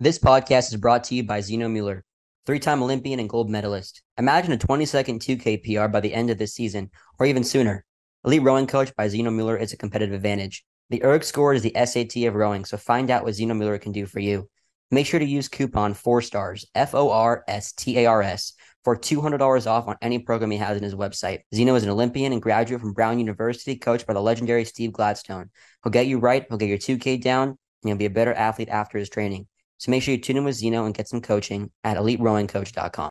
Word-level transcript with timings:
This 0.00 0.16
podcast 0.20 0.72
is 0.72 0.76
brought 0.76 1.02
to 1.04 1.16
you 1.16 1.24
by 1.24 1.40
Xeno 1.40 1.68
Müller, 1.68 2.02
three 2.46 2.60
time 2.60 2.84
Olympian 2.84 3.18
and 3.18 3.28
gold 3.28 3.50
medalist. 3.50 4.00
Imagine 4.16 4.52
a 4.52 4.56
20 4.56 4.86
second 4.86 5.18
2K 5.18 5.64
PR 5.64 5.88
by 5.88 5.98
the 5.98 6.14
end 6.14 6.30
of 6.30 6.38
this 6.38 6.54
season, 6.54 6.92
or 7.18 7.26
even 7.26 7.42
sooner. 7.42 7.84
Elite 8.24 8.42
Rowing 8.42 8.68
Coach 8.68 8.94
by 8.94 9.08
Xeno 9.08 9.34
Müller 9.34 9.60
is 9.60 9.72
a 9.72 9.76
competitive 9.76 10.14
advantage. 10.14 10.64
The 10.90 11.02
ERG 11.02 11.24
score 11.24 11.52
is 11.52 11.62
the 11.62 11.72
SAT 11.74 12.28
of 12.28 12.36
rowing, 12.36 12.64
so 12.64 12.76
find 12.76 13.10
out 13.10 13.24
what 13.24 13.34
Xeno 13.34 13.58
Müller 13.58 13.80
can 13.80 13.90
do 13.90 14.06
for 14.06 14.20
you. 14.20 14.48
Make 14.92 15.04
sure 15.04 15.18
to 15.18 15.26
use 15.26 15.48
coupon 15.48 15.94
4stars, 15.94 16.64
F 16.76 16.94
O 16.94 17.10
R 17.10 17.42
S 17.48 17.72
T 17.72 17.98
A 17.98 18.06
R 18.06 18.22
S, 18.22 18.52
for 18.84 18.96
$200 18.96 19.66
off 19.66 19.88
on 19.88 19.96
any 20.00 20.20
program 20.20 20.52
he 20.52 20.58
has 20.58 20.76
in 20.76 20.84
his 20.84 20.94
website. 20.94 21.40
Xeno 21.52 21.74
is 21.74 21.82
an 21.82 21.90
Olympian 21.90 22.32
and 22.32 22.40
graduate 22.40 22.80
from 22.80 22.92
Brown 22.92 23.18
University, 23.18 23.74
coached 23.74 24.06
by 24.06 24.14
the 24.14 24.22
legendary 24.22 24.64
Steve 24.64 24.92
Gladstone. 24.92 25.50
He'll 25.82 25.90
get 25.90 26.06
you 26.06 26.20
right, 26.20 26.46
he'll 26.48 26.56
get 26.56 26.68
your 26.68 26.78
2K 26.78 27.20
down, 27.20 27.48
and 27.48 27.58
you'll 27.82 27.98
be 27.98 28.06
a 28.06 28.10
better 28.10 28.32
athlete 28.32 28.68
after 28.68 28.96
his 28.96 29.08
training. 29.08 29.48
So 29.78 29.90
make 29.90 30.02
sure 30.02 30.12
you 30.12 30.20
tune 30.20 30.36
in 30.36 30.44
with 30.44 30.60
Xeno 30.60 30.84
and 30.84 30.94
get 30.94 31.08
some 31.08 31.20
coaching 31.20 31.70
at 31.84 31.96
eliterowingcoach.com. 31.96 33.10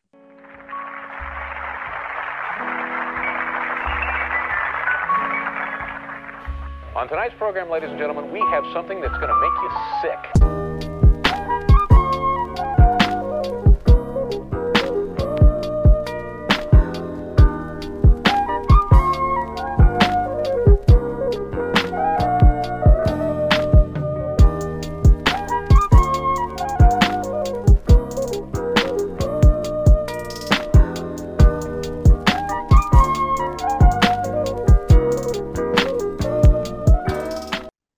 On 6.95 7.07
tonight's 7.07 7.35
program, 7.37 7.69
ladies 7.69 7.89
and 7.89 7.99
gentlemen, 7.99 8.31
we 8.31 8.39
have 8.51 8.65
something 8.73 8.99
that's 9.01 9.17
going 9.17 9.29
to 9.29 9.39
make 9.39 9.53
you 9.61 10.41
sick. 10.41 10.56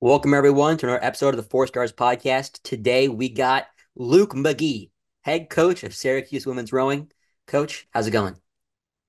Welcome, 0.09 0.33
everyone, 0.33 0.75
to 0.77 0.88
another 0.88 1.05
episode 1.05 1.35
of 1.35 1.38
the 1.38 1.43
For 1.43 1.67
Stars 1.67 1.93
Podcast. 1.93 2.63
Today, 2.63 3.09
we 3.09 3.29
got 3.29 3.67
Luke 3.95 4.33
McGee, 4.33 4.89
head 5.21 5.51
coach 5.51 5.83
of 5.83 5.93
Syracuse 5.93 6.47
Women's 6.47 6.73
Rowing. 6.73 7.11
Coach, 7.45 7.88
how's 7.91 8.07
it 8.07 8.11
going? 8.11 8.35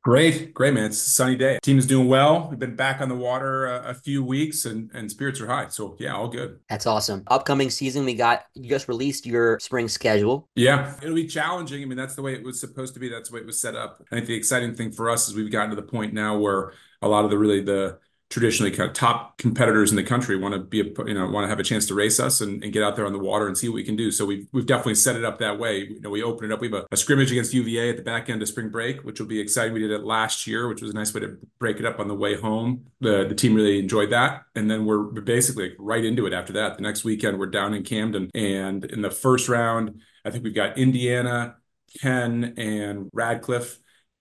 Great, 0.04 0.52
great, 0.52 0.74
man. 0.74 0.84
It's 0.84 1.06
a 1.06 1.08
sunny 1.08 1.36
day. 1.36 1.58
Team 1.62 1.78
is 1.78 1.86
doing 1.86 2.06
well. 2.06 2.48
We've 2.50 2.58
been 2.58 2.76
back 2.76 3.00
on 3.00 3.08
the 3.08 3.16
water 3.16 3.64
a, 3.64 3.92
a, 3.92 3.94
few 3.94 4.22
weeks, 4.22 4.66
and 4.66 4.90
and 4.92 5.10
spirits 5.10 5.40
are 5.40 5.46
high. 5.46 5.68
So 5.68 5.96
yeah, 5.98 6.14
all 6.14 6.28
good. 6.28 6.60
That's 6.68 6.86
awesome. 6.86 7.22
Upcoming 7.28 7.70
season, 7.70 8.04
we 8.04 8.12
got 8.12 8.44
you 8.52 8.68
just 8.68 8.86
released 8.86 9.24
your 9.24 9.58
spring 9.58 9.88
schedule. 9.88 10.50
Yeah, 10.54 10.96
it'll 11.00 11.14
be 11.14 11.26
challenging. 11.26 11.82
I 11.82 11.86
mean, 11.86 11.96
that's 11.96 12.14
the 12.14 12.20
way 12.20 12.34
it 12.34 12.44
was 12.44 12.60
supposed 12.60 12.92
to 12.92 13.00
be. 13.00 13.08
That's 13.08 13.30
the 13.30 13.36
way 13.36 13.40
it 13.40 13.46
was 13.46 13.58
set 13.58 13.74
up. 13.74 14.04
I 14.12 14.16
think 14.16 14.26
the 14.26 14.34
exciting 14.34 14.74
thing 14.74 14.92
for 14.92 15.08
us 15.08 15.30
is 15.30 15.34
we've 15.34 15.50
gotten 15.50 15.70
to 15.70 15.76
the 15.76 15.82
point 15.82 16.12
now 16.12 16.36
where 16.36 16.74
a 17.00 17.08
lot 17.08 17.24
of 17.24 17.30
the 17.30 17.38
really 17.38 17.62
the 17.62 18.00
traditionally 18.30 18.70
kind 18.70 18.88
of 18.88 18.94
top 18.94 19.36
competitors 19.38 19.90
in 19.90 19.96
the 19.96 20.04
country 20.04 20.36
want 20.36 20.54
to 20.54 20.60
be 20.60 20.80
a, 20.80 20.84
you 21.04 21.14
know 21.14 21.28
want 21.28 21.44
to 21.44 21.48
have 21.48 21.58
a 21.58 21.64
chance 21.64 21.86
to 21.86 21.94
race 21.94 22.20
us 22.20 22.40
and, 22.40 22.62
and, 22.62 22.72
get 22.72 22.82
out 22.82 22.94
there 22.94 23.04
on 23.04 23.12
the 23.12 23.18
water 23.18 23.48
and 23.48 23.58
see 23.58 23.68
what 23.68 23.74
we 23.74 23.82
can 23.82 23.96
do. 23.96 24.12
So 24.12 24.24
we've, 24.24 24.46
we've 24.52 24.66
definitely 24.66 24.94
set 24.94 25.16
it 25.16 25.24
up 25.24 25.38
that 25.40 25.58
way. 25.58 25.78
You 25.78 26.00
know 26.00 26.10
we 26.10 26.22
open 26.22 26.50
it 26.50 26.54
up. 26.54 26.60
We 26.60 26.68
have 26.68 26.84
a, 26.84 26.86
a, 26.92 26.96
scrimmage 26.96 27.32
against 27.32 27.52
uva 27.52 27.90
at 27.90 27.96
the 27.96 28.02
back 28.02 28.30
end 28.30 28.40
of 28.40 28.48
spring 28.48 28.70
break 28.70 29.02
which 29.02 29.18
will 29.18 29.26
be 29.26 29.40
exciting. 29.40 29.74
We 29.74 29.80
did 29.80 29.90
it 29.90 30.04
last 30.04 30.46
year 30.46 30.68
which 30.68 30.80
was 30.80 30.92
a 30.92 30.94
nice 30.94 31.12
way 31.12 31.20
to 31.22 31.38
break 31.58 31.80
it 31.80 31.84
up 31.84 31.98
on 31.98 32.06
the 32.06 32.14
way 32.14 32.40
home. 32.40 32.86
The, 33.00 33.26
the 33.26 33.34
team 33.34 33.54
really 33.54 33.80
enjoyed 33.80 34.10
that. 34.10 34.42
And 34.54 34.70
then 34.70 34.86
we're 34.86 35.02
basically 35.20 35.74
right 35.78 36.04
into 36.04 36.26
it 36.26 36.32
after 36.32 36.52
that. 36.52 36.76
The 36.76 36.82
next 36.82 37.02
weekend 37.02 37.38
we're 37.38 37.46
down 37.46 37.74
in 37.74 37.82
camden. 37.82 38.30
And 38.34 38.84
in 38.84 39.02
the 39.02 39.10
first 39.10 39.48
round 39.48 40.00
i 40.24 40.30
think 40.30 40.44
we've 40.44 40.54
got 40.54 40.78
indiana 40.78 41.56
penn 42.00 42.54
and 42.56 43.10
radcliffe. 43.12 43.78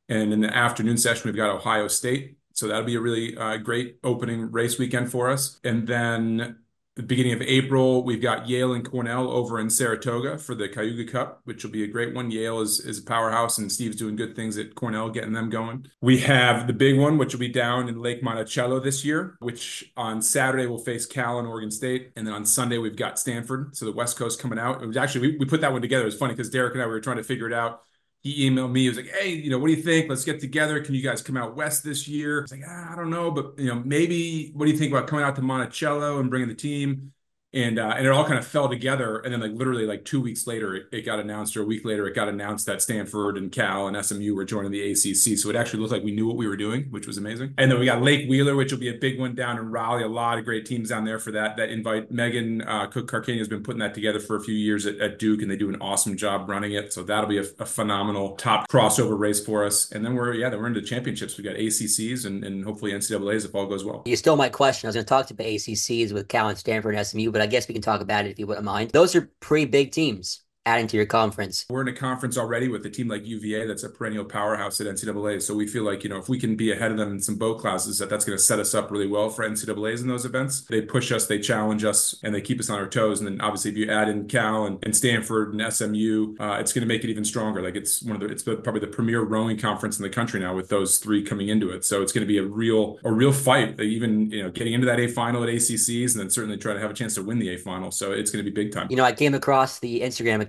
And 0.07 0.33
in 0.33 0.41
the 0.41 0.55
afternoon 0.55 0.97
session 0.97 1.23
we've 1.25 1.35
got 1.35 1.51
ohio 1.51 1.87
state 1.87 2.38
so 2.59 2.67
that'll 2.67 2.83
be 2.83 2.95
a 2.95 2.99
really 2.99 3.37
uh, 3.37 3.55
great 3.55 3.99
opening 4.03 4.51
race 4.51 4.77
weekend 4.77 5.09
for 5.09 5.29
us. 5.29 5.59
And 5.63 5.87
then 5.87 6.57
the 6.97 7.03
beginning 7.03 7.31
of 7.31 7.41
April, 7.41 8.03
we've 8.03 8.21
got 8.21 8.49
Yale 8.49 8.73
and 8.73 8.83
Cornell 8.83 9.31
over 9.31 9.61
in 9.61 9.69
Saratoga 9.69 10.37
for 10.37 10.53
the 10.53 10.67
Cayuga 10.67 11.09
Cup, 11.09 11.39
which 11.45 11.63
will 11.63 11.71
be 11.71 11.85
a 11.85 11.87
great 11.87 12.13
one. 12.13 12.29
Yale 12.29 12.59
is, 12.59 12.81
is 12.81 12.99
a 12.99 13.03
powerhouse, 13.03 13.57
and 13.57 13.71
Steve's 13.71 13.95
doing 13.95 14.17
good 14.17 14.35
things 14.35 14.57
at 14.57 14.75
Cornell, 14.75 15.09
getting 15.09 15.31
them 15.31 15.49
going. 15.49 15.87
We 16.01 16.17
have 16.19 16.67
the 16.67 16.73
big 16.73 16.99
one, 16.99 17.17
which 17.17 17.33
will 17.33 17.39
be 17.39 17.47
down 17.47 17.87
in 17.87 18.01
Lake 18.01 18.21
Monticello 18.21 18.81
this 18.81 19.05
year, 19.05 19.37
which 19.39 19.93
on 19.95 20.21
Saturday 20.21 20.65
will 20.65 20.83
face 20.83 21.05
Cal 21.05 21.39
and 21.39 21.47
Oregon 21.47 21.71
State. 21.71 22.11
And 22.17 22.27
then 22.27 22.33
on 22.33 22.45
Sunday, 22.45 22.77
we've 22.77 22.97
got 22.97 23.17
Stanford. 23.17 23.77
So 23.77 23.85
the 23.85 23.93
West 23.93 24.17
Coast 24.17 24.41
coming 24.41 24.59
out. 24.59 24.83
It 24.83 24.85
was 24.85 24.97
actually, 24.97 25.29
we, 25.29 25.37
we 25.37 25.45
put 25.45 25.61
that 25.61 25.71
one 25.71 25.81
together. 25.81 26.01
It 26.01 26.07
was 26.07 26.17
funny 26.17 26.33
because 26.33 26.49
Derek 26.49 26.73
and 26.73 26.83
I 26.83 26.85
we 26.87 26.91
were 26.91 26.99
trying 26.99 27.17
to 27.17 27.23
figure 27.23 27.47
it 27.47 27.53
out 27.53 27.83
he 28.21 28.49
emailed 28.49 28.71
me. 28.71 28.81
He 28.83 28.89
was 28.89 28.97
like, 28.97 29.07
"Hey, 29.07 29.29
you 29.33 29.49
know, 29.49 29.59
what 29.59 29.67
do 29.67 29.73
you 29.73 29.81
think? 29.81 30.09
Let's 30.09 30.25
get 30.25 30.39
together. 30.39 30.81
Can 30.83 30.95
you 30.95 31.01
guys 31.01 31.21
come 31.21 31.37
out 31.37 31.55
west 31.55 31.83
this 31.83 32.07
year?" 32.07 32.39
I 32.39 32.41
was 32.43 32.51
like, 32.51 32.63
ah, 32.67 32.93
"I 32.93 32.95
don't 32.95 33.09
know, 33.09 33.31
but 33.31 33.57
you 33.57 33.67
know, 33.67 33.81
maybe. 33.85 34.51
What 34.53 34.65
do 34.65 34.71
you 34.71 34.77
think 34.77 34.91
about 34.91 35.07
coming 35.07 35.25
out 35.25 35.35
to 35.37 35.41
Monticello 35.41 36.19
and 36.19 36.29
bringing 36.29 36.49
the 36.49 36.55
team?" 36.55 37.13
And 37.51 37.79
uh, 37.79 37.93
and 37.97 38.05
it 38.05 38.11
all 38.11 38.25
kind 38.25 38.37
of 38.37 38.45
fell 38.45 38.69
together. 38.69 39.19
And 39.19 39.33
then 39.33 39.41
like 39.41 39.53
literally 39.53 39.87
like 39.87 40.05
two 40.05 40.21
weeks 40.21 40.45
later, 40.45 40.75
it, 40.75 40.83
it, 40.91 41.01
got 41.01 41.19
announced, 41.19 41.57
or 41.57 41.63
a 41.63 41.65
week 41.65 41.83
later, 41.83 42.07
it 42.07 42.13
got 42.13 42.29
announced 42.29 42.67
that 42.67 42.81
Stanford 42.81 43.37
and 43.37 43.51
Cal 43.51 43.87
and 43.87 44.05
SMU 44.05 44.35
were 44.35 44.45
joining 44.45 44.71
the 44.71 44.91
ACC. 44.91 45.37
So 45.37 45.49
it 45.49 45.55
actually 45.55 45.79
looked 45.79 45.91
like 45.91 46.03
we 46.03 46.11
knew 46.11 46.27
what 46.27 46.37
we 46.37 46.47
were 46.47 46.57
doing, 46.57 46.83
which 46.91 47.07
was 47.07 47.17
amazing. 47.17 47.55
And 47.57 47.71
then 47.71 47.79
we 47.79 47.85
got 47.85 48.03
Lake 48.03 48.29
Wheeler, 48.29 48.55
which 48.55 48.71
will 48.71 48.79
be 48.79 48.89
a 48.89 48.97
big 48.97 49.19
one 49.19 49.33
down 49.33 49.57
in 49.57 49.71
Raleigh. 49.71 50.03
A 50.03 50.07
lot 50.07 50.37
of 50.37 50.45
great 50.45 50.67
teams 50.67 50.89
down 50.89 51.05
there 51.05 51.17
for 51.17 51.31
that. 51.31 51.57
That 51.57 51.69
invite 51.69 52.11
Megan 52.11 52.61
uh, 52.61 52.85
Cooke 52.87 53.09
Carcagno 53.09 53.39
has 53.39 53.47
been 53.47 53.63
putting 53.63 53.79
that 53.79 53.95
together 53.95 54.19
for 54.19 54.35
a 54.35 54.41
few 54.41 54.53
years 54.53 54.85
at, 54.85 54.99
at, 54.99 55.17
Duke, 55.17 55.41
and 55.41 55.49
they 55.49 55.57
do 55.57 55.69
an 55.69 55.77
awesome 55.81 56.15
job 56.15 56.47
running 56.49 56.73
it. 56.73 56.93
So 56.93 57.03
that'll 57.03 57.29
be 57.29 57.39
a, 57.39 57.45
a, 57.59 57.65
phenomenal 57.65 58.35
top 58.35 58.67
crossover 58.69 59.17
race 59.17 59.43
for 59.43 59.65
us. 59.65 59.91
And 59.91 60.05
then 60.05 60.15
we're 60.15 60.33
yeah, 60.33 60.49
then 60.49 60.59
we're 60.59 60.67
into 60.67 60.81
championships. 60.81 61.37
We 61.37 61.43
got 61.43 61.55
ACCs 61.55 62.25
and, 62.25 62.43
and 62.43 62.63
hopefully 62.63 62.91
NCAA's 62.91 63.45
if 63.45 63.55
all 63.55 63.65
goes 63.65 63.83
well. 63.83 64.03
You 64.05 64.15
stole 64.15 64.35
my 64.35 64.49
question. 64.49 64.87
I 64.87 64.89
was 64.89 64.95
going 64.95 65.05
to 65.05 65.09
talk 65.09 65.27
to 65.27 65.33
the 65.33 65.43
ACCs 65.43 66.13
with 66.13 66.27
Cal 66.27 66.49
and 66.49 66.57
Stanford 66.57 66.95
and 66.95 67.05
SMU, 67.05 67.31
but 67.31 67.38
I 67.41 67.47
guess 67.47 67.67
we 67.67 67.73
can 67.73 67.81
talk 67.81 68.01
about 68.01 68.25
it 68.25 68.31
if 68.31 68.39
you 68.39 68.47
wouldn't 68.47 68.65
mind. 68.65 68.91
Those 68.91 69.15
are 69.15 69.31
pretty 69.39 69.65
big 69.65 69.91
teams 69.91 70.41
adding 70.65 70.87
to 70.87 70.97
your 70.97 71.05
conference. 71.05 71.65
We're 71.69 71.81
in 71.81 71.87
a 71.87 71.93
conference 71.93 72.37
already 72.37 72.67
with 72.67 72.85
a 72.85 72.89
team 72.89 73.07
like 73.07 73.25
UVA 73.25 73.65
that's 73.65 73.83
a 73.83 73.89
perennial 73.89 74.25
powerhouse 74.25 74.79
at 74.79 74.87
NCAA. 74.87 75.41
So 75.41 75.55
we 75.55 75.65
feel 75.65 75.83
like, 75.83 76.03
you 76.03 76.09
know, 76.09 76.17
if 76.17 76.29
we 76.29 76.39
can 76.39 76.55
be 76.55 76.71
ahead 76.71 76.91
of 76.91 76.97
them 76.97 77.11
in 77.11 77.19
some 77.19 77.37
boat 77.37 77.59
classes, 77.59 77.97
that 77.99 78.09
that's 78.09 78.25
going 78.25 78.37
to 78.37 78.43
set 78.43 78.59
us 78.59 78.75
up 78.75 78.91
really 78.91 79.07
well 79.07 79.29
for 79.29 79.47
NCAAs 79.47 80.01
in 80.01 80.07
those 80.07 80.25
events. 80.25 80.61
They 80.61 80.81
push 80.81 81.11
us, 81.11 81.25
they 81.25 81.39
challenge 81.39 81.83
us, 81.83 82.15
and 82.23 82.35
they 82.35 82.41
keep 82.41 82.59
us 82.59 82.69
on 82.69 82.77
our 82.77 82.87
toes. 82.87 83.19
And 83.19 83.27
then 83.27 83.41
obviously, 83.41 83.71
if 83.71 83.77
you 83.77 83.89
add 83.89 84.09
in 84.09 84.27
Cal 84.27 84.65
and, 84.65 84.83
and 84.83 84.95
Stanford 84.95 85.53
and 85.53 85.73
SMU, 85.73 86.35
uh, 86.39 86.57
it's 86.59 86.73
going 86.73 86.81
to 86.81 86.87
make 86.87 87.03
it 87.03 87.09
even 87.09 87.25
stronger. 87.25 87.61
Like 87.61 87.75
it's 87.75 88.03
one 88.03 88.15
of 88.15 88.21
the, 88.21 88.27
it's 88.27 88.43
probably 88.43 88.81
the 88.81 88.87
premier 88.87 89.21
rowing 89.21 89.57
conference 89.57 89.97
in 89.97 90.03
the 90.03 90.09
country 90.09 90.39
now 90.39 90.53
with 90.53 90.69
those 90.69 90.97
three 90.97 91.23
coming 91.23 91.49
into 91.49 91.71
it. 91.71 91.83
So 91.85 92.01
it's 92.01 92.11
going 92.11 92.23
to 92.23 92.27
be 92.27 92.37
a 92.37 92.43
real, 92.43 92.99
a 93.03 93.11
real 93.11 93.31
fight. 93.31 93.79
Like 93.79 93.87
even, 93.87 94.29
you 94.29 94.43
know, 94.43 94.51
getting 94.51 94.73
into 94.73 94.85
that 94.85 94.99
A 94.99 95.07
final 95.07 95.41
at 95.43 95.49
ACCs 95.49 96.13
and 96.13 96.21
then 96.21 96.29
certainly 96.29 96.57
try 96.57 96.73
to 96.73 96.79
have 96.79 96.91
a 96.91 96.93
chance 96.93 97.15
to 97.15 97.23
win 97.23 97.39
the 97.39 97.55
A 97.55 97.57
final. 97.57 97.91
So 97.91 98.11
it's 98.11 98.29
going 98.29 98.43
to 98.43 98.51
be 98.51 98.53
big 98.53 98.71
time. 98.71 98.87
You 98.89 98.97
know, 98.97 99.05
I 99.05 99.13
came 99.13 99.33
across 99.33 99.79
the 99.79 100.01
Instagram 100.01 100.41
account 100.41 100.48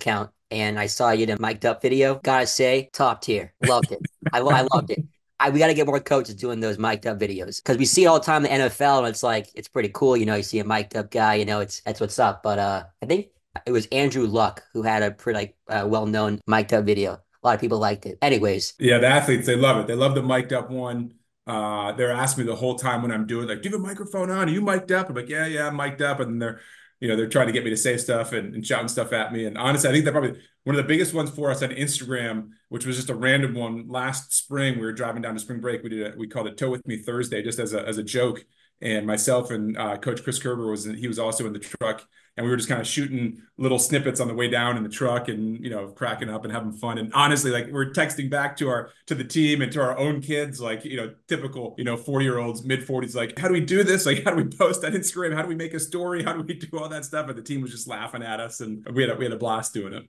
and 0.51 0.79
I 0.79 0.87
saw 0.87 1.11
you 1.11 1.25
in 1.25 1.31
a 1.31 1.41
mic'd 1.41 1.65
up 1.65 1.83
video. 1.83 2.17
Gotta 2.17 2.47
say, 2.47 2.91
top 2.93 3.23
tier. 3.23 3.53
Loved 3.67 3.93
it. 3.93 4.01
I, 4.33 4.41
I 4.41 4.67
loved 4.73 4.91
it. 4.91 5.05
I, 5.41 5.49
we 5.49 5.59
got 5.59 5.69
to 5.69 5.75
get 5.75 5.87
more 5.87 5.99
coaches 6.01 6.35
doing 6.35 6.61
those 6.61 6.79
mic'd 6.79 7.07
up 7.07 7.19
videos 7.19 7.63
because 7.63 7.79
we 7.79 7.87
see 7.87 8.05
it 8.05 8.07
all 8.07 8.19
the 8.19 8.25
time 8.27 8.43
the 8.43 8.51
NFL 8.51 8.99
and 8.99 9.09
it's 9.09 9.23
like 9.23 9.49
it's 9.55 9.69
pretty 9.69 9.91
cool. 9.93 10.17
You 10.17 10.27
know, 10.27 10.37
you 10.37 10.43
see 10.43 10.59
a 10.59 10.65
mic'd 10.65 10.97
up 10.97 11.11
guy, 11.11 11.35
you 11.35 11.47
know, 11.47 11.61
it's 11.61 11.81
that's 11.81 12.01
what's 12.01 12.19
up. 12.19 12.43
But 12.43 12.59
uh, 12.59 12.85
I 13.03 13.07
think 13.07 13.29
it 13.67 13.73
was 13.73 13.87
Andrew 13.87 14.27
Luck 14.27 14.63
who 14.75 14.83
had 14.83 15.03
a 15.03 15.11
pretty 15.11 15.39
like 15.39 15.57
uh, 15.69 15.87
well 15.89 16.07
known 16.07 16.41
mic'd 16.47 16.75
up 16.75 16.85
video. 16.85 17.13
A 17.43 17.47
lot 17.47 17.55
of 17.55 17.61
people 17.61 17.79
liked 17.79 18.05
it. 18.05 18.19
Anyways, 18.21 18.75
yeah, 18.79 18.99
the 18.99 19.07
athletes 19.07 19.47
they 19.47 19.57
love 19.57 19.79
it. 19.79 19.87
They 19.87 19.95
love 19.95 20.15
the 20.15 20.23
mic'd 20.23 20.53
up 20.53 20.71
one. 20.71 21.15
Uh, 21.47 21.93
they're 21.93 22.13
asking 22.13 22.45
me 22.45 22.51
the 22.51 22.57
whole 22.57 22.75
time 22.75 23.01
when 23.01 23.11
I'm 23.11 23.27
doing 23.27 23.49
like, 23.49 23.63
do 23.63 23.71
you 23.71 23.75
have 23.75 23.83
a 23.83 23.87
microphone 23.87 24.31
on? 24.31 24.49
Are 24.49 24.53
you 24.53 24.61
mic'd 24.61 24.93
up? 24.93 25.09
I'm 25.09 25.17
like, 25.17 25.29
yeah, 25.31 25.47
yeah, 25.47 25.69
I'm 25.69 25.77
mic'd 25.77 26.03
up. 26.03 26.21
And 26.21 26.41
they're 26.41 26.61
you 27.01 27.09
know, 27.09 27.17
they're 27.17 27.29
trying 27.29 27.47
to 27.47 27.53
get 27.53 27.65
me 27.65 27.71
to 27.71 27.77
say 27.77 27.97
stuff 27.97 28.33
and, 28.33 28.55
and 28.55 28.67
shouting 28.67 28.89
stuff 28.89 29.13
at 29.13 29.33
me. 29.33 29.47
And 29.47 29.57
honestly, 29.57 29.89
I 29.89 29.93
think 29.93 30.05
that 30.05 30.13
probably 30.13 30.39
one 30.65 30.77
of 30.77 30.83
the 30.83 30.89
biggest 30.89 31.15
ones 31.15 31.31
for 31.31 31.51
us 31.51 31.63
on 31.63 31.71
Instagram, 31.71 32.51
which 32.69 32.85
was 32.85 32.97
just 32.97 33.09
a 33.09 33.15
random 33.15 33.55
one 33.55 33.89
last 33.89 34.35
spring. 34.35 34.75
We 34.75 34.85
were 34.85 34.93
driving 34.93 35.23
down 35.23 35.35
to 35.35 35.41
spring 35.41 35.61
break. 35.61 35.83
We 35.83 35.89
did 35.89 36.15
a, 36.15 36.17
we 36.19 36.29
called 36.29 36.47
it 36.47 36.59
Tow 36.59 36.71
with 36.71 36.87
Me 36.87 36.99
Thursday, 36.99 37.43
just 37.43 37.59
as 37.59 37.73
a 37.73 37.87
as 37.87 37.97
a 37.97 38.03
joke. 38.03 38.45
And 38.83 39.07
myself 39.07 39.51
and 39.51 39.77
uh, 39.77 39.99
Coach 39.99 40.23
Chris 40.23 40.39
Kerber 40.39 40.71
was 40.71 40.85
he 40.85 41.07
was 41.07 41.19
also 41.19 41.47
in 41.47 41.53
the 41.53 41.59
truck, 41.59 42.07
and 42.37 42.47
we 42.47 42.51
were 42.51 42.57
just 42.57 42.69
kind 42.69 42.81
of 42.81 42.87
shooting 42.87 43.43
little 43.59 43.79
snippets 43.79 44.21
on 44.21 44.29
the 44.29 44.35
way 44.35 44.49
down 44.49 44.79
in 44.79 44.83
the 44.83 44.89
truck 44.89 45.29
and 45.29 45.63
you 45.63 45.69
know 45.69 45.89
cracking 45.89 46.31
up 46.31 46.45
and 46.45 46.53
having 46.53 46.73
fun. 46.73 46.97
And 46.97 47.13
honestly 47.13 47.51
like 47.51 47.69
we're 47.71 47.91
texting 47.91 48.31
back 48.31 48.57
to 48.59 48.69
our 48.69 48.91
to 49.07 49.15
the 49.15 49.25
team 49.25 49.61
and 49.61 49.71
to 49.73 49.83
our 49.83 49.99
own 49.99 50.23
kids 50.23 50.61
like 50.61 50.85
you 50.85 50.97
know 50.97 51.13
typical 51.29 51.75
you 51.77 51.85
know 51.85 51.97
40 51.97 52.25
year 52.25 52.39
olds 52.39 52.65
mid 52.65 52.81
40s 52.87 53.15
like 53.15 53.39
how 53.39 53.49
do 53.49 53.53
we 53.53 53.61
do 53.61 53.85
this? 53.85 54.07
Like 54.07 54.25
how 54.25 54.31
do 54.31 54.37
we 54.43 54.49
post 54.57 54.85
on 54.85 54.93
instagram? 54.93 55.35
How 55.35 55.43
do 55.43 55.49
we 55.49 55.55
make 55.55 55.75
a 55.75 55.81
story? 55.81 56.23
How 56.23 56.33
do 56.33 56.43
we 56.43 56.55
do 56.55 56.79
all 56.79 56.89
that 56.89 57.05
stuff? 57.05 57.29
And 57.29 57.37
the 57.37 57.43
team 57.43 57.61
was 57.61 57.71
just 57.71 57.87
laughing 57.87 58.23
at 58.23 58.41
us 58.41 58.61
and 58.61 58.87
we 58.95 59.03
had 59.03 59.11
a, 59.11 59.17
we 59.17 59.25
had 59.25 59.33
a 59.33 59.39
blast 59.39 59.75
doing 59.75 59.93
it 59.93 60.09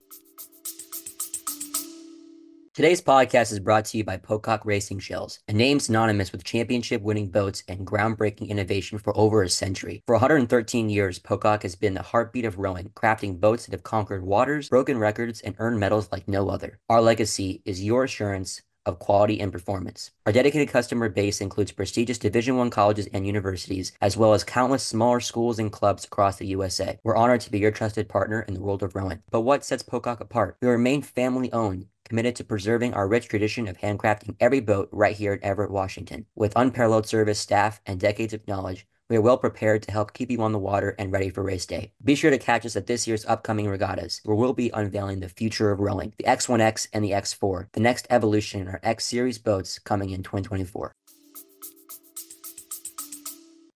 Today's 2.74 3.02
podcast 3.02 3.52
is 3.52 3.60
brought 3.60 3.84
to 3.84 3.98
you 3.98 4.04
by 4.04 4.16
Pocock 4.16 4.64
Racing 4.64 5.00
Shells, 5.00 5.40
a 5.46 5.52
name 5.52 5.78
synonymous 5.78 6.32
with 6.32 6.42
championship 6.42 7.02
winning 7.02 7.28
boats 7.28 7.62
and 7.68 7.86
groundbreaking 7.86 8.48
innovation 8.48 8.96
for 8.96 9.14
over 9.14 9.42
a 9.42 9.50
century. 9.50 10.02
For 10.06 10.14
113 10.14 10.88
years, 10.88 11.18
Pocock 11.18 11.64
has 11.64 11.76
been 11.76 11.92
the 11.92 12.00
heartbeat 12.00 12.46
of 12.46 12.56
rowing, 12.56 12.88
crafting 12.94 13.38
boats 13.38 13.66
that 13.66 13.72
have 13.72 13.82
conquered 13.82 14.24
waters, 14.24 14.70
broken 14.70 14.96
records, 14.96 15.42
and 15.42 15.54
earned 15.58 15.80
medals 15.80 16.08
like 16.10 16.26
no 16.26 16.48
other. 16.48 16.80
Our 16.88 17.02
legacy 17.02 17.60
is 17.66 17.84
your 17.84 18.04
assurance 18.04 18.62
of 18.86 18.98
quality 18.98 19.38
and 19.38 19.52
performance. 19.52 20.10
Our 20.24 20.32
dedicated 20.32 20.70
customer 20.70 21.10
base 21.10 21.42
includes 21.42 21.72
prestigious 21.72 22.16
Division 22.16 22.56
1 22.56 22.70
colleges 22.70 23.06
and 23.12 23.26
universities, 23.26 23.92
as 24.00 24.16
well 24.16 24.32
as 24.32 24.44
countless 24.44 24.82
smaller 24.82 25.20
schools 25.20 25.58
and 25.58 25.70
clubs 25.70 26.06
across 26.06 26.36
the 26.36 26.46
USA. 26.46 26.98
We're 27.04 27.16
honored 27.16 27.42
to 27.42 27.50
be 27.50 27.58
your 27.58 27.70
trusted 27.70 28.08
partner 28.08 28.40
in 28.40 28.54
the 28.54 28.62
world 28.62 28.82
of 28.82 28.94
rowing. 28.94 29.22
But 29.30 29.42
what 29.42 29.62
sets 29.62 29.82
Pocock 29.82 30.20
apart? 30.20 30.56
We 30.62 30.68
remain 30.68 31.02
family 31.02 31.52
owned 31.52 31.88
committed 32.12 32.36
to 32.36 32.44
preserving 32.44 32.92
our 32.92 33.08
rich 33.08 33.26
tradition 33.26 33.66
of 33.66 33.78
handcrafting 33.78 34.36
every 34.38 34.60
boat 34.60 34.86
right 34.92 35.16
here 35.16 35.32
at 35.32 35.42
Everett, 35.42 35.70
Washington. 35.70 36.26
With 36.34 36.52
unparalleled 36.54 37.06
service, 37.06 37.38
staff, 37.38 37.80
and 37.86 37.98
decades 37.98 38.34
of 38.34 38.46
knowledge, 38.46 38.86
we 39.08 39.16
are 39.16 39.22
well 39.22 39.38
prepared 39.38 39.82
to 39.84 39.92
help 39.92 40.12
keep 40.12 40.30
you 40.30 40.42
on 40.42 40.52
the 40.52 40.58
water 40.58 40.94
and 40.98 41.10
ready 41.10 41.30
for 41.30 41.42
race 41.42 41.64
day. 41.64 41.94
Be 42.04 42.14
sure 42.14 42.30
to 42.30 42.36
catch 42.36 42.66
us 42.66 42.76
at 42.76 42.86
this 42.86 43.06
year's 43.06 43.24
upcoming 43.24 43.66
regattas, 43.66 44.20
where 44.24 44.36
we'll 44.36 44.52
be 44.52 44.70
unveiling 44.74 45.20
the 45.20 45.30
future 45.30 45.70
of 45.70 45.80
rowing, 45.80 46.12
the 46.18 46.24
X1X 46.24 46.88
and 46.92 47.02
the 47.02 47.12
X4, 47.12 47.68
the 47.72 47.80
next 47.80 48.06
evolution 48.10 48.60
in 48.60 48.68
our 48.68 48.80
X 48.82 49.06
Series 49.06 49.38
boats 49.38 49.78
coming 49.78 50.10
in 50.10 50.22
2024. 50.22 50.94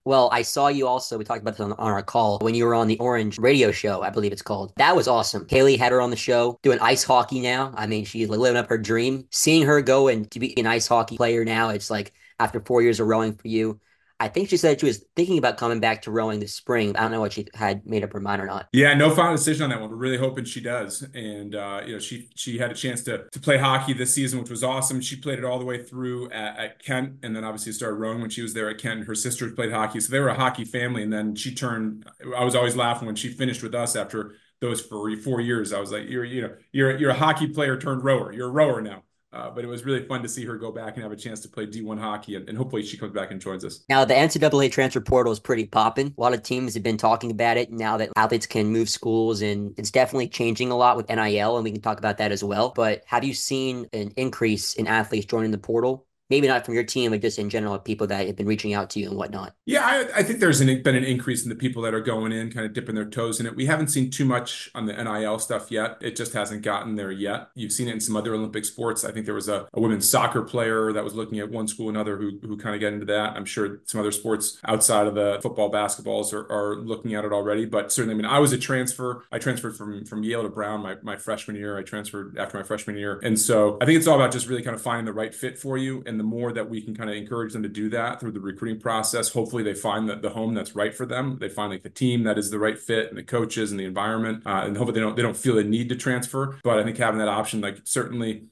Well, 0.07 0.29
I 0.33 0.43
saw 0.43 0.69
you 0.69 0.87
also. 0.87 1.19
We 1.19 1.25
talked 1.25 1.43
about 1.43 1.57
this 1.57 1.61
on, 1.61 1.73
on, 1.73 1.91
our 1.91 2.01
call 2.01 2.39
when 2.39 2.55
you 2.55 2.65
were 2.65 2.77
on 2.77 2.87
the 2.87 2.97
Orange 3.01 3.41
radio 3.41 3.73
show, 3.73 4.03
I 4.03 4.11
believe 4.11 4.31
it's 4.31 4.41
called. 4.41 4.73
That 4.77 4.95
was 4.95 5.09
awesome. 5.09 5.47
Kaylee 5.47 5.77
had 5.77 5.91
her 5.91 6.01
on 6.01 6.11
the 6.11 6.17
show 6.17 6.61
doing 6.63 6.79
ice 6.79 7.03
hockey 7.03 7.41
now. 7.41 7.75
I 7.77 7.89
mean, 7.89 8.05
she's 8.05 8.29
like 8.29 8.39
living 8.39 8.57
up 8.57 8.69
her 8.69 8.79
dream. 8.79 9.27
Seeing 9.33 9.67
her 9.67 9.83
go 9.83 10.07
and 10.07 10.31
to 10.31 10.39
be 10.39 10.57
an 10.59 10.67
ice 10.69 10.87
hockey 10.87 11.17
player 11.17 11.45
now, 11.45 11.71
it's 11.71 11.91
like 11.91 12.13
after 12.39 12.61
four 12.61 12.83
years 12.83 13.01
of 13.01 13.09
rowing 13.09 13.35
for 13.35 13.49
you, 13.49 13.81
I 14.19 14.29
think 14.29 14.49
she 14.49 14.57
said 14.57 14.81
she 14.81 14.87
was 14.87 15.05
thinking 15.15 15.37
about 15.37 15.59
coming 15.59 15.79
back 15.79 16.03
to 16.03 16.11
rowing 16.11 16.41
this 16.41 16.55
spring. 16.55 16.97
I 16.97 17.03
don't 17.03 17.11
know 17.11 17.21
what 17.21 17.35
she 17.35 17.47
had 17.55 17.87
made 17.87 18.03
up 18.03 18.13
her 18.15 18.21
mind 18.21 18.41
or 18.41 18.47
not. 18.47 18.69
Yeah, 18.73 18.95
no 18.95 19.11
final 19.15 19.37
decision 19.37 19.65
on 19.65 19.71
that 19.71 19.81
one. 19.81 19.91
We're 19.91 19.97
really 19.97 20.17
hoping 20.17 20.45
she 20.45 20.61
does. 20.63 21.03
And 21.15 21.55
uh, 21.55 21.83
you 21.85 21.93
know, 21.93 21.99
she 21.99 22.31
she 22.35 22.57
had 22.57 22.71
a 22.71 22.75
chance 22.75 23.03
to 23.05 23.29
to 23.31 23.41
play 23.41 23.59
hockey 23.59 23.93
this 23.93 24.15
season, 24.15 24.41
which 24.41 24.51
was 24.51 24.65
awesome. 24.65 25.03
She 25.03 25.17
played 25.17 25.39
it 25.39 25.45
all 25.45 25.59
the 25.59 25.67
way 25.67 25.83
through 25.83 26.31
at, 26.31 26.59
at 26.59 26.83
Kent, 26.83 27.17
and 27.23 27.37
then 27.37 27.45
obviously 27.45 27.73
started 27.73 27.97
rowing 27.97 28.21
when 28.21 28.31
she 28.31 28.41
was 28.41 28.55
there 28.55 28.71
at 28.71 28.79
Kent. 28.79 29.05
Her 29.05 29.15
sisters 29.15 29.53
played 29.53 29.73
hockey, 29.73 30.01
so 30.01 30.11
they 30.11 30.21
were 30.21 30.29
a 30.29 30.35
hockey 30.35 30.65
family. 30.65 31.03
And 31.03 31.13
then 31.13 31.35
she 31.35 31.55
turned. 31.55 32.09
I 32.35 32.45
was 32.45 32.55
always 32.55 32.77
laughing 32.77 33.07
when 33.07 33.17
she 33.17 33.29
finished 33.29 33.63
with 33.63 33.75
us 33.75 33.97
after 33.97 34.35
those 34.61 34.81
for 34.81 35.15
four 35.19 35.41
years. 35.43 35.73
I 35.75 35.81
was 35.81 35.93
like, 35.93 36.09
you're 36.09 36.25
you 36.25 36.43
know 36.43 36.55
you're 36.73 36.97
you're 36.97 37.11
a 37.11 37.15
hockey 37.15 37.49
player 37.49 37.79
turned 37.79 38.03
rower. 38.03 38.33
You're 38.33 38.49
a 38.49 38.53
rower 38.53 38.81
now. 38.81 39.03
Uh, 39.33 39.51
but 39.51 39.65
it 39.65 39.67
was 39.67 39.85
really 39.85 40.07
fun 40.07 40.23
to 40.23 40.29
see 40.29 40.45
her 40.45 40.57
go 40.57 40.71
back 40.71 40.95
and 40.95 41.03
have 41.03 41.13
a 41.13 41.17
chance 41.17 41.41
to 41.41 41.49
play 41.49 41.67
D1 41.67 41.99
hockey, 41.99 42.37
and, 42.37 42.49
and, 42.49 42.57
hopefully 42.57 42.83
she 42.83 42.97
comes 42.97 43.13
back 43.13 43.33
and 43.33 43.41
joins 43.41 43.65
us. 43.65 43.85
Now, 43.89 44.05
the 44.05 44.15
NCAA 44.15 44.71
transfer 44.71 45.01
portal 45.01 45.33
is 45.33 45.41
pretty 45.41 45.67
popping. 45.67 46.15
A 46.17 46.21
lot 46.21 46.33
of 46.33 46.43
teams 46.43 46.75
have 46.75 46.83
been 46.83 46.97
talking 46.97 47.31
about 47.33 47.57
it 47.57 47.71
now 47.71 47.97
that 47.97 48.11
athletes 48.17 48.47
can 48.47 48.69
move 48.69 48.89
schools, 48.89 49.43
and 49.43 49.75
it's 49.77 49.91
definitely 49.91 50.29
changing 50.29 50.71
a 50.71 50.77
lot 50.77 50.97
with 50.97 51.09
NIL, 51.09 51.57
and 51.57 51.65
we 51.65 51.73
can 51.73 51.83
talk 51.83 51.99
about 51.99 52.19
that 52.19 52.33
as 52.33 52.45
well. 52.45 52.73
But 52.75 53.03
have 53.07 53.25
you 53.25 53.35
seen 53.35 53.87
an 53.93 54.13
increase 54.17 54.75
in 54.75 54.87
athletes 54.87 55.27
joining 55.27 55.51
the 55.51 55.59
portal? 55.59 56.06
Maybe 56.31 56.49
not 56.49 56.65
from 56.65 56.75
your 56.75 56.85
team, 56.85 57.11
but 57.11 57.21
just 57.21 57.39
in 57.39 57.51
general, 57.51 57.79
people 57.79 58.07
that 58.07 58.27
have 58.27 58.37
been 58.37 58.47
reaching 58.47 58.75
out 58.75 58.91
to 58.91 59.01
you 59.01 59.09
and 59.09 59.17
whatnot? 59.17 59.55
Yeah, 59.65 59.85
I, 59.85 60.21
I 60.21 60.23
think 60.23 60.41
there's 60.41 60.61
an, 60.61 60.83
been 60.83 60.97
an 60.97 61.05
increase 61.05 61.43
in 61.43 61.49
the 61.49 61.55
people 61.57 61.83
that 61.83 61.95
are 61.95 62.01
going 62.01 62.33
in, 62.33 62.51
kind 62.51 62.67
of 62.67 62.73
dipping 62.73 62.95
their 62.95 63.09
toes 63.09 63.41
in 63.41 63.47
it. 63.47 63.57
We 63.57 63.67
haven't 63.67 63.89
seen 63.89 64.11
too 64.11 64.25
much 64.25 64.71
on 64.75 64.87
the 64.87 64.93
NIL 64.93 65.39
stuff 65.39 65.71
yet. 65.71 65.99
It 66.01 66.17
just 66.17 66.33
hasn't 66.33 66.63
gotten 66.63 66.97
there 66.97 67.11
yet. 67.11 67.49
You've 67.55 67.73
seen 67.73 67.89
it 67.89 67.93
in 67.93 68.01
some 68.01 68.17
other 68.17 68.35
Olympic 68.35 68.65
sports. 68.65 69.05
I 69.05 69.13
think 69.13 69.27
there 69.27 69.35
was 69.35 69.49
a, 69.49 69.67
a 69.73 69.81
women's 69.81 70.09
soccer 70.09 70.43
player 70.43 70.93
that 70.93 71.05
was 71.05 71.15
looking 71.15 71.39
at 71.39 71.51
one 71.51 71.69
school, 71.69 71.89
another 71.89 72.17
who, 72.17 72.39
who 72.43 72.57
kind 72.57 72.75
of 72.75 72.81
get 72.81 72.93
into 72.93 73.07
that. 73.07 73.37
I'm 73.37 73.45
sure 73.45 73.81
some 73.85 74.01
other 74.01 74.13
sports 74.13 74.59
outside 74.65 75.07
of 75.07 75.15
the 75.15 75.39
football, 75.43 75.71
basketballs 75.71 76.33
are, 76.33 76.51
are 76.51 76.77
looking 76.77 77.15
at 77.15 77.25
it 77.25 77.33
already. 77.33 77.65
But 77.65 77.93
certainly, 77.93 78.15
I 78.15 78.17
mean, 78.17 78.27
I 78.27 78.39
was 78.39 78.53
a 78.53 78.59
transfer. 78.59 79.25
I 79.31 79.39
transferred 79.39 79.77
from 79.77 80.05
from 80.05 80.23
Yale 80.23 80.43
to 80.43 80.49
Brown 80.49 80.83
my, 80.83 80.97
my 81.03 81.17
freshman 81.17 81.57
year. 81.57 81.79
I 81.79 81.83
transferred 81.83 82.37
after 82.39 82.59
my 82.59 82.63
freshman 82.63 82.97
year. 82.97 83.21
And 83.23 83.39
so 83.39 83.79
I 83.81 83.85
think 83.85 83.99
it's 83.99 84.07
all 84.07 84.17
about 84.17 84.33
just 84.33 84.49
really 84.49 84.63
kind 84.63 84.75
of 84.75 84.83
finding 84.83 85.05
the 85.05 85.13
right 85.13 85.35
fit 85.35 85.59
for 85.59 85.79
you. 85.79 86.03
And 86.07 86.16
the 86.19 86.25
more 86.25 86.53
that 86.53 86.69
we 86.69 86.81
can 86.81 86.95
kind 86.95 87.11
of 87.11 87.17
encourage 87.17 87.53
them 87.53 87.63
to 87.63 87.69
do 87.69 87.89
that 87.91 88.21
through 88.21 88.33
the 88.33 88.41
recruiting 88.41 88.81
process. 88.81 89.31
Hopefully, 89.33 89.63
they 89.63 89.75
find 89.75 90.09
that 90.09 90.23
the 90.23 90.31
home 90.31 90.55
that's 90.55 90.75
right 90.75 90.95
for 90.95 91.07
them. 91.07 91.39
They 91.41 91.49
find 91.49 91.71
like 91.71 91.83
the 91.83 91.91
team 91.91 92.25
that 92.25 92.39
is 92.39 92.51
the 92.51 92.59
right 92.59 92.79
fit, 92.79 93.09
and 93.09 93.19
the 93.19 93.23
coaches 93.23 93.71
and 93.71 93.81
the 93.81 93.85
environment, 93.85 94.43
uh, 94.47 94.63
and 94.65 94.77
hopefully 94.77 94.95
they 94.95 95.05
don't 95.05 95.17
they 95.17 95.23
don't 95.23 95.37
feel 95.37 95.57
the 95.57 95.65
need 95.65 95.89
to 95.91 95.97
transfer. 95.97 96.59
But 96.63 96.79
I 96.79 96.85
think 96.85 96.99
having 96.99 97.19
that 97.19 97.29
option, 97.29 97.61
like 97.61 97.81
certainly 97.85 98.45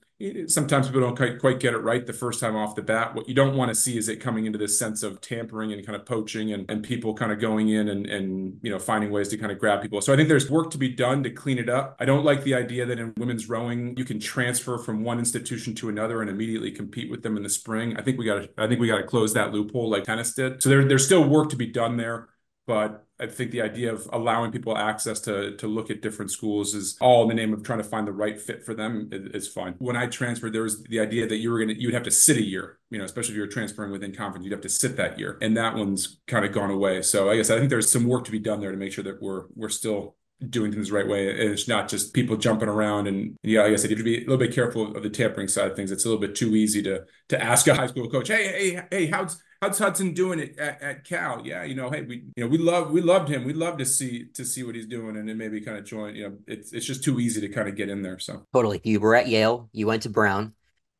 sometimes 0.47 0.87
people 0.87 1.01
don't 1.01 1.17
quite, 1.17 1.41
quite 1.41 1.59
get 1.59 1.75
it 1.75 1.79
right 1.79 2.07
the 2.07 2.13
first 2.13 2.39
time 2.41 2.55
off 2.55 2.77
the 2.77 2.83
bat. 2.83 3.15
What 3.15 3.29
you 3.29 3.35
don't 3.35 3.57
want 3.57 3.71
to 3.71 3.75
see 3.75 3.99
is 3.99 4.09
it 4.09 4.17
coming 4.17 4.47
into 4.47 4.59
this 4.59 4.79
sense 4.79 5.03
of 5.03 5.21
tampering 5.21 5.73
and 5.73 5.85
kind 5.85 5.97
of 5.97 6.07
poaching 6.07 6.53
and, 6.53 6.71
and 6.71 6.85
people 6.85 7.15
kind 7.15 7.33
of 7.33 7.41
going 7.41 7.69
in 7.69 7.89
and, 7.89 8.07
and, 8.07 8.59
you 8.63 8.71
know, 8.71 8.79
finding 8.79 9.11
ways 9.11 9.29
to 9.29 9.37
kind 9.37 9.51
of 9.51 9.59
grab 9.59 9.83
people. 9.83 10.01
So 10.01 10.13
I 10.13 10.17
think 10.17 10.29
there's 10.29 10.49
work 10.49 10.71
to 10.71 10.79
be 10.79 10.89
done 10.89 11.23
to 11.25 11.31
clean 11.31 11.59
it 11.59 11.69
up. 11.69 11.97
I 11.99 12.05
don't 12.05 12.25
like 12.25 12.45
the 12.45 12.55
idea 12.55 12.87
that 12.87 12.99
in 12.99 13.13
women's 13.17 13.49
rowing, 13.49 13.97
you 13.97 14.05
can 14.05 14.21
transfer 14.21 14.79
from 14.79 15.03
one 15.03 15.19
institution 15.19 15.75
to 15.77 15.89
another 15.89 16.21
and 16.21 16.31
immediately 16.31 16.71
compete 16.71 17.11
with 17.11 17.23
them 17.23 17.37
in 17.37 17.43
the 17.43 17.51
spring. 17.51 17.97
I 17.97 18.03
think 18.03 18.19
we 18.19 18.25
got 18.25 18.35
to, 18.37 18.51
I 18.57 18.69
think 18.69 18.81
we 18.81 18.87
got 18.87 18.99
to 18.99 19.05
close 19.05 19.35
that 19.35 19.53
loophole 19.53 19.91
like 19.91 20.05
tennis 20.05 20.33
did. 20.35 20.63
So 20.63 20.69
there, 20.69 20.85
there's 20.85 21.05
still 21.05 21.29
work 21.29 21.51
to 21.51 21.57
be 21.57 21.67
done 21.67 21.97
there. 21.97 22.29
But 22.67 23.04
I 23.21 23.27
think 23.27 23.53
the 23.53 23.63
idea 23.63 23.93
of 23.93 24.09
allowing 24.13 24.51
people 24.51 24.77
access 24.77 25.21
to 25.21 25.57
to 25.57 25.69
look 25.69 25.91
at 25.91 26.03
different 26.03 26.33
schools 26.33 26.75
is 26.75 26.97
all 27.01 27.23
in 27.23 27.29
the 27.29 27.35
name 27.35 27.53
of 27.53 27.63
trying 27.63 27.79
to 27.79 27.85
find 27.85 28.09
the 28.09 28.13
right 28.13 28.41
fit 28.41 28.65
for 28.65 28.75
them 28.75 29.09
is 29.13 29.47
fine. 29.47 29.75
When 29.79 29.97
I 29.97 30.07
transferred, 30.07 30.53
there 30.53 30.63
was 30.63 30.83
the 30.83 30.99
idea 30.99 31.27
that 31.29 31.37
you 31.37 31.51
were 31.51 31.61
gonna 31.61 31.75
you 31.75 31.87
would 31.89 31.95
have 31.95 32.03
to 32.05 32.11
sit 32.11 32.37
a 32.37 32.43
year, 32.43 32.79
you 32.91 32.99
know, 32.99 33.05
especially 33.05 33.35
if 33.35 33.37
you're 33.37 33.47
transferring 33.47 33.93
within 33.93 34.13
conference, 34.13 34.45
you'd 34.45 34.53
have 34.53 34.61
to 34.63 34.69
sit 34.69 34.97
that 34.97 35.19
year, 35.19 35.39
and 35.43 35.57
that 35.57 35.77
one's 35.77 36.19
kind 36.27 36.45
of 36.45 36.53
gone 36.53 36.71
away. 36.71 37.03
So 37.03 37.31
I 37.31 37.37
guess 37.37 37.51
I 37.51 37.59
think 37.59 37.71
there's 37.71 37.91
some 37.91 38.07
work 38.07 38.25
to 38.25 38.33
be 38.33 38.41
done 38.41 38.61
there 38.61 38.73
to 38.73 38.77
make 38.77 38.93
sure 38.93 39.05
that 39.05 39.23
we're 39.23 39.45
we're 39.55 39.69
still 39.69 40.17
doing 40.51 40.73
things 40.73 40.89
the 40.89 40.95
right 40.95 41.09
way. 41.09 41.31
And 41.31 41.51
it's 41.53 41.69
not 41.69 41.89
just 41.89 42.13
people 42.13 42.37
jumping 42.37 42.69
around. 42.69 43.07
And 43.07 43.37
yeah, 43.43 43.63
like 43.63 43.73
I 43.73 43.77
said, 43.77 43.91
you 43.91 43.97
have 43.97 44.05
to 44.05 44.11
be 44.11 44.17
a 44.19 44.21
little 44.21 44.37
bit 44.39 44.55
careful 44.55 44.97
of 44.97 45.03
the 45.03 45.11
tampering 45.11 45.49
side 45.49 45.71
of 45.71 45.77
things. 45.77 45.91
It's 45.91 46.05
a 46.05 46.09
little 46.09 46.21
bit 46.21 46.35
too 46.35 46.55
easy 46.55 46.83
to 46.83 47.05
to 47.29 47.43
ask 47.43 47.67
a 47.69 47.75
high 47.75 47.87
school 47.87 48.09
coach, 48.09 48.29
hey, 48.29 48.75
hey, 48.75 48.83
hey, 48.91 49.07
how's 49.07 49.41
how's 49.65 49.79
Hudson 49.79 50.13
doing 50.13 50.39
it 50.39 50.59
at, 50.59 50.83
at 50.83 51.05
Cal? 51.05 51.43
Yeah, 51.45 51.65
you 51.65 51.75
know, 51.75 51.91
hey, 51.91 52.03
we 52.03 52.25
you 52.37 52.45
know 52.45 52.47
we 52.47 52.59
love 52.59 52.91
we 52.91 53.01
loved 53.01 53.29
him. 53.29 53.45
We'd 53.45 53.57
love 53.57 53.79
to 53.79 53.85
see 53.85 54.27
to 54.35 54.45
see 54.45 54.63
what 54.63 54.75
he's 54.75 54.87
doing 54.87 55.17
and 55.17 55.29
then 55.29 55.39
maybe 55.39 55.61
kind 55.61 55.79
of 55.79 55.85
join. 55.85 56.15
You 56.15 56.29
know, 56.29 56.37
it's 56.47 56.73
it's 56.73 56.87
just 56.87 57.03
too 57.03 57.21
easy 57.21 57.41
to 57.41 57.49
kind 57.49 57.69
of 57.69 57.77
get 57.77 57.89
in 57.89 58.03
there. 58.03 58.19
So 58.19 58.47
totally. 58.53 58.81
You 58.85 59.01
were 59.01 59.15
at 59.15 59.29
Yale. 59.29 59.69
You 59.73 59.87
went 59.87 60.03
to 60.03 60.11
Brown. 60.11 60.55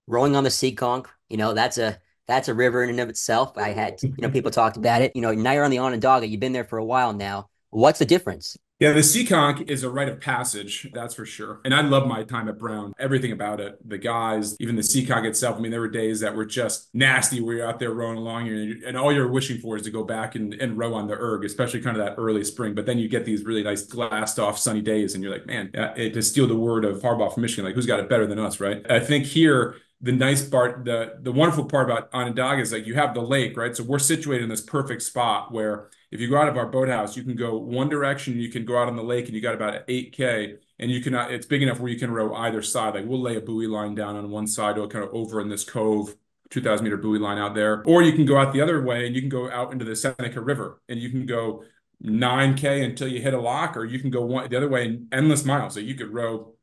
Rolling 0.07 0.37
on 0.37 0.45
the 0.45 0.51
Seekonk, 0.51 1.07
you 1.31 1.39
know, 1.39 1.55
that's 1.55 1.79
a 1.79 1.99
that's 2.27 2.49
a 2.49 2.55
river 2.55 2.83
in 2.83 2.91
and 2.91 3.01
of 3.01 3.09
itself. 3.09 3.57
I 3.57 3.71
had, 3.71 4.03
you 4.03 4.15
know, 4.19 4.31
people 4.31 4.51
talked 4.51 4.77
about 4.77 5.03
it. 5.03 5.13
You 5.15 5.23
know, 5.23 5.33
now 5.33 5.53
you're 5.53 5.65
on 5.65 5.71
the 5.71 5.79
Onondaga. 5.79 6.27
You've 6.27 6.41
been 6.41 6.53
there 6.53 6.65
for 6.65 6.79
a 6.79 6.85
while 6.85 7.13
now. 7.13 7.49
What's 7.71 7.99
the 7.99 8.05
difference? 8.05 8.57
Yeah, 8.81 8.91
the 8.91 9.01
Seekonk 9.01 9.71
is 9.71 9.85
a 9.85 9.89
rite 9.89 10.09
of 10.09 10.21
passage, 10.21 10.91
that's 10.93 11.15
for 11.15 11.25
sure. 11.25 11.61
And 11.65 11.73
I 11.73 11.81
love 11.83 12.09
my 12.09 12.25
time 12.25 12.49
at 12.49 12.59
Brown. 12.59 12.93
Everything 12.99 13.31
about 13.31 13.61
it, 13.61 13.79
the 13.89 13.99
guys, 13.99 14.57
even 14.59 14.75
the 14.75 14.83
Seekonk 14.83 15.25
itself. 15.25 15.57
I 15.57 15.61
mean, 15.61 15.71
there 15.71 15.81
were 15.81 15.89
days 15.89 16.19
that 16.21 16.35
were 16.35 16.45
just 16.45 16.89
nasty 16.93 17.41
where 17.41 17.55
you're 17.55 17.69
out 17.69 17.79
there 17.79 17.93
rowing 17.93 18.19
along 18.19 18.49
and, 18.49 18.83
and 18.83 18.97
all 18.97 19.13
you're 19.13 19.31
wishing 19.31 19.59
for 19.59 19.77
is 19.77 19.83
to 19.83 19.93
go 19.93 20.03
back 20.03 20.35
and, 20.35 20.55
and 20.55 20.77
row 20.77 20.93
on 20.95 21.07
the 21.07 21.15
erg, 21.15 21.45
especially 21.45 21.83
kind 21.83 21.97
of 21.97 22.05
that 22.05 22.17
early 22.21 22.43
spring. 22.43 22.75
But 22.75 22.85
then 22.85 22.99
you 22.99 23.09
get 23.09 23.25
these 23.25 23.45
really 23.45 23.63
nice 23.63 23.83
glassed 23.85 24.41
off 24.41 24.59
sunny 24.59 24.83
days 24.83 25.15
and 25.15 25.23
you're 25.23 25.33
like, 25.33 25.47
man, 25.47 25.71
to 25.73 26.21
steal 26.23 26.49
the 26.49 26.57
word 26.57 26.85
of 26.85 27.01
Harbaugh 27.01 27.33
from 27.33 27.43
Michigan, 27.43 27.65
like 27.65 27.77
who's 27.77 27.87
got 27.87 28.01
it 28.01 28.09
better 28.09 28.27
than 28.27 28.41
us, 28.41 28.59
right? 28.59 28.85
I 28.91 28.99
think 28.99 29.25
here, 29.25 29.77
the 30.01 30.13
nice 30.13 30.47
part, 30.47 30.85
the 30.85 31.15
the 31.23 31.33
wonderful 31.33 31.65
part 31.65 31.89
about 31.89 32.13
Onondaga 32.13 32.61
is 32.61 32.73
like 32.73 32.87
you 32.87 32.95
have 32.95 33.15
the 33.15 33.23
lake, 33.23 33.57
right? 33.57 33.75
So 33.75 33.85
we're 33.85 33.99
situated 33.99 34.43
in 34.43 34.51
this 34.51 34.61
perfect 34.61 35.01
spot 35.01 35.51
where 35.51 35.89
if 36.15 36.21
you 36.21 36.31
go 36.31 36.39
out 36.39 36.49
of 36.49 36.57
our 36.57 36.67
boathouse, 36.67 37.17
you 37.17 37.25
can 37.25 37.35
go 37.35 37.59
one 37.59 37.89
direction, 37.89 38.39
you 38.39 38.49
can 38.49 38.65
go 38.65 38.79
out 38.79 38.87
on 38.87 38.95
the 38.95 39.03
lake, 39.03 39.27
and 39.27 39.35
you 39.35 39.41
got 39.41 39.57
about 39.57 39.85
8K, 39.89 40.59
and 40.79 40.89
you 40.89 41.01
can 41.01 41.13
uh, 41.13 41.27
it's 41.29 41.45
big 41.45 41.61
enough 41.61 41.81
where 41.81 41.91
you 41.91 41.99
can 41.99 42.13
row 42.13 42.33
either 42.37 42.63
side. 42.63 42.95
Like 42.95 43.05
we'll 43.05 43.21
lay 43.21 43.35
a 43.35 43.41
buoy 43.41 43.67
line 43.67 43.97
down 43.97 44.15
on 44.15 44.31
one 44.31 44.47
side 44.47 44.79
or 44.79 44.87
kind 44.87 45.05
of 45.05 45.13
over 45.13 45.41
in 45.41 45.49
this 45.49 45.65
cove, 45.65 46.15
2,000 46.51 46.85
meter 46.85 46.97
buoy 46.97 47.19
line 47.19 47.39
out 47.39 47.57
there, 47.57 47.83
or 47.85 48.01
you 48.01 48.13
can 48.13 48.27
go 48.27 48.39
out 48.39 48.53
the 48.53 48.61
other 48.61 48.81
way 48.81 49.07
and 49.07 49.17
you 49.17 49.23
can 49.23 49.29
go 49.29 49.51
out 49.51 49.73
into 49.73 49.85
the 49.85 49.97
Seneca 49.97 50.41
River, 50.41 50.81
and 50.89 51.01
you 51.01 51.11
can 51.11 51.27
go 51.27 51.65
9K 52.05 52.85
until 52.85 53.09
you 53.09 53.21
hit 53.21 53.35
a 53.35 53.41
lock, 53.41 53.77
or 53.77 53.85
you 53.85 53.99
can 53.99 54.11
go 54.11 54.23
one 54.23 54.49
the 54.49 54.57
other 54.57 54.69
way 54.69 55.01
endless 55.11 55.45
miles. 55.45 55.75
So 55.75 55.81
you 55.81 55.97
could 55.97 56.15
row 56.15 56.55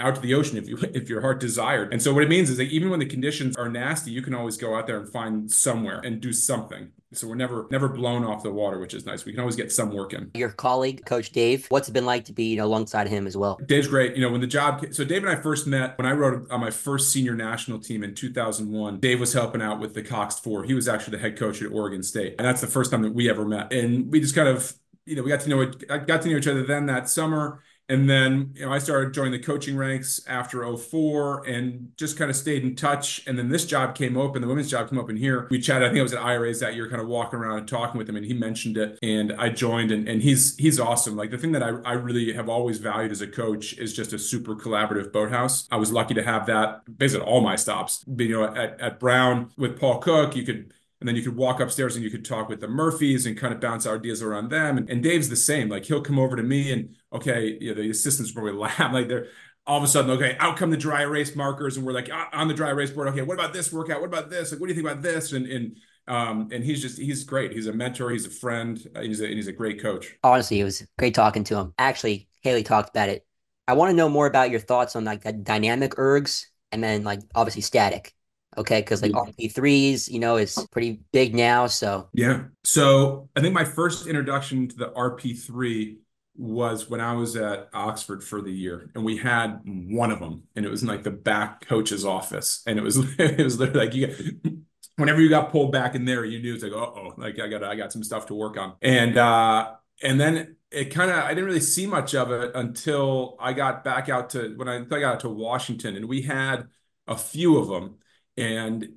out 0.00 0.16
to 0.16 0.20
the 0.20 0.34
ocean 0.34 0.58
if 0.58 0.68
you 0.68 0.76
if 0.92 1.08
your 1.08 1.22
heart 1.22 1.40
desired. 1.40 1.94
And 1.94 2.02
so 2.02 2.12
what 2.12 2.24
it 2.24 2.28
means 2.28 2.50
is 2.50 2.58
that 2.58 2.64
even 2.64 2.90
when 2.90 3.00
the 3.00 3.06
conditions 3.06 3.56
are 3.56 3.70
nasty, 3.70 4.10
you 4.10 4.20
can 4.20 4.34
always 4.34 4.58
go 4.58 4.76
out 4.76 4.86
there 4.86 4.98
and 4.98 5.08
find 5.08 5.50
somewhere 5.50 6.00
and 6.00 6.20
do 6.20 6.34
something. 6.34 6.92
So 7.14 7.26
we're 7.26 7.36
never 7.36 7.66
never 7.70 7.88
blown 7.88 8.22
off 8.22 8.42
the 8.42 8.52
water, 8.52 8.78
which 8.78 8.92
is 8.92 9.06
nice. 9.06 9.24
We 9.24 9.32
can 9.32 9.40
always 9.40 9.56
get 9.56 9.72
some 9.72 9.90
work 9.90 10.12
in. 10.12 10.30
Your 10.34 10.50
colleague, 10.50 11.06
Coach 11.06 11.30
Dave, 11.30 11.66
what's 11.70 11.88
it 11.88 11.92
been 11.92 12.04
like 12.04 12.26
to 12.26 12.34
be 12.34 12.44
you 12.50 12.56
know, 12.56 12.66
alongside 12.66 13.08
him 13.08 13.26
as 13.26 13.34
well? 13.34 13.58
Dave's 13.64 13.88
great. 13.88 14.14
You 14.14 14.22
know, 14.22 14.30
when 14.30 14.42
the 14.42 14.46
job 14.46 14.84
so 14.90 15.04
Dave 15.04 15.22
and 15.22 15.30
I 15.30 15.40
first 15.40 15.66
met 15.66 15.96
when 15.96 16.06
I 16.06 16.12
rowed 16.12 16.50
on 16.50 16.60
my 16.60 16.70
first 16.70 17.10
senior 17.10 17.34
national 17.34 17.78
team 17.78 18.04
in 18.04 18.14
2001. 18.14 19.00
Dave 19.00 19.20
was 19.20 19.32
helping 19.32 19.62
out 19.62 19.80
with 19.80 19.94
the 19.94 20.02
Cox 20.02 20.38
Four. 20.38 20.64
He 20.64 20.74
was 20.74 20.86
actually 20.86 21.16
the 21.16 21.22
head 21.22 21.38
coach 21.38 21.62
at 21.62 21.72
Oregon 21.72 22.02
State, 22.02 22.34
and 22.38 22.46
that's 22.46 22.60
the 22.60 22.66
first 22.66 22.90
time 22.90 23.02
that 23.02 23.14
we 23.14 23.30
ever 23.30 23.46
met. 23.46 23.72
And 23.72 24.12
we 24.12 24.20
just 24.20 24.34
kind 24.34 24.48
of 24.48 24.74
you 25.06 25.16
know 25.16 25.22
we 25.22 25.30
got 25.30 25.40
to 25.40 25.48
know 25.48 25.62
it, 25.62 25.88
got 26.06 26.22
to 26.22 26.28
know 26.28 26.36
each 26.36 26.46
other 26.46 26.64
then 26.64 26.86
that 26.86 27.08
summer 27.08 27.62
And 27.88 28.08
then, 28.08 28.52
you 28.54 28.66
know, 28.66 28.72
I 28.72 28.78
started 28.78 29.14
joining 29.14 29.32
the 29.32 29.38
coaching 29.38 29.76
ranks 29.76 30.20
after 30.26 30.76
04 30.76 31.46
and 31.46 31.90
just 31.96 32.18
kind 32.18 32.30
of 32.30 32.36
stayed 32.36 32.62
in 32.62 32.76
touch. 32.76 33.22
And 33.26 33.38
then 33.38 33.48
this 33.48 33.64
job 33.64 33.94
came 33.94 34.16
open, 34.16 34.42
the 34.42 34.48
women's 34.48 34.70
job 34.70 34.90
came 34.90 34.98
open 34.98 35.16
here. 35.16 35.46
We 35.50 35.58
chatted, 35.58 35.84
I 35.84 35.88
think 35.88 36.00
I 36.00 36.02
was 36.02 36.12
at 36.12 36.22
IRAs 36.22 36.60
that 36.60 36.74
year, 36.74 36.88
kind 36.88 37.00
of 37.00 37.08
walking 37.08 37.38
around 37.38 37.58
and 37.58 37.68
talking 37.68 37.96
with 37.96 38.08
him, 38.08 38.16
and 38.16 38.26
he 38.26 38.34
mentioned 38.34 38.76
it. 38.76 38.98
And 39.02 39.32
I 39.32 39.48
joined 39.48 39.90
and, 39.90 40.06
and 40.08 40.22
he's 40.22 40.56
he's 40.56 40.78
awesome. 40.78 41.16
Like 41.16 41.30
the 41.30 41.38
thing 41.38 41.52
that 41.52 41.62
I, 41.62 41.68
I 41.84 41.92
really 41.92 42.32
have 42.34 42.48
always 42.48 42.78
valued 42.78 43.10
as 43.10 43.22
a 43.22 43.26
coach 43.26 43.78
is 43.78 43.94
just 43.94 44.12
a 44.12 44.18
super 44.18 44.54
collaborative 44.54 45.12
boathouse. 45.12 45.66
I 45.70 45.76
was 45.76 45.90
lucky 45.90 46.14
to 46.14 46.22
have 46.22 46.46
that 46.46 46.82
basically 46.98 47.26
all 47.26 47.40
my 47.40 47.56
stops. 47.56 48.04
You 48.06 48.28
know, 48.28 48.54
at, 48.54 48.80
at 48.80 49.00
Brown 49.00 49.50
with 49.56 49.78
Paul 49.78 49.98
Cooke, 49.98 50.36
you 50.36 50.44
could 50.44 50.74
and 51.00 51.08
then 51.08 51.14
you 51.14 51.22
could 51.22 51.36
walk 51.36 51.60
upstairs 51.60 51.94
and 51.94 52.04
you 52.04 52.10
could 52.10 52.24
talk 52.24 52.48
with 52.48 52.60
the 52.60 52.68
Murphys 52.68 53.26
and 53.26 53.36
kind 53.36 53.54
of 53.54 53.60
bounce 53.60 53.86
ideas 53.86 54.22
around 54.22 54.50
them. 54.50 54.78
And, 54.78 54.90
and 54.90 55.02
Dave's 55.02 55.28
the 55.28 55.36
same. 55.36 55.68
Like 55.68 55.84
he'll 55.84 56.00
come 56.00 56.18
over 56.18 56.34
to 56.34 56.42
me 56.42 56.72
and 56.72 56.96
okay, 57.12 57.56
you 57.60 57.74
know, 57.74 57.80
the 57.80 57.90
assistants 57.90 58.32
probably 58.32 58.52
laugh 58.58 58.92
like 58.92 59.08
they're 59.08 59.28
all 59.68 59.76
of 59.76 59.84
a 59.84 59.86
sudden, 59.86 60.10
okay, 60.12 60.34
out 60.40 60.56
come 60.56 60.70
the 60.70 60.78
dry 60.78 61.02
erase 61.02 61.36
markers, 61.36 61.76
and 61.76 61.84
we're 61.84 61.92
like 61.92 62.08
on 62.32 62.48
the 62.48 62.54
dry 62.54 62.70
erase 62.70 62.90
board. 62.90 63.08
Okay, 63.08 63.20
what 63.20 63.34
about 63.34 63.52
this 63.52 63.70
workout? 63.70 64.00
What 64.00 64.06
about 64.06 64.30
this? 64.30 64.50
Like, 64.50 64.60
what 64.60 64.66
do 64.66 64.72
you 64.72 64.80
think 64.80 64.90
about 64.90 65.02
this? 65.02 65.32
And 65.32 65.46
and 65.46 65.76
um, 66.08 66.48
and 66.50 66.64
he's 66.64 66.80
just 66.80 66.98
he's 66.98 67.22
great. 67.24 67.52
He's 67.52 67.66
a 67.66 67.72
mentor. 67.72 68.10
He's 68.10 68.26
a 68.26 68.30
friend. 68.30 68.82
He's 69.02 69.20
a 69.20 69.28
he's 69.28 69.46
a 69.46 69.52
great 69.52 69.80
coach. 69.80 70.16
Honestly, 70.24 70.58
it 70.58 70.64
was 70.64 70.86
great 70.98 71.14
talking 71.14 71.44
to 71.44 71.58
him. 71.58 71.74
Actually, 71.76 72.28
Haley 72.40 72.62
talked 72.62 72.88
about 72.88 73.10
it. 73.10 73.26
I 73.68 73.74
want 73.74 73.90
to 73.90 73.96
know 73.96 74.08
more 74.08 74.26
about 74.26 74.50
your 74.50 74.60
thoughts 74.60 74.96
on 74.96 75.04
like 75.04 75.22
the 75.22 75.34
dynamic 75.34 75.92
ergs 75.96 76.46
and 76.72 76.82
then 76.82 77.04
like 77.04 77.20
obviously 77.34 77.60
static. 77.60 78.14
Okay, 78.58 78.80
because 78.80 79.02
like 79.02 79.12
RP 79.12 79.52
threes, 79.52 80.08
you 80.08 80.18
know, 80.18 80.36
is 80.36 80.66
pretty 80.70 81.00
big 81.12 81.34
now. 81.34 81.66
So 81.66 82.08
yeah. 82.12 82.44
So 82.64 83.28
I 83.36 83.40
think 83.40 83.54
my 83.54 83.64
first 83.64 84.06
introduction 84.06 84.68
to 84.68 84.76
the 84.76 84.90
RP 84.90 85.38
three 85.38 85.98
was 86.36 86.88
when 86.88 87.00
I 87.00 87.14
was 87.14 87.36
at 87.36 87.68
Oxford 87.72 88.22
for 88.22 88.42
the 88.42 88.52
year, 88.52 88.90
and 88.94 89.04
we 89.04 89.16
had 89.16 89.60
one 89.64 90.10
of 90.10 90.20
them, 90.20 90.44
and 90.54 90.66
it 90.66 90.70
was 90.70 90.82
in 90.82 90.88
like 90.88 91.02
the 91.02 91.10
back 91.10 91.66
coach's 91.66 92.04
office, 92.04 92.62
and 92.66 92.78
it 92.78 92.82
was 92.82 92.96
it 93.18 93.42
was 93.42 93.58
literally 93.58 93.86
like 93.86 93.94
you. 93.94 94.06
Get 94.08 94.52
whenever 94.98 95.20
you 95.20 95.28
got 95.28 95.50
pulled 95.50 95.72
back 95.72 95.94
in 95.94 96.04
there, 96.04 96.24
you 96.24 96.40
knew 96.40 96.54
it's 96.54 96.62
like, 96.62 96.72
oh, 96.72 97.14
like 97.16 97.38
I 97.40 97.48
got 97.48 97.64
I 97.64 97.74
got 97.76 97.92
some 97.92 98.04
stuff 98.04 98.26
to 98.26 98.34
work 98.34 98.58
on, 98.58 98.74
and 98.82 99.16
uh, 99.16 99.74
and 100.02 100.20
then 100.20 100.56
it 100.70 100.86
kind 100.86 101.10
of 101.10 101.16
I 101.16 101.30
didn't 101.30 101.46
really 101.46 101.60
see 101.60 101.86
much 101.86 102.14
of 102.14 102.30
it 102.30 102.52
until 102.54 103.36
I 103.40 103.52
got 103.52 103.84
back 103.84 104.08
out 104.08 104.30
to 104.30 104.54
when 104.56 104.68
I, 104.68 104.78
I 104.80 105.00
got 105.00 105.14
out 105.14 105.20
to 105.20 105.28
Washington, 105.28 105.96
and 105.96 106.08
we 106.08 106.22
had 106.22 106.68
a 107.06 107.16
few 107.16 107.56
of 107.56 107.68
them, 107.68 107.96
and 108.38 108.88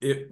it 0.00 0.30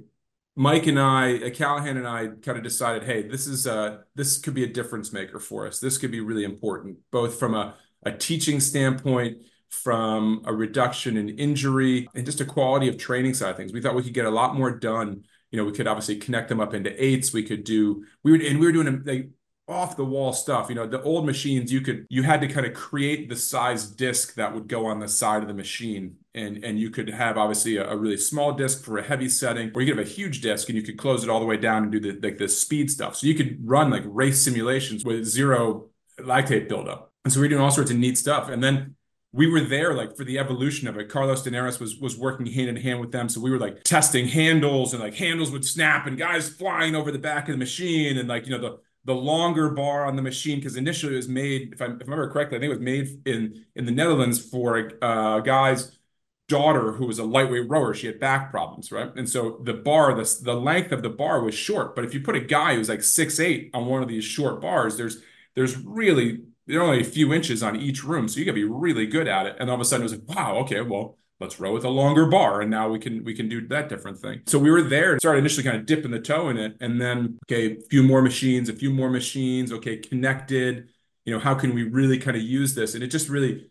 Mike 0.57 0.87
and 0.87 1.01
I, 1.01 1.39
uh, 1.39 1.51
Callahan 1.51 1.97
and 1.97 2.07
I, 2.07 2.29
kind 2.29 2.57
of 2.57 2.63
decided, 2.63 3.03
hey, 3.03 3.27
this 3.27 3.47
is 3.47 3.67
uh 3.67 3.99
this 4.15 4.39
could 4.39 4.55
be 4.55 4.65
a 4.65 4.73
difference 4.73 5.13
maker 5.13 5.41
for 5.41 5.67
us. 5.67 5.81
This 5.81 5.99
could 5.99 6.13
be 6.13 6.21
really 6.21 6.45
important, 6.45 6.99
both 7.11 7.39
from 7.39 7.55
a, 7.55 7.75
a 8.05 8.13
teaching 8.13 8.61
standpoint, 8.61 9.39
from 9.69 10.43
a 10.47 10.55
reduction 10.55 11.17
in 11.17 11.29
injury, 11.31 12.09
and 12.15 12.25
just 12.25 12.41
a 12.41 12.45
quality 12.45 12.89
of 12.89 12.97
training 12.97 13.35
side 13.35 13.51
of 13.51 13.57
things. 13.57 13.73
We 13.73 13.81
thought 13.81 13.97
we 13.97 14.05
could 14.05 14.15
get 14.15 14.27
a 14.27 14.31
lot 14.31 14.55
more 14.55 14.71
done. 14.71 15.25
You 15.51 15.59
know, 15.59 15.65
we 15.65 15.73
could 15.73 15.89
obviously 15.89 16.17
connect 16.17 16.49
them 16.49 16.61
up 16.61 16.75
into 16.75 17.05
eights. 17.05 17.33
We 17.33 17.43
could 17.43 17.65
do 17.65 18.05
we 18.23 18.33
would 18.33 18.43
and 18.43 18.61
we 18.61 18.67
were 18.67 18.73
doing 18.73 19.03
like 19.05 19.31
off 19.67 19.97
the 19.97 20.05
wall 20.05 20.33
stuff. 20.33 20.69
You 20.69 20.75
know, 20.75 20.87
the 20.87 21.03
old 21.03 21.25
machines, 21.25 21.73
you 21.73 21.81
could 21.81 22.07
you 22.11 22.23
had 22.23 22.41
to 22.43 22.49
kind 22.49 22.67
of 22.67 22.75
create 22.75 23.29
the 23.29 23.37
size 23.37 23.87
disc 23.87 24.35
that 24.35 24.55
would 24.55 24.69
go 24.69 24.87
on 24.87 25.01
the 25.01 25.09
side 25.09 25.43
of 25.43 25.49
the 25.49 25.55
machine. 25.55 26.17
And 26.35 26.63
and 26.65 26.79
you 26.79 26.91
could 26.91 27.09
have 27.09 27.39
obviously 27.39 27.77
a, 27.77 27.89
a, 27.89 27.97
really 27.97 28.17
small 28.17 28.53
disk 28.53 28.85
for 28.85 28.99
a 28.99 29.03
heavy 29.03 29.29
setting 29.29 29.71
or 29.75 29.81
you 29.81 29.93
could 29.93 29.99
have 29.99 30.07
a 30.07 30.11
huge 30.11 30.41
disk 30.41 30.69
and 30.69 30.77
you 30.77 30.83
could 30.83 30.99
close 30.99 31.23
it 31.23 31.31
all 31.31 31.41
the 31.41 31.47
way 31.47 31.57
down 31.57 31.85
and 31.85 31.93
do 31.93 32.01
the 32.01 32.19
like 32.21 32.39
the 32.39 32.49
speed 32.49 32.91
stuff. 32.91 33.17
So 33.17 33.27
you 33.27 33.35
could 33.35 33.59
run 33.67 33.91
like 33.91 34.03
race 34.05 34.43
simulations 34.43 35.05
with 35.05 35.25
zero 35.25 35.89
lactate 36.19 36.69
buildup. 36.69 37.13
And 37.25 37.33
so 37.33 37.41
we 37.41 37.47
are 37.47 37.49
doing 37.49 37.63
all 37.63 37.71
sorts 37.71 37.91
of 37.91 37.97
neat 37.97 38.19
stuff. 38.19 38.49
And 38.49 38.63
then 38.63 38.97
we 39.33 39.49
were 39.49 39.63
there 39.63 39.95
like 39.95 40.17
for 40.17 40.25
the 40.25 40.39
evolution 40.39 40.87
of 40.87 40.97
it. 40.97 41.09
Carlos 41.09 41.43
Dinares 41.43 41.81
was 41.81 41.97
was 41.97 42.17
working 42.17 42.47
hand 42.47 42.69
in 42.69 42.77
hand 42.77 43.01
with 43.01 43.13
them. 43.13 43.29
So 43.29 43.41
we 43.41 43.51
were 43.51 43.59
like 43.59 43.83
testing 43.83 44.29
handles 44.29 44.93
and 44.93 45.03
like 45.03 45.15
handles 45.15 45.51
would 45.51 45.65
snap 45.65 46.07
and 46.07 46.19
guys 46.19 46.49
flying 46.49 46.95
over 46.95 47.11
the 47.11 47.19
back 47.19 47.49
of 47.49 47.55
the 47.55 47.59
machine 47.59 48.19
and 48.19 48.29
like 48.29 48.47
you 48.47 48.53
know 48.53 48.61
the 48.61 48.79
the 49.05 49.15
longer 49.15 49.71
bar 49.71 50.07
on 50.07 50.17
the 50.17 50.23
machine 50.23 50.59
because 50.59 50.77
initially 50.77 51.13
it 51.15 51.17
was 51.17 51.29
made 51.29 51.73
if 51.75 51.83
I, 51.83 51.87
if 51.87 51.91
I 51.93 51.95
remember 52.05 52.31
correctly 52.31 52.57
i 52.57 52.61
think 52.61 52.71
it 52.71 52.77
was 52.79 52.85
made 52.85 53.27
in 53.27 53.65
in 53.75 53.85
the 53.87 53.93
netherlands 53.93 54.41
for 54.51 54.77
a 54.79 55.43
guys 55.45 55.99
daughter 56.49 56.93
who 56.93 57.07
was 57.07 57.19
a 57.19 57.25
lightweight 57.25 57.69
rower. 57.69 57.95
She 57.95 58.07
had 58.07 58.21
back 58.21 58.51
problems 58.51 58.93
right? 58.93 59.11
And 59.17 59.29
so 59.29 59.61
the 59.65 59.73
bar 59.73 60.15
the, 60.15 60.39
the 60.43 60.55
length 60.55 60.93
of 60.93 61.03
the 61.03 61.09
bar 61.09 61.43
was 61.43 61.55
short. 61.55 61.95
But 61.95 62.05
if 62.05 62.13
you 62.15 62.21
put 62.21 62.37
a 62.37 62.41
guy 62.41 62.75
who's 62.75 62.89
like 62.89 63.03
six 63.03 63.41
eight 63.41 63.71
on 63.75 63.87
one 63.87 64.03
of 64.03 64.09
these 64.09 64.25
short 64.25 64.61
bars 64.61 64.97
there's 64.97 65.23
there's 65.55 65.77
really 65.79 66.45
there 66.67 66.81
are 66.81 66.85
only 66.85 67.01
a 67.01 67.05
few 67.05 67.33
inches 67.33 67.63
on 67.63 67.77
each 67.77 68.05
room. 68.05 68.29
So 68.29 68.39
you 68.39 68.45
gotta 68.47 68.55
be 68.55 68.65
really 68.65 69.07
good 69.07 69.29
at 69.29 69.47
it. 69.47 69.57
And 69.59 69.71
all 69.71 69.77
of 69.77 69.81
a 69.81 69.85
sudden 69.85 70.03
it 70.03 70.11
was 70.11 70.13
like 70.21 70.37
wow 70.37 70.57
okay 70.59 70.81
well 70.83 71.19
let's 71.41 71.59
row 71.61 71.73
with 71.73 71.85
a 71.85 71.89
longer 71.89 72.27
bar 72.27 72.61
and 72.61 72.71
now 72.71 72.89
we 72.89 72.99
can 72.99 73.25
we 73.25 73.35
can 73.35 73.49
do 73.49 73.67
that 73.67 73.89
different 73.89 74.19
thing 74.19 74.41
so 74.47 74.59
we 74.59 74.71
were 74.71 74.83
there 74.83 75.13
and 75.13 75.21
started 75.21 75.39
initially 75.39 75.65
kind 75.65 75.77
of 75.77 75.85
dipping 75.85 76.11
the 76.11 76.21
toe 76.21 76.49
in 76.49 76.57
it 76.57 76.77
and 76.81 77.01
then 77.01 77.39
okay 77.45 77.73
a 77.73 77.81
few 77.91 78.03
more 78.03 78.23
machines 78.23 78.69
a 78.69 78.73
few 78.73 78.91
more 78.91 79.11
machines 79.11 79.73
okay 79.73 79.97
connected 79.97 80.89
you 81.25 81.33
know 81.33 81.41
how 81.41 81.55
can 81.55 81.75
we 81.75 81.83
really 81.83 82.19
kind 82.19 82.37
of 82.37 82.43
use 82.43 82.75
this 82.75 82.95
and 82.95 83.03
it 83.03 83.09
just 83.09 83.29
really 83.29 83.67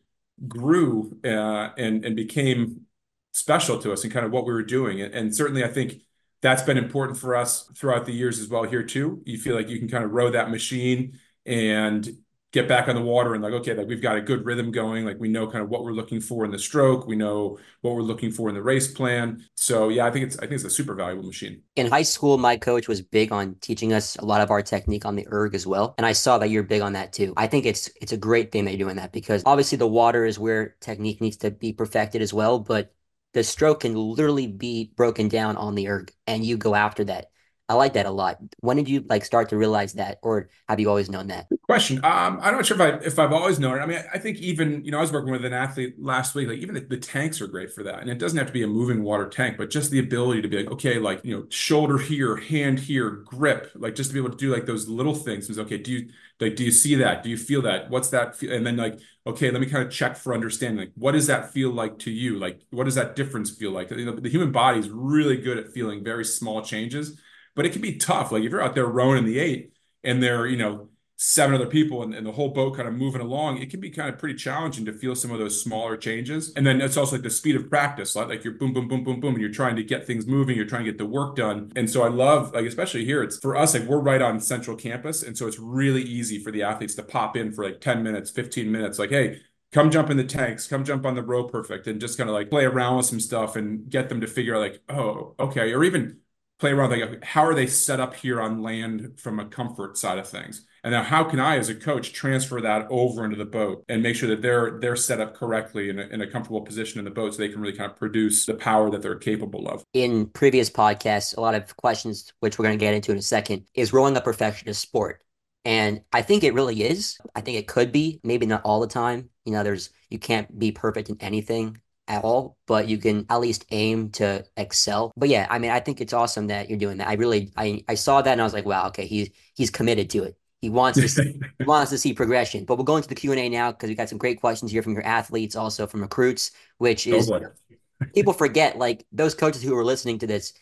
grew 0.47 1.17
uh, 1.23 1.69
and 1.77 2.03
and 2.03 2.15
became 2.15 2.85
special 3.33 3.79
to 3.79 3.91
us 3.91 4.03
and 4.03 4.13
kind 4.13 4.25
of 4.25 4.31
what 4.31 4.45
we 4.45 4.53
were 4.53 4.63
doing. 4.63 5.01
And, 5.01 5.13
and, 5.13 5.35
certainly, 5.35 5.63
I 5.63 5.67
think 5.67 5.95
that's 6.41 6.61
been 6.61 6.77
important 6.77 7.17
for 7.17 7.35
us 7.35 7.69
throughout 7.75 8.05
the 8.05 8.13
years 8.13 8.39
as 8.39 8.47
well. 8.47 8.63
Here 8.63 8.83
too, 8.83 9.21
you 9.25 9.37
feel 9.37 9.55
like 9.55 9.69
you 9.69 9.79
can 9.79 9.89
kind 9.89 10.03
of 10.03 10.11
row 10.11 10.29
that 10.31 10.49
machine 10.49 11.19
and 11.45 12.07
get 12.53 12.67
back 12.67 12.87
on 12.87 12.95
the 12.95 13.01
water 13.01 13.33
and 13.33 13.43
like 13.43 13.51
okay 13.51 13.73
like 13.73 13.87
we've 13.87 14.01
got 14.01 14.15
a 14.15 14.21
good 14.21 14.45
rhythm 14.45 14.71
going. 14.71 15.05
Like 15.05 15.19
we 15.19 15.27
know 15.27 15.47
kind 15.47 15.63
of 15.63 15.69
what 15.69 15.83
we're 15.83 15.91
looking 15.91 16.21
for 16.21 16.45
in 16.45 16.51
the 16.51 16.59
stroke. 16.59 17.07
We 17.07 17.15
know 17.15 17.57
what 17.81 17.95
we're 17.95 18.03
looking 18.03 18.31
for 18.31 18.47
in 18.47 18.55
the 18.55 18.61
race 18.61 18.87
plan. 18.91 19.43
So 19.55 19.89
yeah 19.89 20.05
i 20.05 20.11
think 20.11 20.25
it's 20.25 20.37
i 20.37 20.41
think 20.41 20.53
it's 20.53 20.63
a 20.63 20.69
super 20.69 20.93
valuable 20.95 21.23
machine. 21.23 21.61
In 21.75 21.87
high 21.87 22.03
school 22.03 22.37
my 22.37 22.55
coach 22.55 22.87
was 22.87 23.01
big 23.01 23.31
on 23.31 23.55
teaching 23.59 23.91
us 23.91 24.15
a 24.17 24.25
lot 24.25 24.41
of 24.41 24.51
our 24.51 24.61
technique 24.61 25.03
on 25.03 25.15
the 25.15 25.27
erg 25.31 25.55
as 25.55 25.67
well. 25.67 25.95
And 25.97 26.05
i 26.05 26.13
saw 26.13 26.37
that 26.37 26.49
you're 26.49 26.63
big 26.63 26.81
on 26.81 26.93
that 26.93 27.11
too. 27.11 27.33
I 27.35 27.47
think 27.47 27.65
it's 27.65 27.89
it's 27.99 28.13
a 28.13 28.17
great 28.17 28.51
thing 28.51 28.65
that 28.65 28.71
you're 28.71 28.87
doing 28.87 28.97
that 28.97 29.11
because 29.11 29.43
obviously 29.45 29.79
the 29.79 29.87
water 29.87 30.25
is 30.25 30.37
where 30.39 30.75
technique 30.79 31.19
needs 31.19 31.37
to 31.37 31.51
be 31.51 31.73
perfected 31.73 32.21
as 32.21 32.33
well 32.33 32.59
but 32.59 32.93
the 33.33 33.43
stroke 33.43 33.79
can 33.79 33.95
literally 33.95 34.45
be 34.45 34.91
broken 34.95 35.27
down 35.27 35.57
on 35.57 35.73
the 35.73 35.87
erg 35.87 36.11
and 36.27 36.45
you 36.45 36.55
go 36.55 36.75
after 36.75 37.03
that 37.03 37.31
I 37.73 37.75
like 37.75 37.93
that 37.93 38.05
a 38.05 38.11
lot. 38.11 38.37
When 38.59 38.77
did 38.77 38.87
you 38.87 39.03
like 39.09 39.25
start 39.25 39.49
to 39.49 39.57
realize 39.57 39.93
that, 39.93 40.19
or 40.21 40.49
have 40.69 40.79
you 40.79 40.89
always 40.89 41.09
known 41.09 41.25
that? 41.29 41.47
Question. 41.63 41.97
Um, 42.05 42.37
I'm 42.39 42.53
not 42.53 42.67
sure 42.67 42.79
if 42.79 42.81
I 42.81 43.03
if 43.03 43.17
I've 43.17 43.33
always 43.33 43.57
known 43.57 43.79
it. 43.79 43.81
I 43.81 43.87
mean, 43.87 43.99
I 44.13 44.19
think 44.19 44.37
even 44.37 44.85
you 44.85 44.91
know 44.91 44.99
I 44.99 45.01
was 45.01 45.11
working 45.11 45.31
with 45.31 45.43
an 45.43 45.53
athlete 45.53 45.95
last 45.97 46.35
week. 46.35 46.49
Like 46.49 46.59
even 46.59 46.75
the, 46.75 46.81
the, 46.81 46.97
tanks 46.97 47.41
are 47.41 47.47
great 47.47 47.73
for 47.73 47.81
that, 47.81 47.99
and 47.99 48.11
it 48.11 48.19
doesn't 48.19 48.37
have 48.37 48.45
to 48.45 48.53
be 48.53 48.61
a 48.61 48.67
moving 48.67 49.01
water 49.01 49.27
tank, 49.27 49.57
but 49.57 49.71
just 49.71 49.89
the 49.89 49.97
ability 49.97 50.43
to 50.43 50.47
be 50.47 50.57
like, 50.57 50.71
okay, 50.71 50.99
like 50.99 51.25
you 51.25 51.35
know, 51.35 51.47
shoulder 51.49 51.97
here, 51.97 52.35
hand 52.35 52.77
here, 52.77 53.09
grip, 53.09 53.71
like 53.73 53.95
just 53.95 54.11
to 54.11 54.13
be 54.13 54.19
able 54.19 54.29
to 54.29 54.37
do 54.37 54.53
like 54.53 54.67
those 54.67 54.87
little 54.87 55.15
things. 55.15 55.49
Is 55.49 55.57
okay. 55.57 55.79
Do 55.79 55.91
you 55.91 56.09
like 56.39 56.55
do 56.55 56.63
you 56.63 56.71
see 56.71 56.93
that? 56.95 57.23
Do 57.23 57.29
you 57.31 57.37
feel 57.37 57.63
that? 57.63 57.89
What's 57.89 58.09
that? 58.09 58.35
Feel? 58.35 58.53
And 58.53 58.67
then 58.67 58.77
like 58.77 58.99
okay, 59.25 59.49
let 59.49 59.61
me 59.61 59.67
kind 59.67 59.83
of 59.83 59.91
check 59.91 60.15
for 60.15 60.35
understanding. 60.35 60.77
Like, 60.77 60.91
what 60.95 61.13
does 61.13 61.27
that 61.27 61.53
feel 61.53 61.71
like 61.71 61.97
to 61.99 62.11
you? 62.11 62.37
Like, 62.37 62.59
what 62.71 62.83
does 62.83 62.95
that 62.95 63.15
difference 63.15 63.49
feel 63.49 63.71
like? 63.71 63.89
You 63.89 64.05
know, 64.05 64.15
the 64.15 64.29
human 64.29 64.51
body 64.51 64.79
is 64.79 64.89
really 64.89 65.37
good 65.37 65.57
at 65.57 65.71
feeling 65.71 66.03
very 66.03 66.25
small 66.25 66.61
changes 66.61 67.19
but 67.55 67.65
it 67.65 67.71
can 67.71 67.81
be 67.81 67.97
tough. 67.97 68.31
Like 68.31 68.43
if 68.43 68.51
you're 68.51 68.61
out 68.61 68.75
there 68.75 68.85
rowing 68.85 69.17
in 69.17 69.25
the 69.25 69.39
eight 69.39 69.73
and 70.03 70.21
there 70.21 70.41
are, 70.41 70.47
you 70.47 70.57
know, 70.57 70.89
seven 71.15 71.55
other 71.55 71.67
people 71.67 72.03
and, 72.03 72.13
and, 72.13 72.25
the 72.25 72.31
whole 72.31 72.49
boat 72.49 72.75
kind 72.75 72.87
of 72.87 72.93
moving 72.93 73.21
along, 73.21 73.57
it 73.59 73.69
can 73.69 73.79
be 73.79 73.89
kind 73.89 74.09
of 74.09 74.17
pretty 74.17 74.35
challenging 74.35 74.83
to 74.83 74.91
feel 74.91 75.15
some 75.15 75.31
of 75.31 75.39
those 75.39 75.61
smaller 75.61 75.95
changes. 75.95 76.51
And 76.55 76.65
then 76.65 76.81
it's 76.81 76.97
also 76.97 77.15
like 77.15 77.23
the 77.23 77.29
speed 77.29 77.55
of 77.55 77.69
practice, 77.69 78.15
like, 78.15 78.27
like 78.27 78.43
you're 78.43 78.53
boom, 78.53 78.73
boom, 78.73 78.87
boom, 78.87 79.03
boom, 79.03 79.19
boom, 79.19 79.35
and 79.35 79.41
you're 79.41 79.51
trying 79.51 79.75
to 79.75 79.83
get 79.83 80.05
things 80.05 80.27
moving, 80.27 80.57
you're 80.57 80.65
trying 80.65 80.83
to 80.83 80.91
get 80.91 80.97
the 80.97 81.05
work 81.05 81.35
done. 81.35 81.71
And 81.75 81.89
so 81.89 82.03
I 82.03 82.09
love, 82.09 82.53
like, 82.53 82.65
especially 82.65 83.05
here, 83.05 83.23
it's 83.23 83.37
for 83.37 83.55
us, 83.55 83.73
like 83.73 83.83
we're 83.83 83.99
right 83.99 84.21
on 84.21 84.39
central 84.39 84.75
campus. 84.75 85.23
And 85.23 85.37
so 85.37 85.47
it's 85.47 85.59
really 85.59 86.01
easy 86.01 86.39
for 86.39 86.51
the 86.51 86.63
athletes 86.63 86.95
to 86.95 87.03
pop 87.03 87.37
in 87.37 87.53
for 87.53 87.63
like 87.63 87.79
10 87.79 88.03
minutes, 88.03 88.31
15 88.31 88.69
minutes, 88.69 88.99
like, 88.99 89.11
hey, 89.11 89.39
come 89.71 89.91
jump 89.91 90.09
in 90.09 90.17
the 90.17 90.23
tanks, 90.23 90.67
come 90.67 90.83
jump 90.83 91.05
on 91.05 91.15
the 91.15 91.23
row 91.23 91.45
perfect, 91.45 91.87
and 91.87 92.01
just 92.01 92.17
kind 92.17 92.29
of 92.29 92.33
like 92.33 92.49
play 92.49 92.65
around 92.65 92.97
with 92.97 93.05
some 93.05 93.19
stuff 93.19 93.55
and 93.55 93.89
get 93.89 94.09
them 94.09 94.21
to 94.21 94.27
figure 94.27 94.55
out 94.55 94.61
like, 94.61 94.81
oh, 94.89 95.35
okay, 95.39 95.73
or 95.73 95.83
even 95.83 96.17
play 96.63 96.71
around 96.71 96.91
like 96.91 97.21
how 97.25 97.43
are 97.43 97.53
they 97.53 97.67
set 97.67 97.99
up 97.99 98.15
here 98.15 98.39
on 98.39 98.63
land 98.63 99.19
from 99.19 99.37
a 99.37 99.45
comfort 99.45 99.97
side 99.97 100.17
of 100.17 100.25
things 100.25 100.65
and 100.85 100.93
now 100.93 101.03
how 101.03 101.21
can 101.21 101.37
i 101.37 101.57
as 101.57 101.67
a 101.67 101.75
coach 101.75 102.13
transfer 102.13 102.61
that 102.61 102.87
over 102.89 103.25
into 103.25 103.35
the 103.35 103.43
boat 103.43 103.83
and 103.89 104.01
make 104.01 104.15
sure 104.15 104.29
that 104.29 104.41
they're 104.41 104.79
they're 104.79 104.95
set 104.95 105.19
up 105.19 105.35
correctly 105.35 105.89
in 105.89 105.99
a, 105.99 106.03
in 106.03 106.21
a 106.21 106.31
comfortable 106.31 106.61
position 106.61 106.99
in 106.99 107.03
the 107.03 107.11
boat 107.11 107.33
so 107.33 107.39
they 107.39 107.49
can 107.49 107.59
really 107.59 107.75
kind 107.75 107.91
of 107.91 107.97
produce 107.97 108.45
the 108.45 108.53
power 108.53 108.89
that 108.89 109.01
they're 109.01 109.17
capable 109.17 109.67
of 109.67 109.83
in 109.91 110.25
previous 110.27 110.69
podcasts 110.69 111.35
a 111.35 111.41
lot 111.41 111.53
of 111.53 111.75
questions 111.75 112.31
which 112.39 112.57
we're 112.57 112.63
going 112.63 112.79
to 112.79 112.85
get 112.85 112.93
into 112.93 113.11
in 113.11 113.17
a 113.17 113.21
second 113.21 113.65
is 113.73 113.91
rowing 113.91 114.15
a 114.15 114.21
perfectionist 114.21 114.81
sport 114.81 115.19
and 115.65 116.01
I 116.11 116.21
think 116.21 116.43
it 116.43 116.53
really 116.53 116.83
is. 116.83 117.17
I 117.33 117.39
think 117.39 117.57
it 117.57 117.69
could 117.69 117.93
be, 117.93 118.19
maybe 118.21 118.45
not 118.45 118.63
all 118.65 118.81
the 118.81 118.87
time. 118.87 119.29
You 119.45 119.53
know, 119.53 119.63
there's 119.63 119.91
you 120.09 120.19
can't 120.19 120.59
be 120.59 120.73
perfect 120.73 121.09
in 121.09 121.15
anything 121.21 121.77
at 122.07 122.23
all, 122.23 122.57
but 122.67 122.87
you 122.87 122.97
can 122.97 123.25
at 123.29 123.39
least 123.39 123.65
aim 123.71 124.09
to 124.11 124.45
excel. 124.57 125.11
But 125.15 125.29
yeah, 125.29 125.47
I 125.49 125.59
mean, 125.59 125.71
I 125.71 125.79
think 125.79 126.01
it's 126.01 126.13
awesome 126.13 126.47
that 126.47 126.69
you're 126.69 126.79
doing 126.79 126.97
that. 126.97 127.07
I 127.07 127.13
really, 127.13 127.51
I, 127.55 127.83
I 127.87 127.95
saw 127.95 128.21
that 128.21 128.31
and 128.31 128.41
I 128.41 128.43
was 128.43 128.53
like, 128.53 128.65
wow, 128.65 128.87
okay, 128.87 129.05
he's 129.05 129.29
he's 129.55 129.69
committed 129.69 130.09
to 130.11 130.23
it. 130.23 130.37
He 130.61 130.69
wants 130.69 130.99
to 130.99 131.07
see, 131.07 131.39
he 131.59 131.65
wants 131.65 131.91
to 131.91 131.97
see 131.97 132.13
progression. 132.13 132.65
But 132.65 132.75
we'll 132.75 132.85
go 132.85 132.97
into 132.97 133.09
the 133.09 133.15
Q 133.15 133.31
and 133.31 133.39
A 133.39 133.49
now 133.49 133.71
because 133.71 133.89
we 133.89 133.95
got 133.95 134.09
some 134.09 134.17
great 134.17 134.39
questions 134.39 134.71
here 134.71 134.83
from 134.83 134.93
your 134.93 135.05
athletes, 135.05 135.55
also 135.55 135.87
from 135.87 136.01
recruits, 136.01 136.51
which 136.77 137.07
oh, 137.07 137.15
is 137.15 137.31
Oh, 137.31 137.41
people 138.13 138.33
forget 138.33 138.77
like 138.77 139.05
those 139.11 139.35
coaches 139.35 139.61
who 139.61 139.77
are 139.77 139.85
listening 139.85 140.19
to 140.19 140.27
this. 140.27 140.53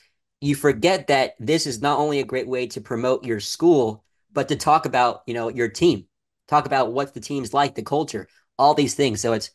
You 0.41 0.55
forget 0.55 1.07
that 1.07 1.35
this 1.39 1.67
is 1.67 1.81
not 1.81 1.99
only 1.99 2.19
a 2.19 2.25
great 2.25 2.47
way 2.47 2.67
to 2.67 2.81
promote 2.81 3.23
your 3.23 3.39
school, 3.39 4.03
but 4.33 4.47
to 4.47 4.55
talk 4.55 4.85
about 4.85 5.23
you 5.25 5.33
know 5.33 5.49
your 5.49 5.69
team, 5.69 6.05
talk 6.47 6.65
about 6.65 6.93
what 6.93 7.13
the 7.13 7.19
team's 7.19 7.53
like, 7.53 7.75
the 7.75 7.83
culture, 7.83 8.27
all 8.57 8.73
these 8.73 8.95
things. 8.95 9.21
So 9.21 9.33
it's 9.33 9.51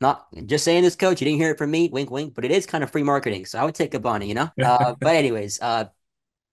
not 0.00 0.26
just 0.46 0.64
saying 0.64 0.82
this, 0.82 0.96
coach. 0.96 1.20
You 1.20 1.26
didn't 1.26 1.40
hear 1.40 1.50
it 1.50 1.58
from 1.58 1.70
me, 1.70 1.88
wink, 1.92 2.10
wink. 2.10 2.34
But 2.34 2.44
it 2.44 2.50
is 2.50 2.66
kind 2.66 2.82
of 2.82 2.90
free 2.90 3.02
marketing, 3.02 3.46
so 3.46 3.58
I 3.58 3.64
would 3.64 3.74
take 3.74 3.94
on 4.06 4.22
you 4.22 4.34
know. 4.34 4.50
Uh, 4.64 4.94
but 5.00 5.14
anyways, 5.14 5.60
uh, 5.60 5.84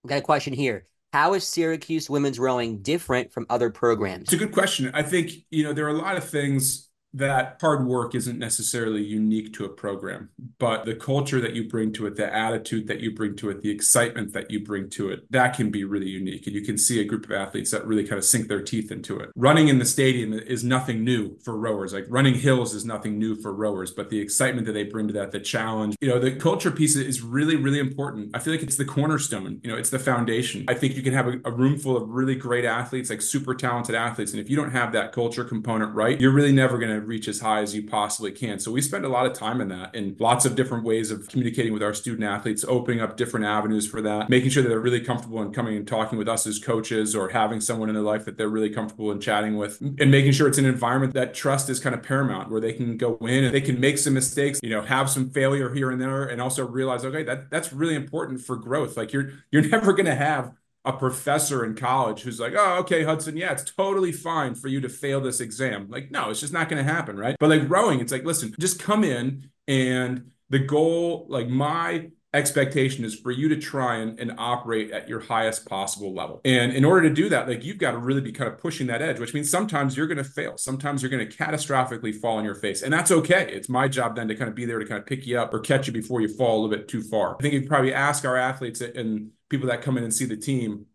got 0.06 0.18
a 0.18 0.22
question 0.22 0.54
here. 0.54 0.86
How 1.14 1.34
is 1.34 1.46
Syracuse 1.46 2.10
women's 2.10 2.40
rowing 2.40 2.82
different 2.82 3.32
from 3.32 3.46
other 3.50 3.70
programs? 3.70 4.24
It's 4.24 4.34
a 4.34 4.38
good 4.38 4.52
question. 4.52 4.92
I 4.94 5.04
think, 5.04 5.32
you 5.50 5.64
know, 5.64 5.74
there 5.74 5.86
are 5.86 5.90
a 5.90 5.94
lot 5.94 6.18
of 6.18 6.28
things 6.30 6.87
that 7.14 7.58
hard 7.62 7.86
work 7.86 8.16
isn't 8.16 8.38
necessarily 8.38 9.04
unique 9.04 9.54
to 9.54 9.66
a 9.66 9.70
program, 9.70 10.30
but 10.60 10.86
the 10.86 10.96
culture 10.96 11.42
that 11.42 11.54
you 11.54 11.68
bring 11.68 11.92
to 11.94 12.06
it, 12.06 12.16
the 12.16 12.34
attitude 12.34 12.88
that 12.88 13.00
you 13.00 13.14
bring 13.14 13.36
to 13.38 13.50
it, 13.50 13.62
the 13.62 13.72
excitement 13.72 14.34
that 14.34 14.52
you 14.52 14.64
bring 14.64 14.90
to 14.92 15.10
it, 15.10 15.32
that 15.32 15.56
can 15.56 15.72
be 15.72 15.84
really 15.84 16.10
unique. 16.10 16.46
And 16.46 16.56
you 16.56 16.62
can 16.62 16.78
see 16.78 17.00
a 17.00 17.06
group 17.06 17.26
of 17.26 17.32
athletes 17.32 17.72
that 17.72 17.86
really 17.86 18.04
kind 18.04 18.20
of 18.20 18.26
sink 18.26 18.48
their 18.48 18.62
teeth 18.62 18.92
into 18.92 19.20
it. 19.20 19.30
Running 19.36 19.68
in 19.68 19.80
the 19.80 19.86
stadium 19.86 20.34
is 20.34 20.64
nothing 20.64 21.04
new 21.04 21.38
for 21.44 21.58
rowers. 21.58 21.94
Like 21.94 22.06
running 22.10 22.36
hills 22.36 22.74
is 22.74 22.86
nothing 22.86 23.18
new 23.18 23.36
for 23.36 23.54
rowers, 23.54 23.92
but 23.92 24.10
the 24.10 24.20
excitement 24.20 24.68
that 24.68 24.74
they 24.74 24.84
bring 24.84 25.08
to 25.08 25.14
that, 25.14 25.32
the 25.32 25.40
challenge, 25.40 25.96
you 26.02 26.08
know, 26.08 26.20
the 26.20 26.36
culture 26.36 26.72
piece 26.72 26.96
is 26.96 27.22
really, 27.22 27.56
really 27.56 27.80
important. 27.80 28.36
I 28.36 28.40
feel 28.40 28.54
like 28.54 28.64
it's 28.64 28.78
the 28.78 28.86
cornerstone, 28.86 29.60
you 29.64 29.72
know, 29.72 29.78
it's 29.78 29.90
the 29.90 30.00
foundation. 30.00 30.66
I 30.68 30.74
think 30.74 30.96
you 30.96 31.02
can 31.02 31.14
have 31.14 31.28
a, 31.28 31.40
a 31.46 31.52
room 31.52 31.78
full 31.78 31.98
of 31.98 32.10
really 32.10 32.36
great 32.36 32.66
athletes, 32.66 33.10
like 33.10 33.22
super 33.22 33.56
talented 33.56 33.96
athletes. 33.96 34.32
And 34.34 34.42
if 34.42 34.50
you 34.50 34.56
don't 34.56 34.72
have 34.72 34.92
that 34.94 35.14
culture 35.14 35.44
component 35.44 35.96
right, 35.96 36.20
you're 36.20 36.32
really 36.32 36.52
never 36.52 36.78
going 36.78 36.92
to 36.92 37.07
reach 37.08 37.28
as 37.28 37.40
high 37.40 37.62
as 37.62 37.74
you 37.74 37.88
possibly 37.88 38.32
can. 38.32 38.60
So 38.60 38.72
we 38.72 38.82
spend 38.82 39.06
a 39.06 39.10
lot 39.10 39.26
of 39.26 39.34
time 39.34 39.62
in 39.62 39.70
that 39.70 39.96
and 39.96 40.20
lots 40.20 40.46
of 40.46 40.56
different 40.56 40.84
ways 40.84 41.12
of 41.12 41.28
communicating 41.28 41.74
with 41.74 41.82
our 41.82 41.94
student 41.94 42.24
athletes, 42.24 42.66
opening 42.68 43.02
up 43.02 43.18
different 43.18 43.46
avenues 43.46 43.88
for 43.88 44.02
that, 44.02 44.30
making 44.30 44.50
sure 44.50 44.62
that 44.64 44.70
they're 44.70 44.80
really 44.80 45.02
comfortable 45.02 45.42
in 45.42 45.52
coming 45.52 45.78
and 45.78 45.88
talking 45.88 46.18
with 46.18 46.28
us 46.28 46.46
as 46.46 46.60
coaches 46.60 47.16
or 47.16 47.30
having 47.30 47.62
someone 47.62 47.90
in 47.90 47.96
their 47.96 48.04
life 48.04 48.26
that 48.26 48.38
they're 48.38 48.50
really 48.50 48.70
comfortable 48.70 49.12
in 49.12 49.20
chatting 49.20 49.58
with 49.58 49.82
and 49.82 50.12
making 50.12 50.32
sure 50.32 50.48
it's 50.48 50.58
an 50.58 50.66
environment 50.66 51.14
that 51.14 51.34
trust 51.34 51.70
is 51.70 51.80
kind 51.80 51.96
of 51.96 52.04
paramount 52.04 52.52
where 52.52 52.62
they 52.62 52.74
can 52.74 52.98
go 52.98 53.16
in 53.22 53.44
and 53.44 53.54
they 53.54 53.62
can 53.62 53.80
make 53.80 53.98
some 53.98 54.14
mistakes, 54.14 54.60
you 54.62 54.70
know, 54.70 54.82
have 54.82 55.10
some 55.10 55.30
failure 55.30 55.74
here 55.74 55.92
and 55.92 56.02
there 56.02 56.26
and 56.26 56.42
also 56.42 56.68
realize, 56.68 57.06
okay, 57.06 57.24
that 57.24 57.50
that's 57.50 57.72
really 57.72 57.96
important 57.96 58.42
for 58.42 58.56
growth. 58.56 58.98
Like 58.98 59.14
you're 59.14 59.32
you're 59.52 59.68
never 59.70 59.94
going 59.94 60.06
to 60.06 60.16
have 60.16 60.54
a 60.88 60.94
professor 60.94 61.66
in 61.66 61.76
college 61.76 62.22
who's 62.22 62.40
like, 62.40 62.54
oh, 62.56 62.78
okay, 62.80 63.04
Hudson, 63.04 63.36
yeah, 63.36 63.52
it's 63.52 63.66
totally 63.66 64.14
fine 64.14 64.56
for 64.56 64.70
you 64.70 64.80
to 64.80 64.90
fail 64.90 65.20
this 65.20 65.42
exam. 65.42 65.88
Like, 65.90 66.12
no, 66.12 66.30
it's 66.30 66.40
just 66.40 66.54
not 66.54 66.70
going 66.70 66.84
to 66.84 66.92
happen, 66.92 67.18
right? 67.18 67.36
But 67.40 67.50
like 67.50 67.70
rowing, 67.70 68.00
it's 68.00 68.12
like, 68.12 68.24
listen, 68.24 68.56
just 68.58 68.80
come 68.80 69.04
in 69.04 69.50
and 69.68 70.32
the 70.50 70.60
goal, 70.60 71.26
like 71.28 71.50
my 71.50 72.10
expectation 72.34 73.04
is 73.04 73.16
for 73.16 73.32
you 73.32 73.50
to 73.50 73.58
try 73.58 73.98
and, 73.98 74.18
and 74.18 74.34
operate 74.38 74.92
at 74.92 75.10
your 75.10 75.20
highest 75.20 75.68
possible 75.68 76.14
level. 76.14 76.40
And 76.46 76.72
in 76.72 76.86
order 76.86 77.10
to 77.10 77.14
do 77.14 77.28
that, 77.30 77.50
like 77.50 77.66
you've 77.66 77.80
got 77.80 77.92
to 77.92 77.98
really 77.98 78.22
be 78.22 78.32
kind 78.32 78.52
of 78.52 78.58
pushing 78.58 78.88
that 78.88 79.02
edge, 79.02 79.20
which 79.20 79.34
means 79.34 79.50
sometimes 79.50 79.98
you're 79.98 80.08
going 80.08 80.18
to 80.20 80.24
fail. 80.24 80.58
Sometimes 80.58 81.02
you're 81.02 81.12
going 81.12 81.28
to 81.28 81.38
catastrophically 81.38 82.16
fall 82.16 82.38
on 82.38 82.46
your 82.46 82.56
face. 82.56 82.82
And 82.82 82.94
that's 82.94 83.12
okay. 83.12 83.50
It's 83.52 83.68
my 83.68 83.90
job 83.90 84.16
then 84.16 84.30
to 84.30 84.36
kind 84.36 84.48
of 84.50 84.56
be 84.56 84.66
there 84.66 84.80
to 84.80 84.86
kind 84.86 85.00
of 85.00 85.06
pick 85.06 85.28
you 85.28 85.38
up 85.38 85.54
or 85.54 85.60
catch 85.60 85.88
you 85.88 85.94
before 85.94 86.22
you 86.22 86.30
fall 86.30 86.60
a 86.60 86.60
little 86.62 86.78
bit 86.78 86.88
too 86.88 87.02
far. 87.02 87.36
I 87.38 87.42
think 87.42 87.54
you 87.54 87.68
probably 87.68 87.94
ask 87.94 88.24
our 88.24 88.38
athletes 88.38 88.80
and 88.80 89.32
people 89.50 89.68
that 89.68 89.82
come 89.82 89.98
in 89.98 90.04
and 90.04 90.14
see 90.14 90.26
the 90.26 90.38
team, 90.38 90.86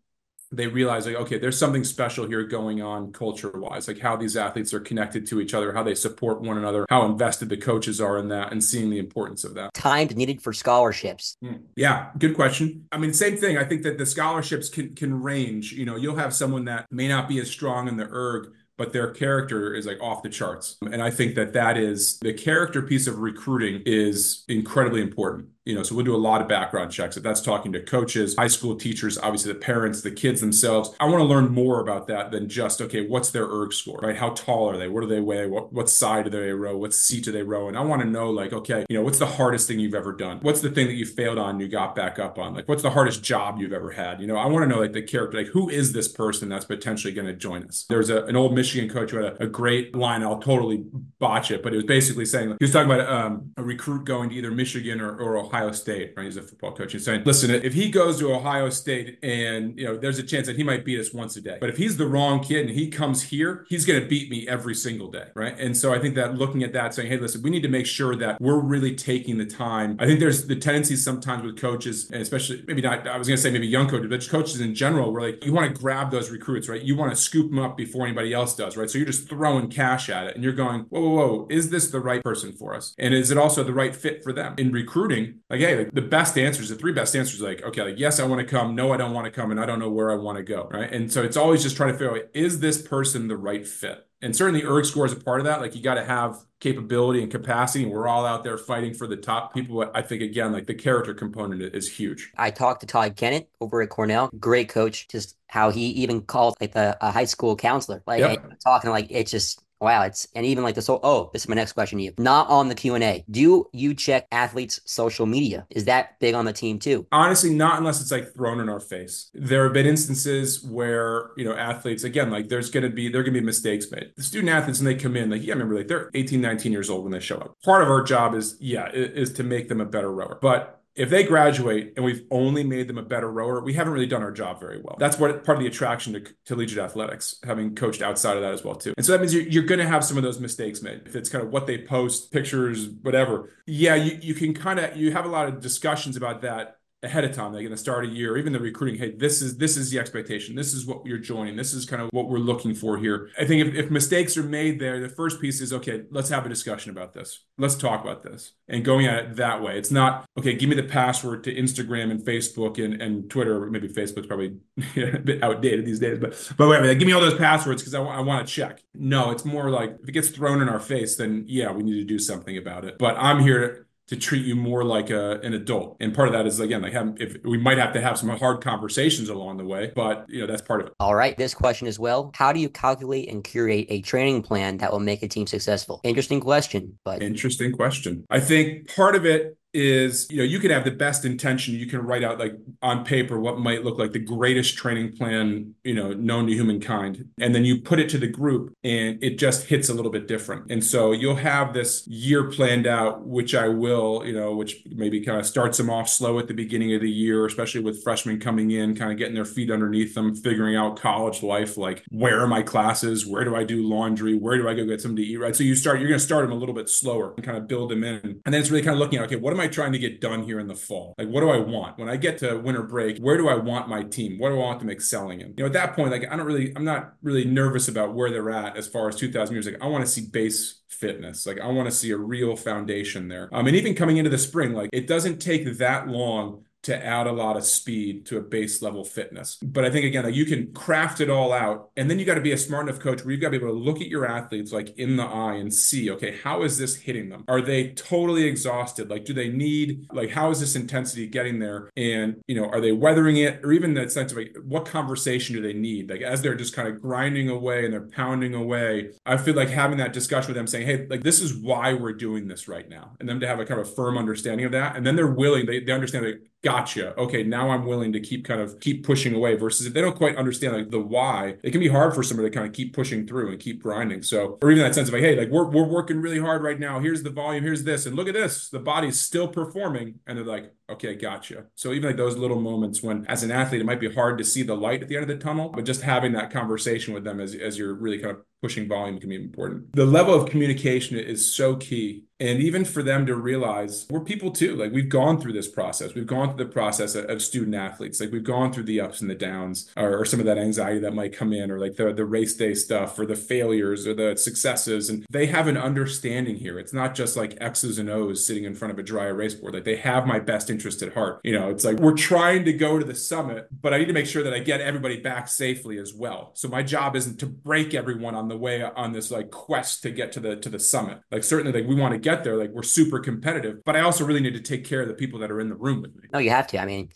they 0.53 0.67
realize 0.67 1.05
like 1.07 1.15
okay 1.15 1.37
there's 1.37 1.57
something 1.57 1.83
special 1.83 2.27
here 2.27 2.43
going 2.43 2.81
on 2.81 3.11
culture 3.11 3.51
wise 3.55 3.87
like 3.87 3.99
how 3.99 4.15
these 4.15 4.37
athletes 4.37 4.73
are 4.73 4.79
connected 4.79 5.25
to 5.25 5.41
each 5.41 5.53
other 5.53 5.73
how 5.73 5.81
they 5.81 5.95
support 5.95 6.41
one 6.41 6.57
another 6.57 6.85
how 6.89 7.05
invested 7.05 7.49
the 7.49 7.57
coaches 7.57 7.99
are 7.99 8.19
in 8.19 8.27
that 8.27 8.51
and 8.51 8.63
seeing 8.63 8.89
the 8.89 8.99
importance 8.99 9.43
of 9.43 9.55
that. 9.55 9.73
Time 9.73 10.07
needed 10.09 10.41
for 10.41 10.53
scholarships. 10.53 11.37
Hmm. 11.41 11.63
Yeah 11.75 12.09
good 12.17 12.35
question. 12.35 12.87
I 12.91 12.97
mean 12.97 13.13
same 13.13 13.37
thing. 13.37 13.57
I 13.57 13.63
think 13.63 13.83
that 13.83 13.97
the 13.97 14.05
scholarships 14.05 14.69
can 14.69 14.93
can 14.93 15.21
range. 15.21 15.73
You 15.73 15.85
know 15.85 15.95
you'll 15.95 16.15
have 16.15 16.33
someone 16.33 16.65
that 16.65 16.85
may 16.91 17.07
not 17.07 17.27
be 17.27 17.39
as 17.39 17.49
strong 17.49 17.87
in 17.87 17.97
the 17.97 18.07
erg 18.11 18.53
but 18.77 18.91
their 18.91 19.11
character 19.11 19.73
is 19.73 19.85
like 19.85 20.01
off 20.01 20.23
the 20.23 20.29
charts. 20.29 20.77
And 20.81 21.01
I 21.01 21.11
think 21.11 21.35
that 21.35 21.53
that 21.53 21.77
is 21.77 22.17
the 22.19 22.33
character 22.33 22.81
piece 22.81 23.07
of 23.07 23.19
recruiting 23.19 23.83
is 23.85 24.43
incredibly 24.47 25.01
important. 25.01 25.49
You 25.65 25.75
know, 25.75 25.83
so 25.83 25.95
we'll 25.95 26.03
do 26.03 26.13
a 26.13 26.17
lot 26.17 26.41
of 26.41 26.49
background 26.49 26.91
checks. 26.91 27.15
If 27.15 27.23
that's 27.23 27.39
talking 27.39 27.71
to 27.71 27.81
coaches, 27.81 28.35
high 28.37 28.47
school 28.47 28.75
teachers, 28.75 29.17
obviously 29.17 29.53
the 29.53 29.59
parents, 29.59 30.01
the 30.01 30.11
kids 30.11 30.41
themselves. 30.41 30.93
I 30.99 31.05
want 31.05 31.19
to 31.19 31.23
learn 31.23 31.53
more 31.53 31.79
about 31.79 32.07
that 32.07 32.31
than 32.31 32.49
just, 32.49 32.81
okay, 32.81 33.07
what's 33.07 33.31
their 33.31 33.45
ERG 33.45 33.71
score, 33.71 33.99
right? 34.03 34.17
How 34.17 34.31
tall 34.31 34.69
are 34.69 34.77
they? 34.77 34.89
What 34.89 35.01
do 35.01 35.07
they 35.07 35.21
weigh? 35.21 35.47
What, 35.47 35.71
what 35.71 35.89
side 35.89 36.25
do 36.25 36.29
they 36.31 36.51
row? 36.51 36.75
What 36.75 36.93
seat 36.93 37.23
do 37.23 37.31
they 37.31 37.43
row? 37.43 37.69
And 37.69 37.77
I 37.77 37.81
want 37.81 38.01
to 38.01 38.07
know, 38.09 38.29
like, 38.29 38.51
okay, 38.51 38.85
you 38.89 38.97
know, 38.97 39.03
what's 39.03 39.19
the 39.19 39.25
hardest 39.25 39.69
thing 39.69 39.79
you've 39.79 39.95
ever 39.95 40.11
done? 40.11 40.39
What's 40.41 40.59
the 40.59 40.69
thing 40.69 40.87
that 40.87 40.95
you 40.95 41.05
failed 41.05 41.37
on, 41.37 41.61
you 41.61 41.69
got 41.69 41.95
back 41.95 42.19
up 42.19 42.37
on? 42.37 42.53
Like, 42.53 42.67
what's 42.67 42.83
the 42.83 42.91
hardest 42.91 43.23
job 43.23 43.57
you've 43.57 43.71
ever 43.71 43.91
had? 43.91 44.19
You 44.19 44.27
know, 44.27 44.35
I 44.35 44.47
want 44.47 44.63
to 44.63 44.67
know, 44.67 44.81
like, 44.81 44.91
the 44.91 45.01
character, 45.01 45.37
like, 45.37 45.47
who 45.47 45.69
is 45.69 45.93
this 45.93 46.09
person 46.09 46.49
that's 46.49 46.65
potentially 46.65 47.13
going 47.13 47.27
to 47.27 47.33
join 47.33 47.63
us? 47.63 47.85
There's 47.87 48.09
a, 48.09 48.25
an 48.25 48.35
old 48.35 48.53
Michigan 48.53 48.89
coach 48.89 49.11
who 49.11 49.23
had 49.23 49.37
a, 49.37 49.43
a 49.43 49.47
great 49.47 49.95
line. 49.95 50.23
I'll 50.23 50.41
totally 50.41 50.83
botch 51.19 51.51
it, 51.51 51.63
but 51.63 51.71
it 51.71 51.77
was 51.77 51.85
basically 51.85 52.25
saying, 52.25 52.49
he 52.49 52.65
was 52.65 52.73
talking 52.73 52.91
about 52.91 53.09
um, 53.09 53.53
a 53.55 53.63
recruit 53.63 54.03
going 54.03 54.29
to 54.31 54.35
either 54.35 54.51
Michigan 54.51 54.99
or, 54.99 55.15
or 55.17 55.37
Ohio 55.37 55.52
State, 55.71 56.13
right? 56.17 56.25
He's 56.25 56.37
a 56.37 56.41
football 56.41 56.73
coach. 56.73 56.93
He's 56.93 57.05
saying, 57.05 57.23
listen, 57.25 57.51
if 57.51 57.73
he 57.73 57.89
goes 57.89 58.19
to 58.19 58.33
Ohio 58.33 58.69
State 58.69 59.19
and, 59.23 59.77
you 59.77 59.85
know, 59.85 59.97
there's 59.97 60.19
a 60.19 60.23
chance 60.23 60.47
that 60.47 60.55
he 60.55 60.63
might 60.63 60.83
beat 60.83 60.99
us 60.99 61.13
once 61.13 61.35
a 61.37 61.41
day. 61.41 61.57
But 61.59 61.69
if 61.69 61.77
he's 61.77 61.97
the 61.97 62.07
wrong 62.07 62.41
kid 62.41 62.67
and 62.67 62.69
he 62.69 62.89
comes 62.89 63.23
here, 63.23 63.65
he's 63.69 63.85
going 63.85 64.01
to 64.01 64.07
beat 64.07 64.29
me 64.29 64.47
every 64.47 64.75
single 64.75 65.11
day, 65.11 65.27
right? 65.35 65.57
And 65.59 65.75
so 65.75 65.93
I 65.93 65.99
think 65.99 66.15
that 66.15 66.35
looking 66.35 66.63
at 66.63 66.73
that, 66.73 66.93
saying, 66.93 67.09
hey, 67.09 67.17
listen, 67.17 67.41
we 67.41 67.49
need 67.49 67.63
to 67.63 67.69
make 67.69 67.85
sure 67.85 68.15
that 68.15 68.39
we're 68.41 68.59
really 68.59 68.95
taking 68.95 69.37
the 69.37 69.45
time. 69.45 69.97
I 69.99 70.05
think 70.05 70.19
there's 70.19 70.47
the 70.47 70.55
tendency 70.55 70.95
sometimes 70.95 71.43
with 71.43 71.59
coaches, 71.59 72.09
and 72.11 72.21
especially 72.21 72.63
maybe 72.67 72.81
not, 72.81 73.07
I 73.07 73.17
was 73.17 73.27
going 73.27 73.37
to 73.37 73.41
say 73.41 73.51
maybe 73.51 73.67
young 73.67 73.87
coaches, 73.87 74.09
but 74.09 74.29
coaches 74.29 74.59
in 74.61 74.75
general, 74.75 75.11
where 75.11 75.21
like 75.21 75.45
you 75.45 75.53
want 75.53 75.73
to 75.73 75.81
grab 75.81 76.11
those 76.11 76.29
recruits, 76.29 76.67
right? 76.69 76.81
You 76.81 76.95
want 76.95 77.11
to 77.11 77.15
scoop 77.15 77.49
them 77.49 77.59
up 77.59 77.77
before 77.77 78.05
anybody 78.05 78.33
else 78.33 78.55
does, 78.55 78.75
right? 78.77 78.89
So 78.89 78.97
you're 78.97 79.07
just 79.07 79.29
throwing 79.29 79.69
cash 79.69 80.09
at 80.09 80.27
it 80.27 80.35
and 80.35 80.43
you're 80.43 80.53
going, 80.53 80.81
whoa, 80.89 81.01
whoa, 81.01 81.15
whoa, 81.15 81.47
is 81.49 81.69
this 81.69 81.89
the 81.91 81.99
right 81.99 82.23
person 82.23 82.51
for 82.53 82.75
us? 82.75 82.93
And 82.97 83.13
is 83.13 83.31
it 83.31 83.37
also 83.37 83.63
the 83.63 83.73
right 83.73 83.95
fit 83.95 84.23
for 84.23 84.33
them? 84.33 84.55
In 84.57 84.71
recruiting, 84.71 85.39
like, 85.53 85.61
hey, 85.61 85.77
like 85.77 85.93
the 85.93 86.01
best 86.01 86.35
answers, 86.35 86.69
the 86.69 86.75
three 86.75 86.93
best 86.93 87.15
answers, 87.15 87.39
like, 87.39 87.61
okay, 87.61 87.83
like, 87.83 87.99
yes, 87.99 88.19
I 88.19 88.25
want 88.25 88.39
to 88.41 88.45
come. 88.47 88.73
No, 88.73 88.91
I 88.91 88.97
don't 88.97 89.13
want 89.13 89.25
to 89.25 89.31
come. 89.31 89.51
And 89.51 89.59
I 89.59 89.67
don't 89.67 89.77
know 89.77 89.89
where 89.89 90.11
I 90.11 90.15
want 90.15 90.37
to 90.37 90.43
go, 90.43 90.67
right? 90.71 90.91
And 90.91 91.13
so 91.13 91.21
it's 91.21 91.37
always 91.37 91.61
just 91.61 91.77
trying 91.77 91.91
to 91.93 91.97
figure 91.99 92.15
out, 92.15 92.23
is 92.33 92.59
this 92.59 92.81
person 92.81 93.27
the 93.27 93.37
right 93.37 93.67
fit? 93.67 94.07
And 94.23 94.35
certainly 94.35 94.63
ERG 94.63 94.85
score 94.85 95.05
is 95.05 95.11
a 95.11 95.17
part 95.17 95.41
of 95.41 95.45
that. 95.45 95.61
Like 95.61 95.75
you 95.75 95.83
got 95.83 95.95
to 95.95 96.03
have 96.05 96.37
capability 96.59 97.21
and 97.21 97.29
capacity. 97.31 97.83
And 97.83 97.93
we're 97.93 98.07
all 98.07 98.25
out 98.25 98.43
there 98.43 98.57
fighting 98.57 98.93
for 98.93 99.05
the 99.05 99.17
top 99.17 99.53
people. 99.53 99.75
But 99.75 99.91
I 99.93 100.01
think 100.01 100.21
again, 100.23 100.53
like 100.53 100.65
the 100.65 100.73
character 100.73 101.13
component 101.13 101.61
is 101.61 101.91
huge. 101.91 102.31
I 102.37 102.49
talked 102.49 102.81
to 102.81 102.87
Todd 102.87 103.15
Kennett 103.17 103.49
over 103.59 103.81
at 103.81 103.89
Cornell. 103.89 104.29
Great 104.39 104.69
coach. 104.69 105.07
Just 105.09 105.37
how 105.47 105.69
he 105.71 105.87
even 105.87 106.21
called 106.21 106.55
like 106.61 106.71
the 106.71 106.97
a 107.01 107.11
high 107.11 107.25
school 107.25 107.55
counselor. 107.55 108.01
Like 108.07 108.21
Yep. 108.21 108.59
talking 108.63 108.89
like 108.89 109.07
it's 109.09 109.29
just 109.29 109.61
wow. 109.79 110.03
It's 110.03 110.27
and 110.35 110.45
even 110.45 110.63
like 110.63 110.75
this 110.75 110.87
whole 110.87 110.99
oh, 111.03 111.29
this 111.33 111.43
is 111.43 111.49
my 111.49 111.55
next 111.55 111.73
question 111.73 111.97
to 111.97 112.03
you. 112.03 112.13
Not 112.17 112.49
on 112.49 112.69
the 112.69 112.75
Q 112.75 112.95
and 112.95 113.03
A. 113.03 113.23
Do 113.29 113.69
you 113.71 113.93
check 113.93 114.27
athletes' 114.31 114.81
social 114.85 115.25
media? 115.25 115.65
Is 115.69 115.85
that 115.85 116.19
big 116.19 116.35
on 116.35 116.45
the 116.45 116.53
team 116.53 116.79
too? 116.79 117.07
Honestly, 117.11 117.53
not 117.53 117.77
unless 117.77 118.01
it's 118.01 118.11
like 118.11 118.33
thrown 118.33 118.59
in 118.59 118.69
our 118.69 118.79
face. 118.79 119.29
There 119.33 119.63
have 119.63 119.73
been 119.73 119.85
instances 119.85 120.63
where, 120.63 121.31
you 121.37 121.45
know, 121.45 121.55
athletes, 121.55 122.03
again, 122.03 122.29
like 122.29 122.49
there's 122.49 122.69
to 122.81 122.89
be, 122.89 123.09
there 123.09 123.23
to 123.23 123.31
be 123.31 123.41
mistakes 123.41 123.91
made. 123.91 124.11
The 124.15 124.23
student 124.23 124.51
athletes, 124.51 124.79
when 124.79 124.85
they 124.85 124.95
come 124.95 125.15
in, 125.15 125.29
like, 125.29 125.43
yeah, 125.43 125.53
remember, 125.53 125.77
like 125.77 125.87
they're 125.87 126.09
18, 126.13 126.41
19 126.41 126.71
years 126.71 126.89
old 126.89 127.03
when 127.03 127.11
they 127.11 127.19
show 127.19 127.37
up. 127.37 127.55
Part 127.63 127.81
of 127.81 127.89
our 127.89 128.03
job 128.03 128.35
is, 128.35 128.57
yeah, 128.59 128.89
is 128.91 129.33
to 129.33 129.43
make 129.43 129.69
them 129.69 129.81
a 129.81 129.85
better 129.85 130.11
rower. 130.11 130.37
But 130.41 130.82
if 130.95 131.09
they 131.09 131.23
graduate 131.23 131.93
and 131.95 132.05
we've 132.05 132.23
only 132.29 132.63
made 132.63 132.87
them 132.87 132.97
a 132.97 133.03
better 133.03 133.31
rower, 133.31 133.61
we 133.61 133.73
haven't 133.73 133.93
really 133.93 134.05
done 134.05 134.21
our 134.21 134.31
job 134.31 134.59
very 134.59 134.79
well. 134.83 134.95
That's 134.99 135.17
what 135.17 135.43
part 135.43 135.57
of 135.57 135.63
the 135.63 135.67
attraction 135.67 136.13
to 136.13 136.23
collegiate 136.45 136.83
athletics, 136.83 137.39
having 137.43 137.75
coached 137.75 138.01
outside 138.01 138.35
of 138.37 138.43
that 138.43 138.53
as 138.53 138.63
well 138.63 138.75
too. 138.75 138.93
And 138.95 139.05
so 139.05 139.11
that 139.11 139.19
means 139.19 139.33
you're, 139.33 139.43
you're 139.43 139.63
going 139.63 139.79
to 139.79 139.87
have 139.87 140.03
some 140.03 140.17
of 140.17 140.23
those 140.23 140.39
mistakes 140.39 140.81
made. 140.81 141.01
If 141.05 141.15
it's 141.15 141.29
kind 141.29 141.43
of 141.43 141.51
what 141.51 141.65
they 141.65 141.79
post, 141.79 142.31
pictures, 142.31 142.89
whatever. 143.01 143.49
Yeah, 143.65 143.95
you, 143.95 144.19
you 144.21 144.33
can 144.35 144.53
kind 144.53 144.79
of 144.79 144.95
you 144.95 145.11
have 145.11 145.25
a 145.25 145.29
lot 145.29 145.47
of 145.47 145.61
discussions 145.61 146.15
about 146.15 146.41
that 146.41 146.77
ahead 147.03 147.25
of 147.25 147.35
time, 147.35 147.53
like 147.53 147.65
in 147.65 147.71
the 147.71 147.77
start 147.77 148.05
of 148.05 148.11
year, 148.11 148.37
even 148.37 148.53
the 148.53 148.59
recruiting. 148.59 148.97
Hey, 148.97 149.11
this 149.11 149.41
is 149.41 149.57
this 149.57 149.75
is 149.75 149.91
the 149.91 149.99
expectation. 149.99 150.55
This 150.55 150.73
is 150.73 150.85
what 150.85 151.05
you're 151.05 151.17
joining. 151.17 151.55
This 151.55 151.73
is 151.73 151.85
kind 151.85 152.01
of 152.01 152.09
what 152.11 152.29
we're 152.29 152.39
looking 152.39 152.73
for 152.73 152.97
here. 152.97 153.29
I 153.37 153.45
think 153.45 153.67
if, 153.67 153.75
if 153.75 153.91
mistakes 153.91 154.37
are 154.37 154.43
made 154.43 154.79
there, 154.79 154.99
the 155.01 155.09
first 155.09 155.41
piece 155.41 155.59
is 155.61 155.73
okay. 155.73 156.03
Let's 156.09 156.29
have 156.29 156.45
a 156.45 156.49
discussion 156.49 156.91
about 156.91 157.13
this. 157.13 157.41
Let's 157.57 157.75
talk 157.75 158.01
about 158.01 158.23
this 158.23 158.53
and 158.67 158.85
going 158.85 159.05
at 159.05 159.25
it 159.25 159.35
that 159.35 159.61
way. 159.61 159.77
It's 159.77 159.91
not 159.91 160.25
okay. 160.37 160.55
Give 160.55 160.69
me 160.69 160.75
the 160.75 160.83
password 160.83 161.43
to 161.43 161.53
Instagram 161.53 162.09
and 162.09 162.21
Facebook 162.21 162.83
and, 162.83 163.01
and 163.01 163.29
Twitter. 163.29 163.59
Maybe 163.69 163.89
Facebook's 163.89 164.27
probably 164.27 164.57
a 164.95 165.19
bit 165.19 165.43
outdated 165.43 165.85
these 165.85 165.99
days, 165.99 166.19
but 166.19 166.53
but 166.57 166.69
wait, 166.69 166.81
wait 166.81 166.97
give 166.97 167.05
me 167.05 167.13
all 167.13 167.21
those 167.21 167.37
passwords 167.37 167.81
because 167.81 167.93
I, 167.93 167.99
wa- 167.99 168.15
I 168.15 168.21
want 168.21 168.47
to 168.47 168.53
check. 168.53 168.81
No, 168.93 169.31
it's 169.31 169.43
more 169.43 169.69
like 169.69 169.97
if 170.01 170.09
it 170.09 170.13
gets 170.13 170.29
thrown 170.29 170.61
in 170.61 170.69
our 170.69 170.79
face, 170.79 171.17
then 171.17 171.43
yeah, 171.47 171.71
we 171.71 171.83
need 171.83 171.95
to 171.95 172.05
do 172.05 172.17
something 172.17 172.57
about 172.57 172.85
it. 172.85 172.97
But 172.97 173.17
I'm 173.17 173.39
here 173.39 173.87
to 174.07 174.17
treat 174.17 174.45
you 174.45 174.55
more 174.55 174.83
like 174.83 175.09
a, 175.09 175.39
an 175.41 175.53
adult. 175.53 175.97
And 175.99 176.13
part 176.13 176.27
of 176.27 176.33
that 176.33 176.45
is 176.45 176.59
again, 176.59 176.81
like 176.81 176.93
have, 176.93 177.15
if 177.17 177.37
we 177.43 177.57
might 177.57 177.77
have 177.77 177.93
to 177.93 178.01
have 178.01 178.17
some 178.17 178.29
hard 178.29 178.61
conversations 178.61 179.29
along 179.29 179.57
the 179.57 179.65
way, 179.65 179.91
but 179.95 180.25
you 180.27 180.41
know, 180.41 180.47
that's 180.47 180.61
part 180.61 180.81
of 180.81 180.87
it. 180.87 180.93
All 180.99 181.15
right. 181.15 181.37
This 181.37 181.53
question 181.53 181.87
as 181.87 181.99
well. 181.99 182.31
How 182.35 182.51
do 182.51 182.59
you 182.59 182.69
calculate 182.69 183.29
and 183.29 183.43
curate 183.43 183.87
a 183.89 184.01
training 184.01 184.43
plan 184.43 184.77
that 184.77 184.91
will 184.91 184.99
make 184.99 185.23
a 185.23 185.27
team 185.27 185.47
successful? 185.47 186.01
Interesting 186.03 186.41
question, 186.41 186.99
but 187.05 187.21
interesting 187.21 187.71
question. 187.71 188.25
I 188.29 188.39
think 188.39 188.93
part 188.93 189.15
of 189.15 189.25
it 189.25 189.57
is 189.73 190.27
you 190.29 190.37
know 190.37 190.43
you 190.43 190.59
can 190.59 190.69
have 190.69 190.83
the 190.83 190.91
best 190.91 191.25
intention 191.25 191.73
you 191.73 191.87
can 191.87 191.99
write 191.99 192.23
out 192.23 192.37
like 192.37 192.53
on 192.81 193.03
paper 193.03 193.39
what 193.39 193.59
might 193.59 193.83
look 193.83 193.97
like 193.97 194.11
the 194.11 194.19
greatest 194.19 194.77
training 194.77 195.11
plan 195.11 195.73
you 195.83 195.93
know 195.93 196.13
known 196.13 196.45
to 196.45 196.53
humankind 196.53 197.27
and 197.39 197.55
then 197.55 197.65
you 197.65 197.81
put 197.81 197.99
it 197.99 198.07
to 198.09 198.17
the 198.17 198.27
group 198.27 198.75
and 198.83 199.21
it 199.23 199.37
just 199.37 199.67
hits 199.67 199.89
a 199.89 199.93
little 199.93 200.11
bit 200.11 200.27
different. 200.27 200.69
And 200.71 200.83
so 200.83 201.11
you'll 201.11 201.35
have 201.35 201.73
this 201.73 202.07
year 202.07 202.49
planned 202.49 202.87
out 202.87 203.25
which 203.25 203.55
i 203.55 203.67
will 203.67 204.23
you 204.25 204.33
know 204.33 204.55
which 204.55 204.83
maybe 204.91 205.23
kind 205.23 205.39
of 205.39 205.45
starts 205.45 205.77
them 205.77 205.89
off 205.89 206.09
slow 206.09 206.39
at 206.39 206.47
the 206.47 206.53
beginning 206.53 206.93
of 206.93 207.01
the 207.01 207.09
year 207.09 207.45
especially 207.45 207.81
with 207.81 208.03
freshmen 208.03 208.39
coming 208.39 208.71
in 208.71 208.95
kind 208.95 209.11
of 209.11 209.17
getting 209.17 209.33
their 209.33 209.45
feet 209.45 209.71
underneath 209.71 210.13
them 210.13 210.35
figuring 210.35 210.75
out 210.75 210.99
college 210.99 211.41
life 211.41 211.77
like 211.77 212.03
where 212.09 212.39
are 212.39 212.47
my 212.47 212.61
classes? 212.61 213.25
Where 213.25 213.43
do 213.43 213.55
i 213.55 213.63
do 213.63 213.87
laundry? 213.87 214.35
Where 214.35 214.57
do 214.57 214.67
i 214.69 214.73
go 214.73 214.85
get 214.85 215.01
something 215.01 215.17
to 215.17 215.23
eat 215.23 215.37
right? 215.37 215.55
So 215.55 215.63
you 215.63 215.75
start 215.75 215.99
you're 215.99 216.09
going 216.09 216.19
to 216.19 216.25
start 216.25 216.43
them 216.43 216.51
a 216.51 216.59
little 216.59 216.75
bit 216.75 216.89
slower 216.89 217.33
and 217.35 217.45
kind 217.45 217.57
of 217.57 217.67
build 217.67 217.89
them 217.89 218.03
in. 218.03 218.41
And 218.45 218.53
then 218.53 218.61
it's 218.61 218.69
really 218.69 218.83
kind 218.83 218.93
of 218.93 218.99
looking 218.99 219.19
at 219.19 219.25
okay 219.25 219.35
what 219.35 219.53
am 219.53 219.59
i 219.59 219.62
I 219.63 219.67
trying 219.67 219.93
to 219.93 219.99
get 219.99 220.21
done 220.21 220.43
here 220.43 220.59
in 220.59 220.67
the 220.67 220.75
fall? 220.75 221.15
Like, 221.17 221.29
what 221.29 221.41
do 221.41 221.49
I 221.49 221.57
want 221.57 221.97
when 221.97 222.09
I 222.09 222.17
get 222.17 222.37
to 222.39 222.57
winter 222.57 222.83
break? 222.83 223.17
Where 223.19 223.37
do 223.37 223.47
I 223.47 223.55
want 223.55 223.87
my 223.87 224.03
team? 224.03 224.37
What 224.37 224.49
do 224.49 224.55
I 224.55 224.59
want 224.59 224.79
them 224.79 224.89
excelling 224.89 225.41
in? 225.41 225.53
You 225.57 225.63
know, 225.63 225.65
at 225.65 225.73
that 225.73 225.95
point, 225.95 226.11
like, 226.11 226.25
I 226.29 226.35
don't 226.35 226.45
really, 226.45 226.73
I'm 226.75 226.85
not 226.85 227.15
really 227.23 227.45
nervous 227.45 227.87
about 227.87 228.13
where 228.13 228.29
they're 228.29 228.51
at 228.51 228.77
as 228.77 228.87
far 228.87 229.07
as 229.07 229.15
2000 229.15 229.55
years. 229.55 229.65
Like, 229.65 229.81
I 229.81 229.87
want 229.87 230.05
to 230.05 230.11
see 230.11 230.27
base 230.27 230.81
fitness. 230.89 231.45
Like, 231.45 231.59
I 231.59 231.67
want 231.67 231.87
to 231.89 231.95
see 231.95 232.11
a 232.11 232.17
real 232.17 232.55
foundation 232.55 233.27
there. 233.27 233.49
Um, 233.51 233.67
and 233.67 233.75
even 233.75 233.95
coming 233.95 234.17
into 234.17 234.29
the 234.29 234.37
spring, 234.37 234.73
like, 234.73 234.89
it 234.93 235.07
doesn't 235.07 235.39
take 235.39 235.77
that 235.77 236.07
long 236.07 236.65
to 236.83 237.05
add 237.05 237.27
a 237.27 237.31
lot 237.31 237.57
of 237.57 237.63
speed 237.63 238.25
to 238.27 238.37
a 238.37 238.41
base 238.41 238.81
level 238.81 239.03
fitness. 239.03 239.57
But 239.61 239.85
I 239.85 239.89
think 239.89 240.05
again, 240.05 240.25
like 240.25 240.35
you 240.35 240.45
can 240.45 240.73
craft 240.73 241.21
it 241.21 241.29
all 241.29 241.51
out, 241.51 241.89
and 241.97 242.09
then 242.09 242.19
you 242.19 242.25
got 242.25 242.35
to 242.35 242.41
be 242.41 242.51
a 242.51 242.57
smart 242.57 242.87
enough 242.87 243.01
coach 243.01 243.23
where 243.23 243.31
you've 243.31 243.41
got 243.41 243.47
to 243.47 243.59
be 243.59 243.65
able 243.65 243.75
to 243.75 243.79
look 243.79 244.01
at 244.01 244.07
your 244.07 244.25
athletes 244.25 244.71
like 244.71 244.97
in 244.97 245.15
the 245.15 245.23
eye 245.23 245.55
and 245.55 245.73
see, 245.73 246.11
okay, 246.11 246.37
how 246.43 246.63
is 246.63 246.77
this 246.77 246.95
hitting 246.95 247.29
them? 247.29 247.43
Are 247.47 247.61
they 247.61 247.89
totally 247.89 248.43
exhausted? 248.43 249.09
Like, 249.09 249.25
do 249.25 249.33
they 249.33 249.49
need 249.49 250.07
like 250.11 250.29
how 250.29 250.51
is 250.51 250.59
this 250.59 250.75
intensity 250.75 251.27
getting 251.27 251.59
there? 251.59 251.89
And 251.95 252.41
you 252.47 252.55
know, 252.55 252.69
are 252.69 252.81
they 252.81 252.91
weathering 252.91 253.37
it, 253.37 253.63
or 253.63 253.71
even 253.71 253.93
the 253.93 254.09
sense 254.09 254.31
of 254.31 254.37
like 254.37 254.55
what 254.63 254.85
conversation 254.85 255.55
do 255.55 255.61
they 255.61 255.73
need? 255.73 256.09
Like 256.09 256.21
as 256.21 256.41
they're 256.41 256.55
just 256.55 256.75
kind 256.75 256.87
of 256.87 257.01
grinding 257.01 257.49
away 257.49 257.85
and 257.85 257.93
they're 257.93 258.07
pounding 258.07 258.53
away, 258.53 259.11
I 259.25 259.37
feel 259.37 259.55
like 259.55 259.69
having 259.69 259.97
that 259.97 260.13
discussion 260.13 260.49
with 260.49 260.57
them, 260.57 260.67
saying, 260.67 260.85
hey, 260.85 261.07
like 261.09 261.23
this 261.23 261.41
is 261.41 261.53
why 261.53 261.93
we're 261.93 262.13
doing 262.13 262.47
this 262.47 262.67
right 262.67 262.87
now, 262.87 263.11
and 263.19 263.29
them 263.29 263.39
to 263.39 263.47
have 263.47 263.59
a 263.59 263.65
kind 263.65 263.79
of 263.79 263.93
firm 263.93 264.17
understanding 264.17 264.65
of 264.65 264.73
that, 264.73 264.95
and 264.95 265.05
then 265.05 265.15
they're 265.15 265.27
willing, 265.27 265.65
they, 265.65 265.79
they 265.79 265.91
understand 265.91 266.25
that 266.25 266.41
gotcha. 266.63 267.13
Okay 267.19 267.43
now 267.43 267.69
i'm 267.69 267.85
willing 267.85 268.13
to 268.13 268.19
keep 268.19 268.45
kind 268.45 268.61
of 268.61 268.79
keep 268.79 269.05
pushing 269.05 269.35
away 269.35 269.55
versus 269.55 269.85
if 269.85 269.93
they 269.93 270.01
don't 270.01 270.15
quite 270.15 270.35
understand 270.37 270.75
like 270.75 270.89
the 270.89 270.99
why 270.99 271.55
it 271.63 271.71
can 271.71 271.79
be 271.79 271.87
hard 271.87 272.15
for 272.15 272.23
somebody 272.23 272.49
to 272.49 272.55
kind 272.55 272.65
of 272.65 272.73
keep 272.73 272.93
pushing 272.93 273.27
through 273.27 273.51
and 273.51 273.59
keep 273.59 273.81
grinding. 273.81 274.21
So 274.23 274.57
or 274.61 274.71
even 274.71 274.83
that 274.83 274.95
sense 274.95 275.09
of 275.09 275.13
like 275.13 275.23
hey 275.23 275.35
like 275.35 275.49
we're, 275.49 275.65
we're 275.65 275.83
working 275.83 276.21
really 276.21 276.39
hard 276.39 276.63
right 276.63 276.79
now. 276.79 276.99
Here's 276.99 277.23
the 277.23 277.29
volume. 277.29 277.63
Here's 277.63 277.83
this. 277.83 278.05
And 278.05 278.15
look 278.15 278.27
at 278.27 278.33
this. 278.33 278.69
The 278.69 278.79
body's 278.79 279.19
still 279.19 279.47
performing. 279.47 280.19
And 280.25 280.37
they're 280.37 280.45
like 280.45 280.73
okay 280.89 281.15
gotcha. 281.15 281.65
So 281.75 281.91
even 281.91 282.09
like 282.09 282.17
those 282.17 282.37
little 282.37 282.59
moments 282.59 283.03
when 283.03 283.25
as 283.27 283.43
an 283.43 283.51
athlete 283.51 283.81
it 283.81 283.85
might 283.85 283.99
be 283.99 284.13
hard 284.13 284.37
to 284.37 284.43
see 284.43 284.63
the 284.63 284.75
light 284.75 285.03
at 285.03 285.09
the 285.09 285.15
end 285.15 285.29
of 285.29 285.39
the 285.39 285.43
tunnel 285.43 285.69
but 285.69 285.85
just 285.85 286.01
having 286.01 286.33
that 286.33 286.51
conversation 286.51 287.13
with 287.13 287.23
them 287.23 287.39
as, 287.39 287.53
as 287.55 287.77
you're 287.77 287.93
really 287.93 288.19
kind 288.19 288.37
of 288.37 288.43
pushing 288.63 288.87
volume 288.87 289.19
can 289.19 289.29
be 289.29 289.35
important. 289.35 289.93
The 289.93 290.05
level 290.05 290.33
of 290.33 290.49
communication 290.49 291.19
is 291.19 291.53
so 291.53 291.75
key. 291.75 292.23
And 292.39 292.59
even 292.59 292.83
for 292.83 293.03
them 293.03 293.25
to 293.27 293.35
realize 293.35 294.05
we're 294.09 294.19
people 294.19 294.51
too. 294.51 294.75
Like 294.75 294.91
we've 294.91 295.07
gone 295.07 295.39
through 295.39 295.53
this 295.53 295.67
process. 295.67 296.13
We've 296.13 296.27
gone 296.27 296.49
through 296.49 296.65
the 296.65 296.71
process 296.71 297.15
of, 297.15 297.41
student 297.41 297.75
athletes. 297.75 298.19
Like 298.19 298.31
we've 298.31 298.43
gone 298.43 298.73
through 298.73 298.83
the 298.83 298.99
ups 298.99 299.21
and 299.21 299.29
the 299.29 299.35
downs 299.35 299.89
or, 299.95 300.19
or, 300.19 300.25
some 300.25 300.39
of 300.39 300.45
that 300.45 300.57
anxiety 300.57 300.99
that 300.99 301.13
might 301.13 301.35
come 301.35 301.53
in 301.53 301.71
or 301.71 301.79
like 301.79 301.95
the, 301.95 302.11
the 302.11 302.25
race 302.25 302.55
day 302.55 302.73
stuff 302.73 303.17
or 303.19 303.25
the 303.25 303.35
failures 303.35 304.07
or 304.07 304.13
the 304.13 304.35
successes. 304.35 305.09
And 305.09 305.25
they 305.29 305.45
have 305.45 305.67
an 305.67 305.77
understanding 305.77 306.55
here. 306.55 306.79
It's 306.79 306.93
not 306.93 307.15
just 307.15 307.37
like 307.37 307.57
x's 307.61 307.97
and 307.97 308.09
o's 308.09 308.45
sitting 308.45 308.63
in 308.63 308.75
front 308.75 308.91
of 308.91 308.99
a 308.99 309.03
dry 309.03 309.27
erase 309.27 309.53
board. 309.53 309.73
Like 309.73 309.85
they 309.85 309.97
have 309.97 310.25
my 310.25 310.39
best 310.39 310.69
interest 310.69 311.01
at 311.01 311.13
heart. 311.13 311.39
You 311.43 311.57
know 311.57 311.69
it's 311.69 311.85
like 311.85 311.99
we're 311.99 312.13
trying 312.13 312.65
to 312.65 312.73
go 312.73 312.97
to 312.97 313.05
the 313.05 313.15
summit 313.15 313.67
but 313.81 313.93
i 313.93 313.97
need 313.97 314.05
to 314.05 314.13
make 314.13 314.25
sure 314.25 314.43
that 314.43 314.53
i 314.53 314.59
get 314.59 314.81
everybody 314.81 315.19
back 315.19 315.47
safely 315.47 315.97
as 315.97 316.13
well. 316.13 316.51
So 316.55 316.67
my 316.67 316.83
job 316.83 317.15
isn't 317.15 317.39
to 317.39 317.45
break 317.45 317.93
everyone 317.93 318.35
on 318.35 318.47
the 318.47 318.52
way 318.57 318.83
on 318.83 319.13
this 319.13 319.31
like 319.31 319.49
quest 319.49 320.03
to 320.03 320.11
get 320.11 320.33
to 320.33 320.39
the 320.39 320.57
to 320.57 320.69
the 320.69 320.79
summit 320.79 321.19
like 321.31 321.43
certainly 321.43 321.71
like 321.71 321.87
we 321.87 321.95
want 321.95 322.13
to 322.13 322.19
get 322.19 322.33
get 322.33 322.43
there. 322.43 322.57
Like 322.57 322.71
we're 322.71 322.83
super 322.83 323.19
competitive, 323.19 323.83
but 323.85 323.95
I 323.95 324.01
also 324.01 324.25
really 324.25 324.41
need 324.41 324.53
to 324.53 324.61
take 324.61 324.85
care 324.85 325.01
of 325.01 325.07
the 325.07 325.13
people 325.13 325.39
that 325.39 325.51
are 325.51 325.59
in 325.59 325.69
the 325.69 325.75
room 325.75 326.01
with 326.01 326.15
me. 326.15 326.23
No, 326.31 326.39
you 326.39 326.49
have 326.49 326.67
to. 326.67 326.79
I 326.79 326.85
mean, 326.85 327.09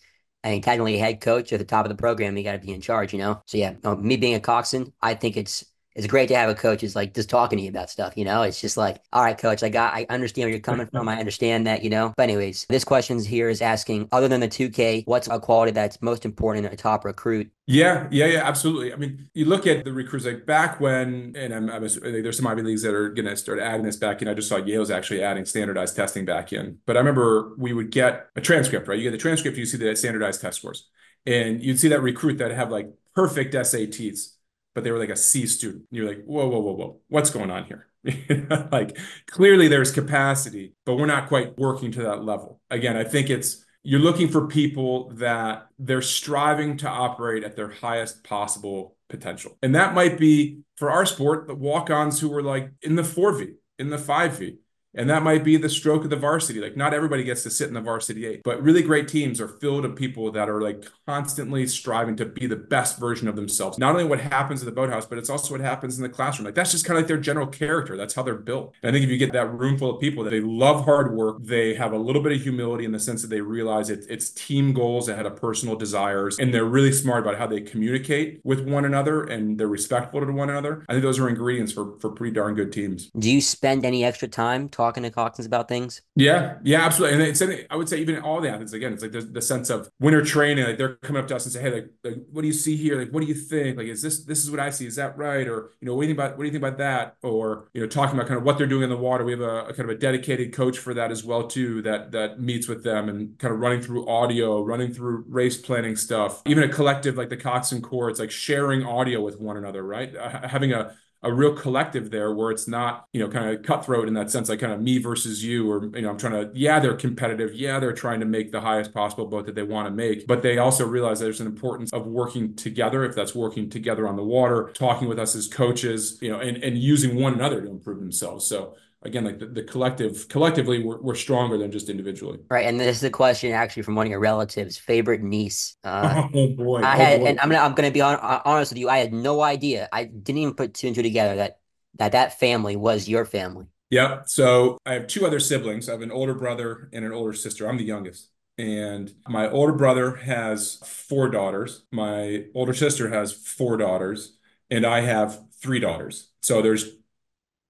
I 0.43 0.51
mean, 0.51 0.61
technically, 0.61 0.97
head 0.97 1.21
coach 1.21 1.51
at 1.53 1.59
the 1.59 1.65
top 1.65 1.85
of 1.85 1.89
the 1.89 1.95
program, 1.95 2.37
you 2.37 2.43
got 2.43 2.53
to 2.53 2.59
be 2.59 2.73
in 2.73 2.81
charge, 2.81 3.13
you 3.13 3.19
know. 3.19 3.41
So 3.45 3.57
yeah, 3.57 3.73
me 3.97 4.17
being 4.17 4.35
a 4.35 4.39
coxswain, 4.39 4.93
I 5.01 5.15
think 5.15 5.37
it's 5.37 5.65
it's 5.97 6.05
great 6.05 6.27
to 6.27 6.35
have 6.35 6.47
a 6.47 6.53
coach 6.53 6.81
who's 6.81 6.95
like 6.95 7.15
just 7.15 7.27
talking 7.27 7.57
to 7.57 7.63
you 7.63 7.69
about 7.69 7.89
stuff, 7.89 8.15
you 8.15 8.23
know? 8.23 8.43
It's 8.43 8.61
just 8.61 8.77
like, 8.77 9.01
all 9.11 9.23
right, 9.23 9.35
coach, 9.35 9.63
I 9.63 9.69
got, 9.69 9.95
I 9.95 10.05
understand 10.09 10.45
where 10.45 10.51
you're 10.51 10.59
coming 10.59 10.85
mm-hmm. 10.85 10.95
from. 10.95 11.09
I 11.09 11.17
understand 11.17 11.65
that, 11.65 11.83
you 11.83 11.89
know? 11.89 12.13
But 12.15 12.23
anyways, 12.23 12.67
this 12.69 12.83
question 12.83 13.19
here 13.19 13.49
is 13.49 13.63
asking, 13.63 14.07
other 14.11 14.27
than 14.27 14.39
the 14.39 14.47
2K, 14.47 15.07
what's 15.07 15.27
a 15.27 15.39
quality 15.39 15.71
that's 15.71 15.99
most 16.03 16.23
important 16.23 16.67
in 16.67 16.71
a 16.71 16.75
top 16.75 17.03
recruit? 17.03 17.49
Yeah, 17.65 18.07
yeah, 18.11 18.27
yeah, 18.27 18.47
absolutely. 18.47 18.93
I 18.93 18.95
mean, 18.95 19.27
you 19.33 19.45
look 19.45 19.65
at 19.65 19.85
the 19.85 19.91
recruits 19.91 20.27
like 20.27 20.45
back 20.45 20.79
when, 20.79 21.33
and 21.35 21.51
I'm, 21.51 21.67
I'm 21.67 21.81
there's 21.81 22.37
some 22.37 22.45
Ivy 22.45 22.61
leagues 22.61 22.83
that 22.83 22.93
are 22.93 23.09
going 23.09 23.25
to 23.25 23.35
start 23.35 23.57
adding 23.57 23.83
this 23.83 23.97
back 23.97 24.21
in. 24.21 24.27
I 24.27 24.35
just 24.35 24.49
saw 24.49 24.57
Yale's 24.57 24.91
actually 24.91 25.23
adding 25.23 25.45
standardized 25.45 25.95
testing 25.95 26.25
back 26.25 26.53
in. 26.53 26.77
But 26.85 26.95
I 26.95 26.99
remember 26.99 27.55
we 27.57 27.73
would 27.73 27.89
get 27.89 28.27
a 28.35 28.41
transcript, 28.41 28.87
right? 28.87 28.99
You 28.99 29.03
get 29.03 29.11
the 29.11 29.17
transcript, 29.17 29.57
you 29.57 29.65
see 29.65 29.77
the 29.77 29.95
standardized 29.95 30.41
test 30.41 30.59
scores, 30.59 30.87
and 31.25 31.61
you'd 31.63 31.79
see 31.79 31.87
that 31.87 32.01
recruit 32.01 32.37
that 32.37 32.51
have 32.51 32.69
like 32.69 32.93
perfect 33.15 33.55
SATs 33.55 34.36
but 34.77 34.83
they 34.83 34.91
were 34.91 34.99
like 34.99 35.09
a 35.09 35.15
C 35.15 35.47
student. 35.47 35.85
You're 35.89 36.07
like, 36.07 36.23
whoa, 36.23 36.47
whoa, 36.47 36.59
whoa, 36.59 36.73
whoa, 36.73 36.99
what's 37.07 37.31
going 37.31 37.49
on 37.49 37.63
here? 37.63 37.87
like 38.71 38.95
clearly 39.25 39.67
there's 39.67 39.91
capacity, 39.91 40.75
but 40.85 40.97
we're 40.97 41.07
not 41.07 41.29
quite 41.29 41.57
working 41.57 41.91
to 41.93 42.03
that 42.03 42.23
level. 42.23 42.61
Again, 42.69 42.95
I 42.95 43.03
think 43.03 43.31
it's 43.31 43.65
you're 43.81 43.99
looking 43.99 44.27
for 44.27 44.45
people 44.45 45.09
that 45.15 45.65
they're 45.79 46.03
striving 46.03 46.77
to 46.77 46.87
operate 46.87 47.43
at 47.43 47.55
their 47.55 47.69
highest 47.69 48.23
possible 48.23 48.95
potential. 49.09 49.57
And 49.63 49.73
that 49.73 49.95
might 49.95 50.19
be 50.19 50.59
for 50.75 50.91
our 50.91 51.07
sport, 51.07 51.47
the 51.47 51.55
walk-ons 51.55 52.19
who 52.19 52.29
were 52.29 52.43
like 52.43 52.71
in 52.83 52.95
the 52.95 53.01
4V, 53.01 53.55
in 53.79 53.89
the 53.89 53.97
5V 53.97 54.57
and 54.97 55.09
that 55.09 55.23
might 55.23 55.43
be 55.43 55.57
the 55.57 55.69
stroke 55.69 56.03
of 56.03 56.09
the 56.09 56.15
varsity. 56.15 56.59
Like 56.59 56.75
not 56.75 56.93
everybody 56.93 57.23
gets 57.23 57.43
to 57.43 57.49
sit 57.49 57.67
in 57.67 57.73
the 57.73 57.81
varsity 57.81 58.25
eight, 58.25 58.41
but 58.43 58.61
really 58.61 58.81
great 58.81 59.07
teams 59.07 59.39
are 59.39 59.47
filled 59.47 59.85
of 59.85 59.95
people 59.95 60.31
that 60.31 60.49
are 60.49 60.61
like 60.61 60.85
constantly 61.05 61.67
striving 61.67 62.15
to 62.17 62.25
be 62.25 62.47
the 62.47 62.55
best 62.55 62.99
version 62.99 63.27
of 63.27 63.35
themselves. 63.35 63.77
Not 63.77 63.91
only 63.91 64.05
what 64.05 64.19
happens 64.19 64.61
in 64.61 64.65
the 64.65 64.71
boathouse, 64.71 65.05
but 65.05 65.17
it's 65.17 65.29
also 65.29 65.53
what 65.53 65.61
happens 65.61 65.97
in 65.97 66.03
the 66.03 66.09
classroom. 66.09 66.45
Like 66.45 66.55
that's 66.55 66.71
just 66.71 66.85
kind 66.85 66.97
of 66.97 67.03
like 67.03 67.07
their 67.07 67.17
general 67.17 67.47
character. 67.47 67.95
That's 67.95 68.13
how 68.15 68.23
they're 68.23 68.35
built. 68.35 68.73
And 68.81 68.89
I 68.89 68.93
think 68.93 69.05
if 69.05 69.11
you 69.11 69.17
get 69.17 69.33
that 69.33 69.53
room 69.53 69.77
full 69.77 69.95
of 69.95 70.01
people 70.01 70.23
that 70.23 70.31
they 70.31 70.41
love 70.41 70.83
hard 70.85 71.13
work, 71.13 71.37
they 71.41 71.75
have 71.75 71.93
a 71.93 71.97
little 71.97 72.21
bit 72.21 72.31
of 72.31 72.41
humility 72.41 72.85
in 72.85 72.91
the 72.91 72.99
sense 72.99 73.21
that 73.21 73.29
they 73.29 73.41
realize 73.41 73.89
it, 73.89 74.05
it's 74.09 74.31
team 74.31 74.73
goals 74.73 75.09
ahead 75.09 75.25
of 75.25 75.35
personal 75.35 75.75
desires, 75.75 76.37
and 76.39 76.53
they're 76.53 76.65
really 76.65 76.91
smart 76.91 77.21
about 77.23 77.37
how 77.37 77.47
they 77.47 77.61
communicate 77.61 78.41
with 78.43 78.67
one 78.67 78.85
another 78.85 79.23
and 79.23 79.59
they're 79.59 79.67
respectful 79.67 80.19
to 80.19 80.31
one 80.31 80.49
another. 80.49 80.85
I 80.89 80.93
think 80.93 81.03
those 81.03 81.19
are 81.19 81.29
ingredients 81.29 81.71
for 81.71 81.97
for 81.99 82.09
pretty 82.09 82.33
darn 82.33 82.55
good 82.55 82.71
teams. 82.71 83.11
Do 83.17 83.31
you 83.31 83.41
spend 83.41 83.85
any 83.85 84.03
extra 84.03 84.27
time 84.27 84.69
talking 84.69 84.86
talking 84.87 85.03
to 85.03 85.11
Coxswains 85.11 85.45
about 85.45 85.67
things? 85.67 86.01
Yeah, 86.15 86.57
yeah, 86.63 86.85
absolutely. 86.85 87.17
And 87.17 87.23
it's 87.23 87.41
I 87.69 87.75
would 87.75 87.89
say 87.89 87.99
even 87.99 88.19
all 88.19 88.41
the 88.41 88.49
athletes 88.49 88.73
again, 88.73 88.93
it's 88.93 89.01
like 89.01 89.11
the, 89.11 89.21
the 89.21 89.41
sense 89.41 89.69
of 89.69 89.89
winter 89.99 90.23
training. 90.23 90.65
Like 90.65 90.77
they're 90.77 90.95
coming 90.97 91.21
up 91.21 91.27
to 91.29 91.35
us 91.35 91.45
and 91.45 91.53
say, 91.53 91.61
"Hey, 91.61 91.71
like, 91.71 91.89
like, 92.03 92.15
what 92.31 92.41
do 92.41 92.47
you 92.47 92.53
see 92.53 92.75
here? 92.75 92.97
Like, 92.99 93.11
what 93.11 93.21
do 93.21 93.27
you 93.27 93.33
think? 93.33 93.77
Like, 93.77 93.87
is 93.87 94.01
this 94.01 94.23
this 94.23 94.43
is 94.43 94.51
what 94.51 94.59
I 94.59 94.69
see? 94.69 94.85
Is 94.85 94.95
that 94.95 95.17
right? 95.17 95.47
Or 95.47 95.71
you 95.81 95.87
know, 95.87 95.95
what 95.95 96.03
do 96.03 96.07
you 96.07 96.15
think 96.15 96.19
about 96.19 96.37
what 96.37 96.43
do 96.43 96.47
you 96.47 96.51
think 96.51 96.63
about 96.63 96.77
that? 96.77 97.15
Or 97.21 97.69
you 97.73 97.81
know, 97.81 97.87
talking 97.87 98.15
about 98.15 98.27
kind 98.27 98.37
of 98.37 98.43
what 98.43 98.57
they're 98.57 98.67
doing 98.67 98.83
in 98.83 98.89
the 98.89 98.97
water. 98.97 99.23
We 99.23 99.31
have 99.31 99.41
a, 99.41 99.65
a 99.65 99.73
kind 99.73 99.89
of 99.89 99.95
a 99.95 99.99
dedicated 99.99 100.53
coach 100.53 100.77
for 100.77 100.93
that 100.93 101.11
as 101.11 101.23
well 101.23 101.47
too. 101.47 101.81
That 101.81 102.11
that 102.11 102.39
meets 102.39 102.67
with 102.67 102.83
them 102.83 103.09
and 103.09 103.37
kind 103.39 103.53
of 103.53 103.59
running 103.59 103.81
through 103.81 104.07
audio, 104.07 104.63
running 104.63 104.93
through 104.93 105.25
race 105.27 105.57
planning 105.57 105.95
stuff. 105.95 106.41
Even 106.45 106.63
a 106.63 106.69
collective 106.69 107.17
like 107.17 107.29
the 107.29 107.37
Coxswain 107.37 107.81
Corps, 107.81 108.09
it's 108.09 108.19
like 108.19 108.31
sharing 108.31 108.83
audio 108.83 109.21
with 109.21 109.39
one 109.39 109.57
another, 109.57 109.83
right? 109.83 110.15
Having 110.43 110.73
a 110.73 110.95
a 111.23 111.33
real 111.33 111.53
collective 111.53 112.11
there 112.11 112.33
where 112.33 112.51
it's 112.51 112.67
not 112.67 113.05
you 113.13 113.19
know 113.19 113.27
kind 113.27 113.49
of 113.49 113.63
cutthroat 113.63 114.07
in 114.07 114.13
that 114.13 114.29
sense 114.29 114.49
like 114.49 114.59
kind 114.59 114.73
of 114.73 114.81
me 114.81 114.97
versus 114.99 115.43
you 115.43 115.69
or 115.71 115.85
you 115.95 116.01
know 116.01 116.09
i'm 116.09 116.17
trying 116.17 116.33
to 116.33 116.51
yeah 116.53 116.79
they're 116.79 116.93
competitive. 116.93 117.53
Yeah 117.53 117.79
they're 117.79 117.93
trying 117.93 118.19
to 118.19 118.25
make 118.25 118.51
the 118.51 118.61
highest 118.61 118.93
possible 118.93 119.25
boat 119.25 119.45
that 119.45 119.55
they 119.55 119.63
want 119.63 119.87
to 119.87 119.91
make 119.91 120.27
but 120.27 120.41
they 120.41 120.57
also 120.57 120.85
realize 120.85 121.19
there's 121.19 121.41
an 121.41 121.47
importance 121.47 121.91
of 121.91 122.05
working 122.05 122.55
together 122.55 123.03
if 123.03 123.15
that's 123.15 123.33
working 123.33 123.69
together 123.69 124.07
on 124.07 124.15
the 124.15 124.23
water 124.23 124.71
talking 124.73 125.07
with 125.07 125.19
us 125.19 125.35
as 125.35 125.47
coaches 125.47 126.17
you 126.21 126.31
know 126.31 126.39
and, 126.39 126.57
and 126.63 126.77
using 126.77 127.15
one 127.15 127.33
another 127.33 127.61
to 127.61 127.69
improve 127.69 127.99
themselves. 127.99 128.45
So 128.45 128.75
again 129.03 129.23
like 129.23 129.39
the, 129.39 129.45
the 129.45 129.63
collective 129.63 130.27
collectively 130.27 130.83
we're, 130.83 130.99
we're 131.01 131.15
stronger 131.15 131.57
than 131.57 131.71
just 131.71 131.89
individually 131.89 132.39
right 132.49 132.65
and 132.65 132.79
this 132.79 132.97
is 132.97 133.03
a 133.03 133.09
question 133.09 133.51
actually 133.51 133.83
from 133.83 133.95
one 133.95 134.05
of 134.05 134.11
your 134.11 134.19
relatives 134.19 134.77
favorite 134.77 135.21
niece 135.21 135.75
uh, 135.83 136.27
oh 136.33 136.47
boy 136.55 136.81
i 136.81 136.95
oh 136.95 136.97
had 136.97 137.19
boy. 137.21 137.27
and 137.27 137.39
i'm 137.39 137.49
gonna 137.49 137.61
i'm 137.61 137.73
gonna 137.73 137.91
be 137.91 138.01
on, 138.01 138.17
honest 138.45 138.71
with 138.71 138.79
you 138.79 138.89
i 138.89 138.97
had 138.97 139.13
no 139.13 139.41
idea 139.41 139.87
i 139.91 140.03
didn't 140.03 140.39
even 140.39 140.53
put 140.53 140.73
two 140.73 140.87
and 140.87 140.95
two 140.95 141.03
together 141.03 141.35
that 141.35 141.59
that 141.95 142.11
that 142.11 142.39
family 142.39 142.75
was 142.75 143.07
your 143.07 143.25
family 143.25 143.65
Yep. 143.89 144.23
So 144.27 144.77
I 144.85 144.93
have 144.93 145.07
two 145.07 145.25
other 145.25 145.39
siblings. 145.39 145.87
I 145.87 145.93
have 145.93 146.01
an 146.01 146.11
older 146.11 146.33
brother 146.33 146.89
and 146.91 147.05
an 147.05 147.13
older 147.13 147.33
sister. 147.33 147.67
I'm 147.67 147.77
the 147.77 147.85
youngest. 147.85 148.29
And 148.57 149.13
my 149.27 149.49
older 149.49 149.73
brother 149.73 150.15
has 150.15 150.77
four 150.85 151.29
daughters. 151.29 151.85
My 151.91 152.45
older 152.55 152.73
sister 152.73 153.09
has 153.09 153.31
four 153.31 153.77
daughters, 153.77 154.35
and 154.69 154.85
I 154.85 155.01
have 155.01 155.41
three 155.61 155.79
daughters. 155.79 156.31
So 156.41 156.61
there's 156.61 156.85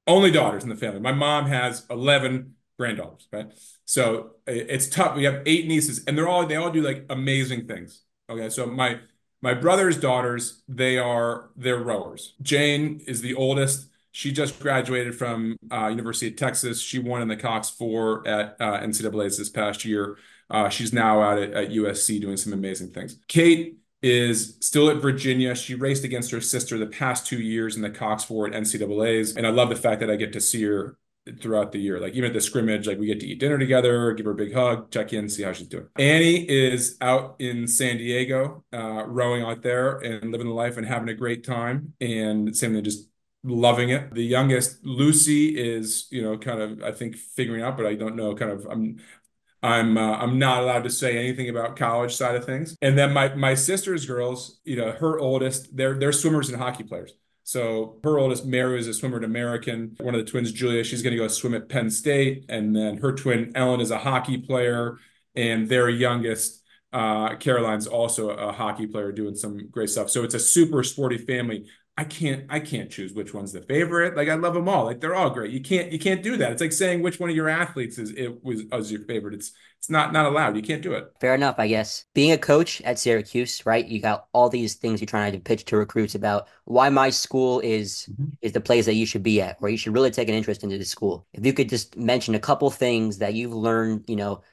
only 0.07 0.31
daughters 0.31 0.63
in 0.63 0.69
the 0.69 0.75
family. 0.75 0.99
My 0.99 1.11
mom 1.11 1.45
has 1.47 1.85
11 1.89 2.55
granddaughters, 2.77 3.27
right? 3.31 3.51
So 3.85 4.31
it's 4.45 4.87
tough. 4.87 5.15
We 5.15 5.23
have 5.25 5.43
eight 5.45 5.67
nieces, 5.67 6.03
and 6.05 6.17
they're 6.17 6.27
all 6.27 6.45
they 6.45 6.55
all 6.55 6.71
do 6.71 6.81
like 6.81 7.05
amazing 7.09 7.67
things. 7.67 8.03
Okay, 8.29 8.49
so 8.49 8.65
my 8.65 8.99
my 9.41 9.53
brother's 9.53 9.97
daughters, 9.97 10.63
they 10.67 10.97
are 10.97 11.49
they're 11.55 11.77
rowers. 11.77 12.35
Jane 12.41 13.01
is 13.07 13.21
the 13.21 13.35
oldest. 13.35 13.89
She 14.11 14.31
just 14.31 14.59
graduated 14.59 15.15
from 15.15 15.57
uh, 15.71 15.87
University 15.87 16.27
of 16.27 16.35
Texas. 16.37 16.81
She 16.81 16.97
won 16.99 17.21
in 17.21 17.27
the 17.27 17.35
Cox 17.35 17.69
Four 17.69 18.27
at 18.27 18.55
uh, 18.59 18.79
NCAA's 18.79 19.37
this 19.37 19.49
past 19.49 19.85
year. 19.85 20.17
Uh, 20.49 20.69
she's 20.69 20.93
now 20.93 21.21
out 21.21 21.37
at, 21.37 21.51
at 21.51 21.69
USC 21.69 22.19
doing 22.21 22.37
some 22.37 22.53
amazing 22.53 22.91
things. 22.91 23.17
Kate 23.27 23.77
is 24.09 24.57
still 24.61 24.89
at 24.89 24.97
Virginia. 24.97 25.55
She 25.55 25.75
raced 25.75 26.03
against 26.03 26.31
her 26.31 26.41
sister 26.41 26.77
the 26.77 26.87
past 26.87 27.27
two 27.27 27.41
years 27.41 27.75
in 27.75 27.81
the 27.81 27.89
Cox 27.89 28.23
Four 28.23 28.47
at 28.47 28.53
NCAA's, 28.53 29.35
and 29.35 29.45
I 29.45 29.49
love 29.49 29.69
the 29.69 29.75
fact 29.75 29.99
that 29.99 30.09
I 30.09 30.15
get 30.15 30.33
to 30.33 30.41
see 30.41 30.63
her 30.63 30.97
throughout 31.41 31.71
the 31.71 31.79
year. 31.79 31.99
Like 31.99 32.13
even 32.13 32.29
at 32.29 32.33
the 32.33 32.41
scrimmage, 32.41 32.87
like 32.87 32.97
we 32.97 33.07
get 33.07 33.19
to 33.19 33.27
eat 33.27 33.39
dinner 33.39 33.57
together, 33.57 34.13
give 34.13 34.25
her 34.25 34.31
a 34.31 34.35
big 34.35 34.53
hug, 34.53 34.91
check 34.91 35.13
in, 35.13 35.29
see 35.29 35.43
how 35.43 35.53
she's 35.53 35.67
doing. 35.67 35.87
Annie 35.97 36.47
is 36.49 36.97
out 37.01 37.35
in 37.39 37.67
San 37.67 37.97
Diego, 37.97 38.63
uh, 38.73 39.05
rowing 39.05 39.43
out 39.43 39.61
there 39.61 39.97
and 39.97 40.31
living 40.31 40.47
the 40.47 40.53
life 40.53 40.77
and 40.77 40.85
having 40.85 41.09
a 41.09 41.13
great 41.13 41.43
time. 41.43 41.93
And 41.99 42.55
same 42.55 42.73
thing, 42.73 42.83
just 42.83 43.09
loving 43.43 43.89
it. 43.89 44.13
The 44.13 44.23
youngest, 44.23 44.83
Lucy, 44.83 45.57
is 45.57 46.07
you 46.11 46.21
know 46.21 46.37
kind 46.37 46.61
of 46.61 46.83
I 46.83 46.91
think 46.91 47.15
figuring 47.15 47.63
out, 47.63 47.77
but 47.77 47.85
I 47.85 47.95
don't 47.95 48.15
know. 48.15 48.35
Kind 48.35 48.51
of 48.51 48.67
I'm 48.69 48.99
I'm 49.67 49.97
uh, 49.97 50.17
I'm 50.17 50.39
not 50.39 50.63
allowed 50.63 50.83
to 50.85 50.89
say 50.89 51.17
anything 51.17 51.49
about 51.49 51.75
college 51.75 52.15
side 52.15 52.35
of 52.35 52.45
things. 52.45 52.75
And 52.81 52.97
then 52.97 53.13
my 53.13 53.35
my 53.35 53.53
sister's 53.53 54.05
girls, 54.05 54.59
you 54.63 54.77
know, 54.77 54.91
her 54.91 55.19
oldest, 55.19 55.75
they're 55.75 55.97
they're 55.99 56.11
swimmers 56.11 56.49
and 56.49 56.57
hockey 56.57 56.83
players. 56.83 57.13
So 57.43 57.99
her 58.03 58.19
oldest, 58.19 58.45
Mary, 58.45 58.77
is 58.77 58.87
a 58.87 58.93
swimmer 58.93 59.19
at 59.19 59.23
American. 59.23 59.95
One 60.01 60.13
of 60.13 60.25
the 60.25 60.29
twins, 60.29 60.51
Julia, 60.51 60.83
she's 60.83 61.01
going 61.01 61.15
to 61.15 61.17
go 61.17 61.29
swim 61.29 61.53
at 61.53 61.69
Penn 61.69 61.89
State. 61.89 62.43
And 62.49 62.75
then 62.75 62.97
her 62.97 63.13
twin, 63.13 63.53
Ellen, 63.55 63.79
is 63.79 63.89
a 63.89 63.97
hockey 63.97 64.37
player. 64.37 64.97
And 65.33 65.69
their 65.69 65.87
youngest, 65.87 66.61
uh, 66.91 67.35
Caroline's 67.37 67.87
also 67.87 68.31
a 68.31 68.51
hockey 68.51 68.85
player 68.85 69.13
doing 69.13 69.35
some 69.35 69.69
great 69.69 69.89
stuff. 69.89 70.09
So 70.09 70.25
it's 70.25 70.33
a 70.33 70.39
super 70.39 70.83
sporty 70.83 71.17
family. 71.17 71.67
I 71.99 72.03
can't 72.03 72.45
I 72.47 72.59
can't 72.59 72.91
choose 72.91 73.13
which 73.13 73.33
one's 73.33 73.53
the 73.53 73.61
favorite. 73.61 74.15
Like 74.15 74.29
I 74.29 74.35
love 74.35 74.53
them 74.53 74.69
all. 74.69 74.85
Like 74.85 75.01
they're 75.01 75.15
all 75.15 75.31
great. 75.31 75.51
You 75.51 75.61
can't 75.61 75.91
you 75.91 75.97
can't 75.97 76.21
do 76.21 76.37
that. 76.37 76.51
It's 76.51 76.61
like 76.61 76.71
saying 76.71 77.01
which 77.01 77.19
one 77.19 77.31
of 77.31 77.35
your 77.35 77.49
athletes 77.49 77.97
is 77.97 78.11
it 78.11 78.43
was, 78.43 78.63
was 78.71 78.91
your 78.91 79.01
favorite. 79.05 79.33
It's 79.33 79.51
it's 79.79 79.89
not 79.89 80.13
not 80.13 80.27
allowed. 80.27 80.55
You 80.55 80.61
can't 80.61 80.83
do 80.83 80.93
it. 80.93 81.11
Fair 81.19 81.33
enough, 81.33 81.55
I 81.57 81.67
guess. 81.67 82.05
Being 82.13 82.33
a 82.33 82.37
coach 82.37 82.81
at 82.81 82.99
Syracuse, 82.99 83.65
right? 83.65 83.83
You 83.83 83.99
got 83.99 84.27
all 84.31 84.47
these 84.47 84.75
things 84.75 85.01
you're 85.01 85.07
trying 85.07 85.31
to 85.31 85.39
pitch 85.39 85.65
to 85.65 85.77
recruits 85.77 86.13
about 86.13 86.47
why 86.65 86.89
my 86.89 87.09
school 87.09 87.61
is 87.61 88.07
mm-hmm. 88.11 88.29
is 88.43 88.51
the 88.51 88.61
place 88.61 88.85
that 88.85 88.93
you 88.93 89.07
should 89.07 89.23
be 89.23 89.41
at, 89.41 89.57
or 89.59 89.69
you 89.69 89.77
should 89.77 89.95
really 89.95 90.11
take 90.11 90.29
an 90.29 90.35
interest 90.35 90.63
into 90.63 90.77
the 90.77 90.85
school. 90.85 91.25
If 91.33 91.47
you 91.47 91.53
could 91.53 91.67
just 91.67 91.97
mention 91.97 92.35
a 92.35 92.39
couple 92.39 92.69
things 92.69 93.17
that 93.17 93.33
you've 93.33 93.53
learned, 93.53 94.03
you 94.07 94.17
know, 94.17 94.43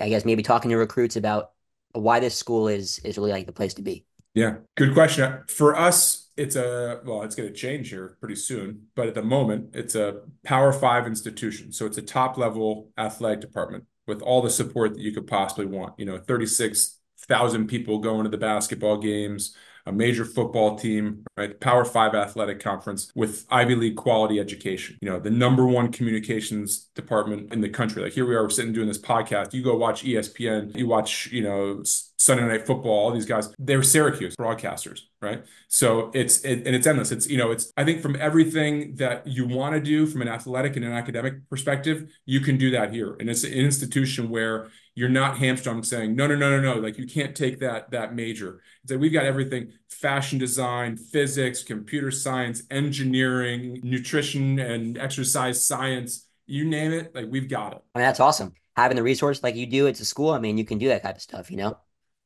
I 0.00 0.08
guess 0.08 0.24
maybe 0.24 0.42
talking 0.42 0.70
to 0.70 0.78
recruits 0.78 1.16
about 1.16 1.50
why 1.92 2.18
this 2.20 2.34
school 2.34 2.68
is 2.68 2.98
is 3.00 3.18
really 3.18 3.32
like 3.32 3.44
the 3.44 3.52
place 3.52 3.74
to 3.74 3.82
be. 3.82 4.06
Yeah, 4.34 4.56
good 4.76 4.94
question. 4.94 5.44
For 5.48 5.76
us, 5.76 6.30
it's 6.36 6.56
a 6.56 7.00
well, 7.04 7.22
it's 7.22 7.36
going 7.36 7.48
to 7.48 7.54
change 7.54 7.90
here 7.90 8.16
pretty 8.18 8.34
soon, 8.34 8.88
but 8.96 9.06
at 9.06 9.14
the 9.14 9.22
moment, 9.22 9.70
it's 9.74 9.94
a 9.94 10.22
Power 10.44 10.72
Five 10.72 11.06
institution. 11.06 11.72
So 11.72 11.86
it's 11.86 11.98
a 11.98 12.02
top 12.02 12.36
level 12.36 12.90
athletic 12.98 13.40
department 13.40 13.84
with 14.06 14.20
all 14.20 14.42
the 14.42 14.50
support 14.50 14.94
that 14.94 15.00
you 15.00 15.12
could 15.12 15.28
possibly 15.28 15.66
want. 15.66 15.98
You 15.98 16.06
know, 16.06 16.18
36,000 16.18 17.68
people 17.68 17.98
going 18.00 18.24
to 18.24 18.28
the 18.28 18.36
basketball 18.36 18.98
games, 18.98 19.56
a 19.86 19.92
major 19.92 20.24
football 20.24 20.76
team, 20.76 21.24
right? 21.36 21.58
Power 21.60 21.84
Five 21.84 22.16
athletic 22.16 22.58
conference 22.58 23.12
with 23.14 23.46
Ivy 23.50 23.76
League 23.76 23.96
quality 23.96 24.40
education. 24.40 24.98
You 25.00 25.10
know, 25.10 25.20
the 25.20 25.30
number 25.30 25.64
one 25.64 25.92
communications 25.92 26.90
department 26.96 27.52
in 27.52 27.60
the 27.60 27.68
country. 27.68 28.02
Like 28.02 28.12
here 28.12 28.26
we 28.26 28.34
are, 28.34 28.42
we're 28.42 28.50
sitting 28.50 28.72
doing 28.72 28.88
this 28.88 28.98
podcast. 28.98 29.52
You 29.52 29.62
go 29.62 29.76
watch 29.76 30.02
ESPN, 30.02 30.76
you 30.76 30.88
watch, 30.88 31.28
you 31.30 31.42
know, 31.42 31.82
Sunday 32.24 32.48
Night 32.48 32.66
Football, 32.66 32.92
all 32.92 33.10
these 33.10 33.26
guys, 33.26 33.52
they're 33.58 33.82
Syracuse 33.82 34.34
broadcasters, 34.34 35.02
right? 35.20 35.44
So 35.68 36.10
it's 36.14 36.40
it, 36.40 36.66
and 36.66 36.74
it's 36.74 36.86
endless. 36.86 37.12
It's 37.12 37.28
you 37.28 37.36
know, 37.36 37.50
it's 37.50 37.70
I 37.76 37.84
think 37.84 38.00
from 38.00 38.16
everything 38.16 38.94
that 38.96 39.26
you 39.26 39.46
want 39.46 39.74
to 39.74 39.80
do 39.80 40.06
from 40.06 40.22
an 40.22 40.28
athletic 40.28 40.76
and 40.76 40.84
an 40.86 40.92
academic 40.92 41.48
perspective, 41.50 42.10
you 42.24 42.40
can 42.40 42.56
do 42.56 42.70
that 42.70 42.94
here, 42.94 43.14
and 43.20 43.28
it's 43.28 43.44
an 43.44 43.52
institution 43.52 44.30
where 44.30 44.68
you're 44.94 45.10
not 45.10 45.36
hamstrung 45.36 45.82
saying 45.82 46.16
no, 46.16 46.26
no, 46.26 46.34
no, 46.34 46.58
no, 46.58 46.74
no, 46.74 46.80
like 46.80 46.96
you 46.96 47.06
can't 47.06 47.36
take 47.36 47.60
that 47.60 47.90
that 47.90 48.14
major. 48.14 48.62
So 48.86 48.96
we've 48.96 49.12
got 49.12 49.26
everything: 49.26 49.72
fashion 49.90 50.38
design, 50.38 50.96
physics, 50.96 51.62
computer 51.62 52.10
science, 52.10 52.62
engineering, 52.70 53.80
nutrition, 53.82 54.58
and 54.58 54.96
exercise 54.96 55.66
science. 55.66 56.26
You 56.46 56.64
name 56.64 56.92
it, 56.92 57.14
like 57.14 57.26
we've 57.28 57.50
got 57.50 57.74
it. 57.74 57.82
I 57.94 57.98
mean, 57.98 58.06
that's 58.06 58.20
awesome 58.20 58.54
having 58.76 58.96
the 58.96 59.02
resource 59.02 59.40
like 59.42 59.54
you 59.54 59.66
do 59.66 59.86
at 59.86 59.94
the 59.94 60.04
school. 60.04 60.30
I 60.30 60.40
mean, 60.40 60.58
you 60.58 60.64
can 60.64 60.78
do 60.78 60.88
that 60.88 61.02
type 61.02 61.14
of 61.14 61.22
stuff, 61.22 61.48
you 61.48 61.56
know. 61.56 61.78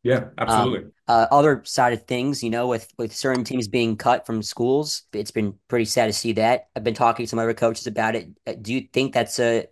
Yeah, 0.02 0.28
absolutely. 0.38 0.84
Um, 0.84 0.92
uh, 1.08 1.26
other 1.30 1.62
side 1.64 1.92
of 1.92 2.04
things, 2.04 2.42
you 2.42 2.50
know, 2.50 2.68
with 2.68 2.92
with 2.98 3.14
certain 3.14 3.44
teams 3.44 3.66
being 3.66 3.96
cut 3.96 4.26
from 4.26 4.42
schools, 4.42 5.02
it's 5.12 5.30
been 5.30 5.54
pretty 5.68 5.84
sad 5.84 6.06
to 6.06 6.12
see 6.12 6.32
that. 6.34 6.68
I've 6.76 6.84
been 6.84 6.94
talking 6.94 7.24
to 7.24 7.28
some 7.28 7.38
other 7.38 7.54
coaches 7.54 7.86
about 7.86 8.14
it. 8.14 8.28
Uh, 8.46 8.54
do 8.60 8.72
you 8.72 8.88
think 8.92 9.12
that's 9.12 9.38
a 9.40 9.66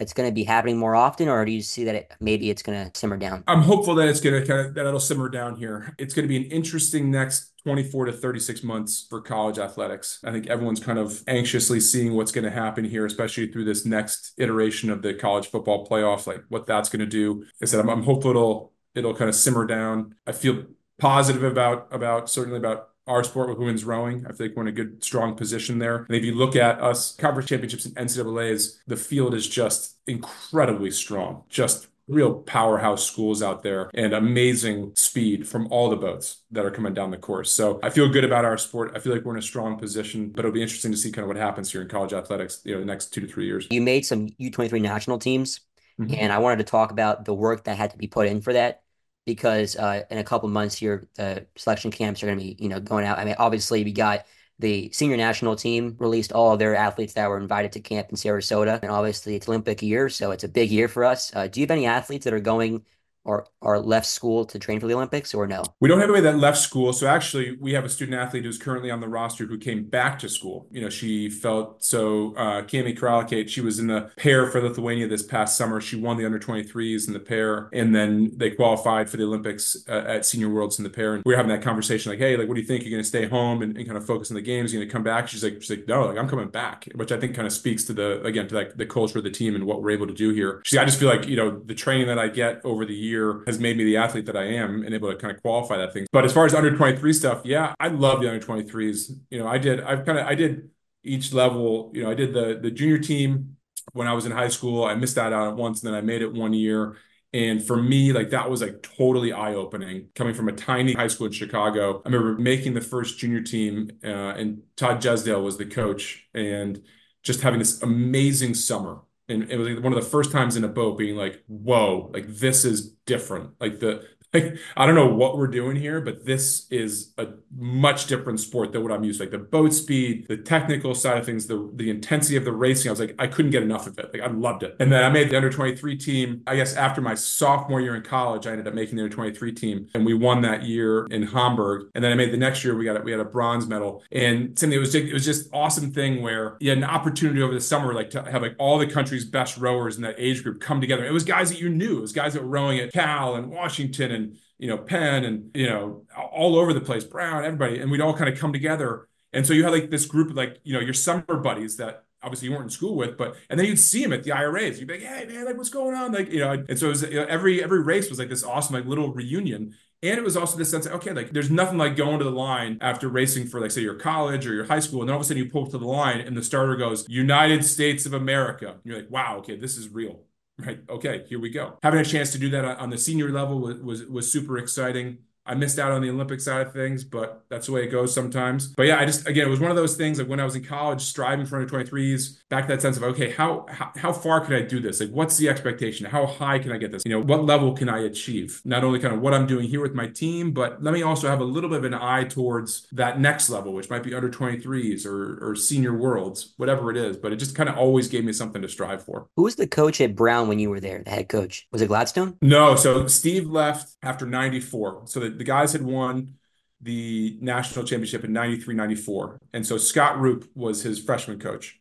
it's 0.00 0.14
going 0.14 0.28
to 0.28 0.34
be 0.34 0.44
happening 0.44 0.78
more 0.78 0.94
often, 0.94 1.28
or 1.28 1.44
do 1.44 1.52
you 1.52 1.60
see 1.60 1.84
that 1.84 1.94
it, 1.94 2.12
maybe 2.20 2.48
it's 2.48 2.62
going 2.62 2.90
to 2.90 2.98
simmer 2.98 3.18
down? 3.18 3.44
I'm 3.46 3.60
hopeful 3.60 3.94
that 3.96 4.08
it's 4.08 4.20
going 4.20 4.40
to 4.40 4.46
kind 4.46 4.66
of 4.66 4.74
that 4.74 4.86
it'll 4.86 4.98
simmer 4.98 5.28
down 5.28 5.56
here. 5.56 5.94
It's 5.98 6.14
going 6.14 6.24
to 6.24 6.28
be 6.28 6.36
an 6.36 6.44
interesting 6.44 7.10
next 7.10 7.52
24 7.64 8.06
to 8.06 8.12
36 8.12 8.62
months 8.62 9.06
for 9.08 9.20
college 9.20 9.58
athletics. 9.58 10.18
I 10.24 10.32
think 10.32 10.46
everyone's 10.46 10.80
kind 10.80 10.98
of 10.98 11.22
anxiously 11.26 11.80
seeing 11.80 12.14
what's 12.14 12.32
going 12.32 12.44
to 12.44 12.50
happen 12.50 12.84
here, 12.84 13.04
especially 13.04 13.52
through 13.52 13.66
this 13.66 13.84
next 13.84 14.32
iteration 14.38 14.90
of 14.90 15.02
the 15.02 15.12
college 15.14 15.48
football 15.48 15.86
playoffs, 15.86 16.26
like 16.26 16.44
what 16.48 16.66
that's 16.66 16.88
going 16.88 17.00
to 17.00 17.06
do. 17.06 17.44
I 17.62 17.66
said 17.66 17.80
I'm, 17.80 17.90
I'm 17.90 18.02
hopeful 18.02 18.30
it'll 18.30 18.72
it'll 18.94 19.14
kind 19.14 19.28
of 19.28 19.34
simmer 19.34 19.66
down. 19.66 20.14
I 20.26 20.32
feel 20.32 20.64
positive 20.98 21.42
about 21.42 21.88
about 21.90 22.30
certainly 22.30 22.58
about 22.58 22.90
our 23.06 23.24
sport 23.24 23.48
with 23.48 23.58
women's 23.58 23.84
rowing. 23.84 24.24
I 24.28 24.32
think 24.32 24.54
we're 24.54 24.62
in 24.62 24.68
a 24.68 24.72
good, 24.72 25.02
strong 25.02 25.34
position 25.34 25.78
there. 25.78 26.04
And 26.08 26.16
if 26.16 26.24
you 26.24 26.34
look 26.34 26.54
at 26.54 26.80
us 26.80 27.16
conference 27.16 27.48
championships 27.48 27.84
and 27.84 27.96
NCAA's, 27.96 28.80
the 28.86 28.96
field 28.96 29.34
is 29.34 29.48
just 29.48 29.96
incredibly 30.06 30.92
strong. 30.92 31.42
Just 31.48 31.88
real 32.10 32.34
powerhouse 32.34 33.04
schools 33.06 33.42
out 33.42 33.62
there 33.62 33.88
and 33.94 34.12
amazing 34.12 34.92
speed 34.94 35.46
from 35.46 35.68
all 35.70 35.88
the 35.88 35.96
boats 35.96 36.38
that 36.50 36.64
are 36.64 36.70
coming 36.70 36.92
down 36.92 37.10
the 37.10 37.16
course. 37.16 37.52
So 37.52 37.78
I 37.82 37.90
feel 37.90 38.08
good 38.08 38.24
about 38.24 38.44
our 38.44 38.58
sport. 38.58 38.92
I 38.94 38.98
feel 38.98 39.12
like 39.14 39.24
we're 39.24 39.34
in 39.34 39.38
a 39.38 39.42
strong 39.42 39.78
position, 39.78 40.30
but 40.30 40.40
it'll 40.40 40.50
be 40.50 40.62
interesting 40.62 40.90
to 40.90 40.96
see 40.96 41.12
kind 41.12 41.22
of 41.22 41.28
what 41.28 41.36
happens 41.36 41.70
here 41.70 41.82
in 41.82 41.88
college 41.88 42.12
athletics, 42.12 42.60
you 42.64 42.74
know, 42.74 42.80
the 42.80 42.86
next 42.86 43.06
two 43.14 43.20
to 43.20 43.28
three 43.28 43.46
years. 43.46 43.66
You 43.70 43.80
made 43.80 44.04
some 44.04 44.28
U23 44.40 44.80
national 44.80 45.18
teams 45.18 45.60
Mm-hmm. 46.00 46.14
And 46.18 46.32
I 46.32 46.38
wanted 46.38 46.58
to 46.58 46.64
talk 46.64 46.92
about 46.92 47.24
the 47.24 47.34
work 47.34 47.64
that 47.64 47.76
had 47.76 47.90
to 47.90 47.98
be 47.98 48.06
put 48.06 48.26
in 48.26 48.40
for 48.40 48.52
that 48.54 48.82
because 49.26 49.76
uh, 49.76 50.04
in 50.10 50.18
a 50.18 50.24
couple 50.24 50.48
months 50.48 50.76
here, 50.76 51.06
the 51.14 51.46
selection 51.56 51.90
camps 51.90 52.22
are 52.22 52.26
going 52.26 52.38
to 52.38 52.44
be, 52.44 52.56
you 52.58 52.68
know, 52.68 52.80
going 52.80 53.04
out. 53.04 53.18
I 53.18 53.24
mean, 53.24 53.36
obviously 53.38 53.84
we 53.84 53.92
got 53.92 54.24
the 54.58 54.90
senior 54.92 55.16
national 55.16 55.56
team 55.56 55.96
released 55.98 56.32
all 56.32 56.52
of 56.52 56.58
their 56.58 56.74
athletes 56.74 57.14
that 57.14 57.28
were 57.28 57.38
invited 57.38 57.72
to 57.72 57.80
camp 57.80 58.08
in 58.10 58.16
Sarasota. 58.16 58.80
And 58.82 58.90
obviously 58.90 59.34
it's 59.34 59.48
Olympic 59.48 59.82
year, 59.82 60.08
so 60.08 60.30
it's 60.30 60.44
a 60.44 60.48
big 60.48 60.70
year 60.70 60.88
for 60.88 61.04
us. 61.04 61.34
Uh, 61.34 61.48
do 61.48 61.60
you 61.60 61.64
have 61.64 61.70
any 61.70 61.86
athletes 61.86 62.24
that 62.24 62.34
are 62.34 62.40
going 62.40 62.84
or 63.24 63.46
or 63.60 63.78
left 63.78 64.06
school 64.06 64.44
to 64.46 64.58
train 64.58 64.80
for 64.80 64.86
the 64.86 64.94
Olympics 64.94 65.34
or 65.34 65.46
no? 65.46 65.62
We 65.80 65.88
don't 65.88 66.00
have 66.00 66.08
anybody 66.08 66.32
that 66.32 66.38
left 66.38 66.58
school. 66.58 66.92
So 66.92 67.06
actually, 67.06 67.56
we 67.60 67.72
have 67.72 67.84
a 67.84 67.88
student 67.88 68.18
athlete 68.18 68.44
who's 68.44 68.58
currently 68.58 68.90
on 68.90 69.00
the 69.00 69.08
roster 69.08 69.46
who 69.46 69.58
came 69.58 69.84
back 69.84 70.18
to 70.20 70.28
school. 70.28 70.66
You 70.70 70.82
know, 70.82 70.90
she 70.90 71.28
felt 71.28 71.84
so. 71.84 72.34
Uh, 72.36 72.62
Cami 72.62 72.96
Kralikaite, 72.96 73.48
she 73.48 73.60
was 73.60 73.78
in 73.78 73.86
the 73.86 74.10
pair 74.16 74.46
for 74.50 74.62
Lithuania 74.62 75.08
this 75.08 75.22
past 75.22 75.56
summer. 75.56 75.80
She 75.80 75.96
won 75.96 76.16
the 76.16 76.24
under 76.24 76.38
23s 76.38 77.06
in 77.06 77.12
the 77.12 77.20
pair, 77.20 77.68
and 77.72 77.94
then 77.94 78.32
they 78.36 78.50
qualified 78.50 79.10
for 79.10 79.16
the 79.16 79.24
Olympics 79.24 79.76
uh, 79.88 80.04
at 80.06 80.24
Senior 80.26 80.48
Worlds 80.48 80.78
in 80.78 80.84
the 80.84 80.90
pair. 80.90 81.14
And 81.14 81.22
we 81.24 81.32
were 81.32 81.36
having 81.36 81.50
that 81.50 81.62
conversation, 81.62 82.10
like, 82.10 82.18
hey, 82.18 82.36
like, 82.36 82.48
what 82.48 82.54
do 82.54 82.60
you 82.60 82.66
think? 82.66 82.82
You're 82.82 82.90
going 82.90 83.02
to 83.02 83.08
stay 83.08 83.26
home 83.26 83.62
and, 83.62 83.76
and, 83.76 83.86
kind 83.86 83.96
of 83.96 84.06
focus 84.06 84.30
on 84.30 84.36
the 84.36 84.42
games? 84.42 84.72
You're 84.72 84.80
going 84.80 84.88
to 84.88 84.92
come 84.92 85.02
back? 85.02 85.28
She's 85.28 85.42
like, 85.42 85.60
she's 85.60 85.70
like, 85.70 85.88
no, 85.88 86.06
like 86.06 86.16
I'm 86.16 86.28
coming 86.28 86.48
back, 86.48 86.88
which 86.94 87.12
I 87.12 87.18
think 87.18 87.34
kind 87.34 87.46
of 87.46 87.52
speaks 87.52 87.84
to 87.84 87.92
the 87.92 88.22
again 88.22 88.48
to 88.48 88.54
like 88.54 88.76
the 88.76 88.86
culture 88.86 89.18
of 89.18 89.24
the 89.24 89.30
team 89.30 89.54
and 89.54 89.64
what 89.64 89.82
we're 89.82 89.90
able 89.90 90.06
to 90.06 90.14
do 90.14 90.30
here. 90.30 90.62
She's, 90.64 90.78
I 90.78 90.84
just 90.84 90.98
feel 90.98 91.08
like 91.08 91.26
you 91.26 91.36
know 91.36 91.60
the 91.64 91.74
training 91.74 92.06
that 92.06 92.18
I 92.18 92.28
get 92.28 92.60
over 92.64 92.84
the 92.84 92.94
year 93.10 93.42
has 93.46 93.58
made 93.58 93.76
me 93.76 93.84
the 93.84 93.96
athlete 93.96 94.26
that 94.26 94.36
I 94.36 94.44
am 94.44 94.82
and 94.82 94.94
able 94.94 95.10
to 95.10 95.16
kind 95.16 95.34
of 95.34 95.42
qualify 95.42 95.76
that 95.78 95.92
thing. 95.92 96.06
But 96.12 96.24
as 96.24 96.32
far 96.32 96.46
as 96.46 96.54
under 96.54 96.74
23 96.74 97.12
stuff, 97.12 97.42
yeah, 97.44 97.74
I 97.78 97.88
love 97.88 98.20
the 98.20 98.28
under 98.28 98.44
23s. 98.44 99.12
You 99.30 99.40
know, 99.40 99.48
I 99.48 99.58
did, 99.58 99.80
I've 99.80 100.06
kind 100.06 100.18
of, 100.18 100.26
I 100.26 100.34
did 100.34 100.70
each 101.02 101.32
level, 101.32 101.90
you 101.94 102.02
know, 102.02 102.10
I 102.10 102.14
did 102.14 102.32
the, 102.32 102.58
the 102.60 102.70
junior 102.70 102.98
team 102.98 103.56
when 103.92 104.06
I 104.06 104.14
was 104.14 104.26
in 104.26 104.32
high 104.32 104.48
school. 104.48 104.84
I 104.84 104.94
missed 104.94 105.16
that 105.16 105.32
out 105.32 105.56
once 105.56 105.82
and 105.82 105.92
then 105.92 105.98
I 105.98 106.02
made 106.02 106.22
it 106.22 106.32
one 106.32 106.52
year. 106.52 106.96
And 107.32 107.64
for 107.64 107.76
me, 107.76 108.12
like 108.12 108.30
that 108.30 108.50
was 108.50 108.60
like 108.60 108.82
totally 108.82 109.32
eye 109.32 109.54
opening 109.54 110.08
coming 110.14 110.34
from 110.34 110.48
a 110.48 110.52
tiny 110.52 110.94
high 110.94 111.06
school 111.06 111.26
in 111.26 111.32
Chicago. 111.32 112.02
I 112.04 112.08
remember 112.08 112.40
making 112.40 112.74
the 112.74 112.80
first 112.80 113.18
junior 113.18 113.40
team, 113.40 113.88
uh, 114.02 114.08
and 114.08 114.62
Todd 114.76 115.00
Jesdale 115.00 115.44
was 115.44 115.56
the 115.56 115.66
coach. 115.66 116.26
And 116.34 116.82
just 117.22 117.42
having 117.42 117.58
this 117.58 117.82
amazing 117.82 118.54
summer. 118.54 119.00
And 119.30 119.50
it 119.50 119.56
was 119.56 119.68
like 119.68 119.82
one 119.82 119.92
of 119.92 120.02
the 120.02 120.10
first 120.10 120.32
times 120.32 120.56
in 120.56 120.64
a 120.64 120.68
boat 120.68 120.98
being 120.98 121.16
like, 121.16 121.42
whoa, 121.46 122.10
like 122.12 122.26
this 122.26 122.64
is 122.64 122.90
different. 123.06 123.52
Like 123.60 123.80
the 123.80 124.04
like 124.32 124.56
I 124.76 124.86
don't 124.86 124.94
know 124.94 125.12
what 125.12 125.36
we're 125.36 125.48
doing 125.48 125.76
here, 125.76 126.00
but 126.00 126.24
this 126.24 126.66
is 126.70 127.12
a 127.18 127.28
much 127.56 128.06
different 128.06 128.38
sport 128.38 128.72
than 128.72 128.82
what 128.82 128.92
I'm 128.92 129.02
used 129.02 129.18
to. 129.18 129.24
Like 129.24 129.32
the 129.32 129.38
boat 129.38 129.72
speed, 129.72 130.28
the 130.28 130.36
technical 130.36 130.94
side 130.94 131.18
of 131.18 131.26
things, 131.26 131.46
the 131.46 131.70
the 131.74 131.90
intensity 131.90 132.36
of 132.36 132.44
the 132.44 132.52
racing. 132.52 132.90
I 132.90 132.92
was 132.92 133.00
like, 133.00 133.14
I 133.18 133.26
couldn't 133.26 133.50
get 133.50 133.62
enough 133.62 133.86
of 133.86 133.98
it. 133.98 134.12
Like 134.12 134.22
I 134.22 134.28
loved 134.28 134.62
it. 134.62 134.76
And 134.78 134.92
then 134.92 135.02
I 135.02 135.08
made 135.08 135.30
the 135.30 135.36
under 135.36 135.50
23 135.50 135.96
team. 135.96 136.42
I 136.46 136.56
guess 136.56 136.76
after 136.76 137.00
my 137.00 137.14
sophomore 137.14 137.80
year 137.80 137.96
in 137.96 138.02
college, 138.02 138.46
I 138.46 138.52
ended 138.52 138.68
up 138.68 138.74
making 138.74 138.96
the 138.96 139.02
under 139.02 139.14
23 139.14 139.52
team, 139.52 139.88
and 139.94 140.06
we 140.06 140.14
won 140.14 140.42
that 140.42 140.62
year 140.62 141.06
in 141.06 141.24
Hamburg. 141.24 141.88
And 141.94 142.04
then 142.04 142.12
I 142.12 142.14
made 142.14 142.32
the 142.32 142.38
next 142.38 142.62
year. 142.64 142.76
We 142.76 142.84
got 142.84 143.02
we 143.04 143.10
had 143.10 143.20
a 143.20 143.24
bronze 143.24 143.66
medal. 143.66 144.04
And 144.12 144.56
something 144.58 144.76
it 144.76 144.80
was 144.80 144.92
just, 144.92 145.06
it 145.06 145.12
was 145.12 145.24
just 145.24 145.48
awesome 145.52 145.92
thing 145.92 146.22
where 146.22 146.56
you 146.60 146.68
had 146.68 146.78
an 146.78 146.84
opportunity 146.84 147.42
over 147.42 147.54
the 147.54 147.60
summer 147.60 147.92
like 147.94 148.10
to 148.10 148.22
have 148.30 148.42
like 148.42 148.54
all 148.58 148.78
the 148.78 148.86
country's 148.86 149.24
best 149.24 149.58
rowers 149.58 149.96
in 149.96 150.02
that 150.02 150.14
age 150.18 150.44
group 150.44 150.60
come 150.60 150.80
together. 150.80 151.04
It 151.04 151.12
was 151.12 151.24
guys 151.24 151.50
that 151.50 151.60
you 151.60 151.68
knew. 151.68 151.98
It 151.98 152.02
was 152.02 152.12
guys 152.12 152.34
that 152.34 152.42
were 152.42 152.48
rowing 152.48 152.78
at 152.78 152.92
Cal 152.92 153.34
and 153.34 153.50
Washington 153.50 154.12
and 154.12 154.19
and 154.20 154.36
you 154.58 154.68
know 154.68 154.78
Penn 154.78 155.24
and 155.24 155.50
you 155.54 155.66
know 155.66 156.04
all 156.16 156.56
over 156.56 156.72
the 156.72 156.80
place, 156.80 157.04
Brown, 157.04 157.44
everybody, 157.44 157.80
and 157.80 157.90
we'd 157.90 158.00
all 158.00 158.14
kind 158.14 158.32
of 158.32 158.38
come 158.38 158.52
together. 158.52 159.08
And 159.32 159.46
so 159.46 159.52
you 159.52 159.64
had 159.64 159.72
like 159.72 159.90
this 159.90 160.06
group 160.06 160.30
of 160.30 160.36
like 160.36 160.60
you 160.64 160.74
know 160.74 160.80
your 160.80 160.94
summer 160.94 161.36
buddies 161.42 161.76
that 161.76 162.04
obviously 162.22 162.48
you 162.48 162.52
weren't 162.52 162.64
in 162.64 162.70
school 162.70 162.96
with, 162.96 163.16
but 163.16 163.36
and 163.48 163.58
then 163.58 163.66
you'd 163.66 163.78
see 163.78 164.02
them 164.02 164.12
at 164.12 164.24
the 164.24 164.32
IRAs. 164.32 164.78
You'd 164.78 164.88
be 164.88 164.94
like, 164.94 165.02
hey 165.02 165.26
man, 165.26 165.44
like 165.46 165.56
what's 165.56 165.70
going 165.70 165.94
on? 165.94 166.12
Like 166.12 166.30
you 166.30 166.40
know, 166.40 166.64
and 166.68 166.78
so 166.78 166.86
it 166.86 166.90
was 166.90 167.02
you 167.02 167.16
know, 167.16 167.26
every 167.28 167.62
every 167.62 167.82
race 167.82 168.08
was 168.08 168.18
like 168.18 168.28
this 168.28 168.44
awesome 168.44 168.74
like 168.74 168.86
little 168.86 169.12
reunion. 169.12 169.74
And 170.02 170.16
it 170.16 170.24
was 170.24 170.34
also 170.34 170.56
the 170.56 170.64
sense 170.64 170.86
that, 170.86 170.94
okay, 170.94 171.12
like 171.12 171.30
there's 171.30 171.50
nothing 171.50 171.76
like 171.76 171.94
going 171.94 172.18
to 172.20 172.24
the 172.24 172.30
line 172.30 172.78
after 172.80 173.08
racing 173.08 173.48
for 173.48 173.60
like 173.60 173.70
say 173.70 173.82
your 173.82 173.96
college 173.96 174.46
or 174.46 174.54
your 174.54 174.64
high 174.64 174.80
school, 174.80 175.00
and 175.00 175.08
then 175.08 175.14
all 175.14 175.20
of 175.20 175.24
a 175.24 175.28
sudden 175.28 175.42
you 175.42 175.50
pull 175.50 175.64
up 175.64 175.70
to 175.72 175.78
the 175.78 175.86
line 175.86 176.20
and 176.20 176.34
the 176.34 176.42
starter 176.42 176.74
goes, 176.76 177.06
United 177.08 177.62
States 177.64 178.06
of 178.06 178.14
America. 178.14 178.68
And 178.68 178.80
you're 178.84 178.96
like, 178.96 179.10
wow, 179.10 179.36
okay, 179.38 179.56
this 179.56 179.76
is 179.76 179.90
real 179.90 180.20
right. 180.60 180.80
Okay 180.88 181.24
here 181.28 181.40
we 181.40 181.50
go. 181.50 181.78
Having 181.82 182.00
a 182.00 182.04
chance 182.04 182.32
to 182.32 182.38
do 182.38 182.50
that 182.50 182.64
on 182.64 182.90
the 182.90 182.98
senior 182.98 183.30
level 183.30 183.60
was 183.60 183.80
was, 183.80 184.04
was 184.06 184.32
super 184.32 184.58
exciting 184.58 185.18
I 185.50 185.54
missed 185.54 185.80
out 185.80 185.90
on 185.90 186.00
the 186.00 186.08
Olympic 186.08 186.40
side 186.40 186.64
of 186.64 186.72
things, 186.72 187.02
but 187.02 187.44
that's 187.48 187.66
the 187.66 187.72
way 187.72 187.82
it 187.82 187.88
goes 187.88 188.14
sometimes. 188.14 188.68
But 188.68 188.84
yeah, 188.84 189.00
I 189.00 189.04
just 189.04 189.26
again, 189.26 189.48
it 189.48 189.50
was 189.50 189.58
one 189.58 189.72
of 189.72 189.76
those 189.76 189.96
things 189.96 190.20
like 190.20 190.28
when 190.28 190.38
I 190.38 190.44
was 190.44 190.54
in 190.54 190.62
college, 190.62 191.02
striving 191.02 191.44
for 191.44 191.60
under 191.60 191.68
23s, 191.68 192.38
back 192.48 192.68
to 192.68 192.72
that 192.72 192.80
sense 192.80 192.96
of 192.96 193.02
okay, 193.02 193.30
how, 193.32 193.66
how 193.68 193.90
how 193.96 194.12
far 194.12 194.40
can 194.42 194.54
I 194.54 194.62
do 194.62 194.78
this? 194.78 195.00
Like, 195.00 195.10
what's 195.10 195.36
the 195.38 195.48
expectation? 195.48 196.06
How 196.06 196.24
high 196.24 196.60
can 196.60 196.70
I 196.70 196.78
get 196.78 196.92
this? 196.92 197.02
You 197.04 197.10
know, 197.10 197.20
what 197.20 197.44
level 197.44 197.72
can 197.72 197.88
I 197.88 198.04
achieve? 198.04 198.60
Not 198.64 198.84
only 198.84 199.00
kind 199.00 199.12
of 199.12 199.20
what 199.20 199.34
I'm 199.34 199.48
doing 199.48 199.66
here 199.66 199.80
with 199.80 199.92
my 199.92 200.06
team, 200.06 200.52
but 200.52 200.80
let 200.84 200.94
me 200.94 201.02
also 201.02 201.28
have 201.28 201.40
a 201.40 201.44
little 201.44 201.68
bit 201.68 201.78
of 201.78 201.84
an 201.84 201.94
eye 201.94 202.24
towards 202.24 202.86
that 202.92 203.18
next 203.18 203.50
level, 203.50 203.72
which 203.72 203.90
might 203.90 204.04
be 204.04 204.14
under 204.14 204.30
23s 204.30 205.04
or 205.04 205.50
or 205.50 205.56
senior 205.56 205.96
worlds, 205.96 206.54
whatever 206.58 206.92
it 206.92 206.96
is. 206.96 207.16
But 207.16 207.32
it 207.32 207.36
just 207.36 207.56
kind 207.56 207.68
of 207.68 207.76
always 207.76 208.06
gave 208.06 208.24
me 208.24 208.32
something 208.32 208.62
to 208.62 208.68
strive 208.68 209.02
for. 209.02 209.26
Who 209.34 209.42
was 209.42 209.56
the 209.56 209.66
coach 209.66 210.00
at 210.00 210.14
Brown 210.14 210.46
when 210.46 210.60
you 210.60 210.70
were 210.70 210.80
there? 210.80 211.02
The 211.02 211.10
head 211.10 211.28
coach 211.28 211.66
was 211.72 211.82
it 211.82 211.88
Gladstone? 211.88 212.36
No, 212.40 212.76
so 212.76 213.08
Steve 213.08 213.48
left 213.48 213.96
after 214.04 214.26
94. 214.26 215.02
So 215.06 215.18
the, 215.18 215.39
the 215.40 215.44
guys 215.44 215.72
had 215.72 215.80
won 215.80 216.34
the 216.82 217.38
national 217.40 217.82
championship 217.86 218.24
in 218.24 218.32
93 218.34 218.74
94 218.74 219.38
and 219.54 219.66
so 219.66 219.78
scott 219.78 220.20
roop 220.20 220.46
was 220.54 220.82
his 220.82 221.02
freshman 221.02 221.40
coach 221.40 221.80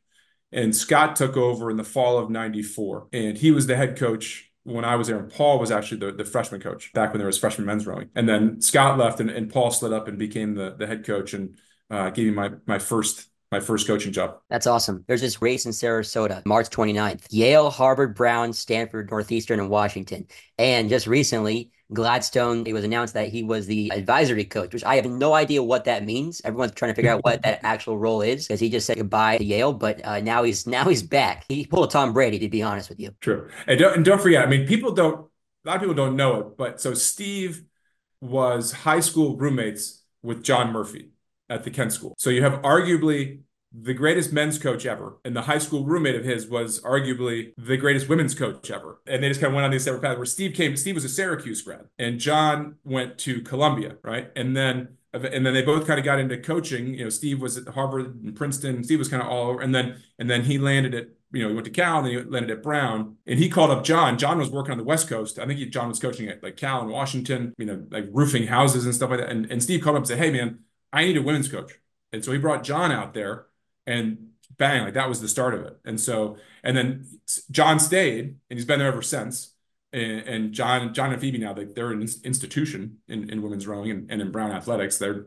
and 0.54 0.74
scott 0.74 1.18
took 1.18 1.36
over 1.36 1.70
in 1.70 1.76
the 1.76 1.84
fall 1.84 2.18
of 2.18 2.30
94 2.30 3.10
and 3.12 3.38
he 3.38 3.52
was 3.52 3.68
the 3.68 3.76
head 3.76 3.98
coach 3.98 4.50
when 4.64 4.86
i 4.86 4.96
was 4.96 5.08
there 5.10 5.20
and 5.20 5.30
paul 5.30 5.60
was 5.60 5.72
actually 5.72 5.98
the, 5.98 6.14
the 6.14 6.24
freshman 6.24 6.62
coach 6.62 6.94
back 6.94 7.12
when 7.12 7.18
there 7.18 7.28
was 7.28 7.38
freshman 7.38 7.68
men's 7.68 7.86
rowing 7.86 8.10
and 8.16 8.30
then 8.30 8.62
scott 8.62 8.98
left 8.98 9.20
and, 9.20 9.30
and 9.30 9.52
paul 9.52 9.72
slid 9.72 9.92
up 9.92 10.08
and 10.08 10.18
became 10.18 10.56
the, 10.56 10.74
the 10.80 10.88
head 10.88 11.06
coach 11.06 11.34
and 11.34 11.58
uh, 11.90 12.10
gave 12.12 12.28
me 12.28 12.32
my, 12.32 12.52
my 12.66 12.80
first 12.80 13.28
my 13.52 13.60
first 13.60 13.88
coaching 13.88 14.14
job. 14.14 14.38
That's 14.52 14.68
awesome. 14.68 15.04
There's 15.08 15.22
this 15.22 15.42
race 15.42 15.66
in 15.66 15.72
Sarasota, 15.72 16.46
March 16.46 16.70
29th. 16.70 17.26
Yale, 17.32 17.72
Harvard, 17.72 18.14
Brown, 18.14 18.54
Stanford, 18.54 19.10
Northeastern, 19.10 19.60
and 19.60 19.72
Washington. 19.72 20.28
And 20.60 20.88
just 20.88 21.08
recently, 21.08 21.72
Gladstone, 21.92 22.68
it 22.68 22.74
was 22.74 22.84
announced 22.84 23.16
that 23.16 23.30
he 23.30 23.42
was 23.42 23.66
the 23.66 23.92
advisory 23.92 24.46
coach, 24.46 24.74
which 24.74 24.84
I 24.84 24.96
have 24.96 25.06
no 25.06 25.34
idea 25.34 25.64
what 25.64 25.86
that 25.86 26.06
means. 26.06 26.40
Everyone's 26.46 26.74
trying 26.74 26.92
to 26.92 26.96
figure 26.96 27.12
out 27.12 27.24
what 27.24 27.42
that 27.42 27.60
actual 27.64 27.98
role 27.98 28.22
is 28.22 28.48
because 28.48 28.60
he 28.60 28.70
just 28.70 28.86
said 28.86 28.98
goodbye 28.98 29.40
to 29.40 29.44
Yale, 29.44 29.74
but 29.74 30.06
uh, 30.06 30.20
now 30.20 30.44
he's 30.44 30.68
now 30.68 30.88
he's 30.88 31.02
back. 31.02 31.46
He 31.50 31.66
pulled 31.66 31.90
Tom 31.90 32.14
Brady, 32.14 32.38
to 32.40 32.50
be 32.50 32.62
honest 32.62 32.90
with 32.90 33.00
you. 33.00 33.12
True, 33.22 33.50
and 33.66 33.80
don't 33.80 33.96
and 33.96 34.06
don't 34.06 34.22
forget. 34.22 34.46
I 34.46 34.50
mean, 34.50 34.68
people 34.68 34.92
don't. 34.92 35.28
A 35.66 35.68
lot 35.68 35.76
of 35.76 35.82
people 35.82 35.96
don't 35.96 36.16
know 36.16 36.40
it, 36.40 36.58
but 36.58 36.80
so 36.80 36.94
Steve 36.94 37.64
was 38.22 38.72
high 38.72 39.00
school 39.00 39.36
roommates 39.38 40.04
with 40.22 40.44
John 40.44 40.72
Murphy 40.72 41.10
at 41.50 41.64
the 41.64 41.72
Kent 41.72 41.94
School. 41.94 42.14
So 42.18 42.30
you 42.30 42.44
have 42.44 42.62
arguably 42.62 43.40
the 43.72 43.94
greatest 43.94 44.34
men's 44.34 44.58
coach 44.58 44.86
ever. 44.86 45.18
And 45.24 45.36
the 45.36 45.44
high 45.44 45.60
school 45.60 45.86
roommate 45.86 46.16
of 46.16 46.26
his 46.26 46.48
was 46.48 46.82
arguably 46.82 47.54
the 47.58 47.78
greatest 47.78 48.10
women's 48.10 48.34
coach 48.34 48.72
ever. 48.72 49.00
And 49.06 49.24
they 49.24 49.28
just 49.28 49.40
kind 49.40 49.52
of 49.52 49.56
went 49.56 49.66
on 49.66 49.72
these 49.72 49.84
separate 49.84 50.02
paths 50.02 50.18
where 50.18 50.26
Steve 50.26 50.56
came, 50.56 50.76
Steve 50.76 50.96
was 50.96 51.06
a 51.06 51.10
Syracuse 51.10 51.62
grad 51.62 51.86
and 51.98 52.20
John 52.20 52.76
went 52.84 53.18
to 53.20 53.42
Columbia, 53.42 53.98
right? 54.04 54.32
And 54.36 54.56
then 54.56 54.90
and 55.12 55.44
then 55.44 55.56
they 55.56 55.64
both 55.64 55.88
kind 55.88 55.98
of 55.98 56.06
got 56.06 56.20
into 56.20 56.38
coaching. 56.38 56.94
You 56.94 57.06
know, 57.06 57.10
Steve 57.10 57.42
was 57.42 57.58
at 57.58 57.68
Harvard 57.70 58.24
and 58.24 58.36
Princeton. 58.36 58.84
Steve 58.84 59.00
was 59.00 59.08
kind 59.08 59.24
of 59.24 59.30
all 59.30 59.50
over. 59.50 59.60
And 59.60 59.74
then 59.74 60.02
and 60.20 60.30
then 60.30 60.44
he 60.44 60.60
landed 60.60 60.94
at 60.94 61.08
you 61.32 61.42
know 61.42 61.50
he 61.50 61.56
went 61.56 61.66
to 61.66 61.72
Cal 61.72 61.98
and 61.98 62.06
then 62.06 62.14
he 62.14 62.30
landed 62.30 62.52
at 62.52 62.62
Brown. 62.62 63.18
And 63.26 63.40
he 63.40 63.50
called 63.50 63.72
up 63.72 63.84
John. 63.84 64.20
John 64.20 64.38
was 64.38 64.52
working 64.52 64.72
on 64.72 64.78
the 64.78 64.84
West 64.84 65.08
Coast. 65.10 65.40
I 65.40 65.48
think 65.48 65.60
he, 65.60 65.66
John 65.66 65.90
was 65.90 66.00
coaching 66.00 66.28
at 66.28 66.44
like 66.44 66.58
Cal 66.58 66.82
and 66.82 66.92
Washington. 66.92 67.54
You 67.58 67.66
know, 67.66 67.88
like 67.90 68.06
roofing 68.12 68.48
houses 68.48 68.86
and 68.86 68.94
stuff 68.94 69.10
like 69.10 69.20
that. 69.20 69.30
And 69.30 69.52
and 69.52 69.64
Steve 69.64 69.82
called 69.82 69.96
up 69.96 70.02
and 70.02 70.08
said, 70.08 70.20
"Hey 70.20 70.30
man, 70.30 70.60
I 70.94 71.06
need 71.06 71.18
a 71.18 71.24
women's 71.24 71.50
coach." 71.50 71.74
And 72.14 72.24
so 72.24 72.32
he 72.32 72.38
brought 72.38 72.64
John 72.64 72.92
out 72.92 73.14
there 73.14 73.48
and 73.90 74.30
bang, 74.58 74.84
like 74.84 74.94
that 74.94 75.10
was 75.10 75.20
the 75.20 75.28
start 75.28 75.54
of 75.54 75.62
it. 75.62 75.80
And 75.84 76.00
so, 76.00 76.38
and 76.64 76.78
then 76.78 77.06
John 77.50 77.80
stayed, 77.80 78.26
and 78.50 78.60
he's 78.60 78.66
been 78.66 78.80
there 78.80 78.88
ever 78.88 79.02
since. 79.02 79.56
And, 79.92 80.22
and 80.22 80.54
John, 80.54 80.94
John 80.94 81.12
and 81.12 81.20
Phoebe 81.20 81.40
now, 81.40 81.54
they, 81.54 81.66
they're 81.66 81.92
an 81.92 82.02
institution 82.02 83.00
in, 83.08 83.30
in 83.32 83.42
women's 83.42 83.66
rowing 83.66 83.90
and, 83.90 84.12
and 84.12 84.22
in 84.22 84.32
Brown 84.32 84.52
athletics. 84.52 85.00
They're 85.00 85.26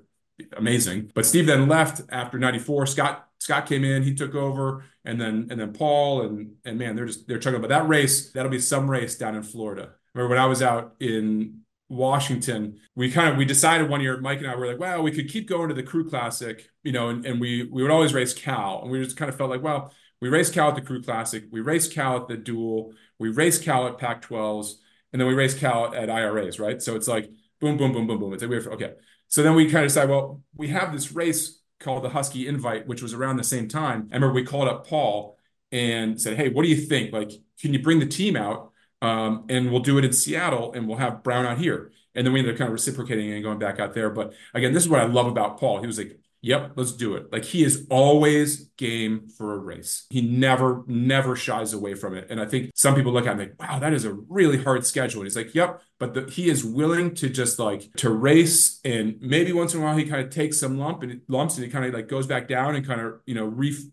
amazing. 0.56 1.10
But 1.14 1.26
Steve 1.26 1.46
then 1.46 1.68
left 1.68 2.02
after 2.10 2.38
'94. 2.38 2.86
Scott 2.86 3.28
Scott 3.38 3.66
came 3.66 3.84
in, 3.84 4.04
he 4.04 4.14
took 4.14 4.36
over, 4.36 4.84
and 5.04 5.20
then 5.20 5.48
and 5.50 5.60
then 5.60 5.72
Paul 5.72 6.22
and 6.22 6.52
and 6.64 6.78
man, 6.78 6.94
they're 6.94 7.06
just 7.06 7.26
they're 7.26 7.40
chugging. 7.40 7.60
But 7.60 7.70
that 7.70 7.88
race, 7.88 8.30
that'll 8.30 8.50
be 8.50 8.60
some 8.60 8.88
race 8.88 9.18
down 9.18 9.34
in 9.34 9.42
Florida. 9.42 9.94
remember 10.14 10.30
when 10.30 10.42
I 10.42 10.46
was 10.46 10.62
out 10.62 10.94
in 11.00 11.61
Washington, 11.92 12.78
we 12.94 13.10
kind 13.10 13.30
of 13.30 13.36
we 13.36 13.44
decided 13.44 13.88
one 13.88 14.00
year, 14.00 14.20
Mike 14.20 14.38
and 14.38 14.48
I 14.48 14.54
were 14.56 14.66
like, 14.66 14.78
well, 14.78 15.02
we 15.02 15.12
could 15.12 15.28
keep 15.28 15.48
going 15.48 15.68
to 15.68 15.74
the 15.74 15.82
Crew 15.82 16.08
Classic, 16.08 16.68
you 16.82 16.92
know, 16.92 17.08
and, 17.10 17.24
and 17.26 17.40
we 17.40 17.68
we 17.70 17.82
would 17.82 17.90
always 17.90 18.14
race 18.14 18.34
Cal, 18.34 18.82
and 18.82 18.90
we 18.90 19.02
just 19.02 19.16
kind 19.16 19.28
of 19.28 19.36
felt 19.36 19.50
like, 19.50 19.62
well, 19.62 19.92
we 20.20 20.28
race 20.28 20.50
Cal 20.50 20.70
at 20.70 20.74
the 20.74 20.82
Crew 20.82 21.02
Classic, 21.02 21.44
we 21.50 21.60
race 21.60 21.88
Cal 21.88 22.16
at 22.16 22.28
the 22.28 22.36
Dual, 22.36 22.92
we 23.18 23.28
race 23.28 23.58
Cal 23.58 23.86
at 23.86 23.98
Pac-12s, 23.98 24.74
and 25.12 25.20
then 25.20 25.28
we 25.28 25.34
race 25.34 25.54
Cal 25.54 25.94
at 25.94 26.10
IRAs, 26.10 26.58
right? 26.58 26.80
So 26.80 26.96
it's 26.96 27.08
like 27.08 27.30
boom, 27.60 27.76
boom, 27.76 27.92
boom, 27.92 28.06
boom, 28.06 28.18
boom. 28.18 28.32
It's 28.32 28.42
like 28.42 28.50
we're 28.50 28.72
okay. 28.72 28.94
So 29.28 29.42
then 29.42 29.54
we 29.54 29.64
kind 29.70 29.84
of 29.84 29.90
decided, 29.90 30.10
well, 30.10 30.42
we 30.56 30.68
have 30.68 30.92
this 30.92 31.12
race 31.12 31.60
called 31.78 32.04
the 32.04 32.10
Husky 32.10 32.48
Invite, 32.48 32.86
which 32.86 33.02
was 33.02 33.14
around 33.14 33.36
the 33.36 33.44
same 33.44 33.68
time. 33.68 34.08
I 34.10 34.16
remember 34.16 34.32
we 34.32 34.44
called 34.44 34.68
up 34.68 34.86
Paul 34.86 35.38
and 35.70 36.20
said, 36.20 36.36
hey, 36.36 36.48
what 36.50 36.62
do 36.64 36.68
you 36.68 36.76
think? 36.76 37.12
Like, 37.12 37.30
can 37.60 37.72
you 37.72 37.80
bring 37.80 37.98
the 37.98 38.06
team 38.06 38.36
out? 38.36 38.71
Um, 39.02 39.44
and 39.50 39.70
we'll 39.70 39.80
do 39.80 39.98
it 39.98 40.04
in 40.04 40.12
Seattle 40.12 40.72
and 40.72 40.88
we'll 40.88 40.98
have 40.98 41.22
Brown 41.22 41.44
out 41.44 41.58
here. 41.58 41.92
And 42.14 42.26
then 42.26 42.32
we 42.32 42.38
ended 42.38 42.54
up 42.54 42.58
kind 42.58 42.68
of 42.68 42.72
reciprocating 42.72 43.32
and 43.32 43.42
going 43.42 43.58
back 43.58 43.80
out 43.80 43.94
there. 43.94 44.08
But 44.10 44.32
again, 44.54 44.72
this 44.72 44.84
is 44.84 44.88
what 44.88 45.00
I 45.00 45.04
love 45.04 45.26
about 45.26 45.58
Paul. 45.58 45.80
He 45.80 45.86
was 45.86 45.98
like, 45.98 46.18
Yep, 46.44 46.72
let's 46.74 46.90
do 46.90 47.14
it. 47.14 47.32
Like 47.32 47.44
he 47.44 47.62
is 47.62 47.86
always 47.88 48.68
game 48.76 49.28
for 49.28 49.54
a 49.54 49.58
race. 49.58 50.06
He 50.10 50.22
never, 50.22 50.82
never 50.88 51.36
shies 51.36 51.72
away 51.72 51.94
from 51.94 52.16
it. 52.16 52.26
And 52.30 52.40
I 52.40 52.46
think 52.46 52.72
some 52.74 52.96
people 52.96 53.12
look 53.12 53.28
at 53.28 53.34
him 53.34 53.38
like, 53.38 53.60
wow, 53.60 53.78
that 53.78 53.92
is 53.92 54.04
a 54.04 54.12
really 54.12 54.60
hard 54.60 54.84
schedule. 54.84 55.20
And 55.20 55.26
he's 55.26 55.36
like, 55.36 55.54
yep, 55.54 55.82
but 56.00 56.14
the, 56.14 56.28
he 56.28 56.50
is 56.50 56.64
willing 56.64 57.14
to 57.14 57.28
just 57.28 57.60
like 57.60 57.92
to 57.98 58.10
race. 58.10 58.80
And 58.84 59.18
maybe 59.20 59.52
once 59.52 59.72
in 59.72 59.80
a 59.80 59.84
while 59.84 59.96
he 59.96 60.04
kind 60.04 60.20
of 60.20 60.30
takes 60.30 60.58
some 60.58 60.78
lump 60.78 61.04
and 61.04 61.20
lumps 61.28 61.56
and 61.56 61.64
he 61.64 61.70
kind 61.70 61.84
of 61.84 61.94
like 61.94 62.08
goes 62.08 62.26
back 62.26 62.48
down 62.48 62.74
and 62.74 62.84
kind 62.84 63.00
of, 63.00 63.20
you 63.24 63.36
know, 63.36 63.44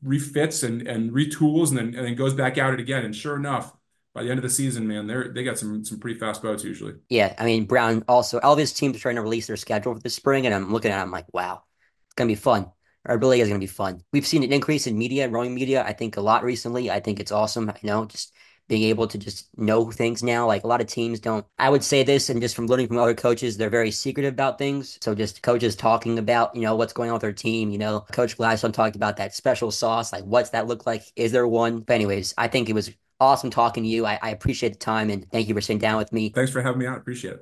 refits 0.02 0.64
and, 0.64 0.88
and 0.88 1.12
retools 1.12 1.70
and 1.70 1.78
then, 1.78 1.86
and 1.94 2.08
then 2.08 2.16
goes 2.16 2.34
back 2.34 2.58
out 2.58 2.74
it 2.74 2.80
again. 2.80 3.06
And 3.06 3.16
sure 3.16 3.36
enough, 3.36 3.74
by 4.20 4.26
the 4.26 4.32
end 4.32 4.38
of 4.38 4.44
the 4.44 4.50
season, 4.50 4.86
man, 4.86 5.08
they're 5.08 5.30
they 5.30 5.46
got 5.46 5.58
some 5.58 5.86
some 5.86 5.98
pretty 5.98 6.20
fast 6.20 6.42
boats 6.42 6.62
usually. 6.62 6.96
Yeah, 7.08 7.34
I 7.38 7.46
mean 7.46 7.64
Brown 7.64 8.04
also 8.06 8.38
all 8.42 8.58
his 8.58 8.74
teams 8.74 8.98
are 8.98 9.00
trying 9.00 9.16
to 9.16 9.22
release 9.22 9.48
their 9.48 9.56
schedule 9.56 9.94
for 9.94 10.02
the 10.02 10.10
spring, 10.10 10.46
and 10.46 10.54
I'm 10.54 10.74
looking 10.74 10.92
at 10.92 11.00
it, 11.00 11.02
I'm 11.02 11.10
like, 11.10 11.34
wow, 11.34 11.64
it's 12.08 12.16
gonna 12.16 12.28
be 12.28 12.36
fun. 12.36 12.70
It 13.08 13.14
really 13.14 13.40
is 13.40 13.48
gonna 13.48 13.60
be 13.60 13.66
fun. 13.66 14.04
We've 14.12 14.28
seen 14.28 14.44
an 14.44 14.52
increase 14.52 14.88
in 14.88 14.98
media, 14.98 15.30
rowing 15.30 15.56
media, 15.56 15.86
I 15.86 15.94
think 15.94 16.18
a 16.18 16.22
lot 16.22 16.44
recently. 16.44 16.92
I 16.92 17.00
think 17.00 17.22
it's 17.22 17.32
awesome. 17.32 17.72
You 17.82 17.88
know, 17.88 18.06
just 18.08 18.34
being 18.68 18.84
able 18.84 19.08
to 19.08 19.18
just 19.18 19.48
know 19.58 19.90
things 19.90 20.22
now. 20.22 20.46
Like 20.46 20.66
a 20.66 20.68
lot 20.68 20.82
of 20.82 20.88
teams 20.88 21.22
don't. 21.22 21.46
I 21.58 21.70
would 21.70 21.86
say 21.86 22.04
this, 22.04 22.30
and 22.30 22.42
just 22.42 22.58
from 22.58 22.68
learning 22.68 22.90
from 22.90 22.98
other 22.98 23.16
coaches, 23.16 23.56
they're 23.56 23.70
very 23.70 23.90
secretive 23.90 24.34
about 24.34 24.58
things. 24.58 24.98
So 25.02 25.16
just 25.16 25.42
coaches 25.42 25.78
talking 25.78 26.20
about, 26.20 26.54
you 26.54 26.64
know, 26.64 26.76
what's 26.76 26.92
going 26.92 27.10
on 27.10 27.14
with 27.14 27.22
their 27.22 27.32
team. 27.32 27.72
You 27.72 27.78
know, 27.78 28.02
Coach 28.12 28.36
Gladstone 28.36 28.74
talked 28.74 28.98
about 28.98 29.16
that 29.16 29.34
special 29.34 29.72
sauce. 29.72 30.12
Like, 30.12 30.26
what's 30.26 30.50
that 30.50 30.68
look 30.68 30.86
like? 30.86 31.04
Is 31.16 31.32
there 31.32 31.48
one? 31.48 31.80
But 31.80 31.94
anyways, 31.94 32.34
I 32.38 32.50
think 32.50 32.68
it 32.68 32.74
was 32.74 32.92
awesome 33.20 33.50
talking 33.50 33.84
to 33.84 33.90
you. 33.90 34.06
I, 34.06 34.20
I 34.22 34.30
appreciate 34.30 34.74
the 34.74 34.80
time 34.80 35.10
and 35.10 35.30
thank 35.32 35.48
you 35.48 35.54
for 35.54 35.62
sitting 35.62 35.80
down 35.80 35.98
with 35.98 36.12
me. 36.14 36.30
Thanks 36.30 36.52
for 36.52 36.62
having 36.62 36.80
me 36.80 36.86
on. 36.86 36.96
Appreciate 36.96 37.32
it. 37.32 37.38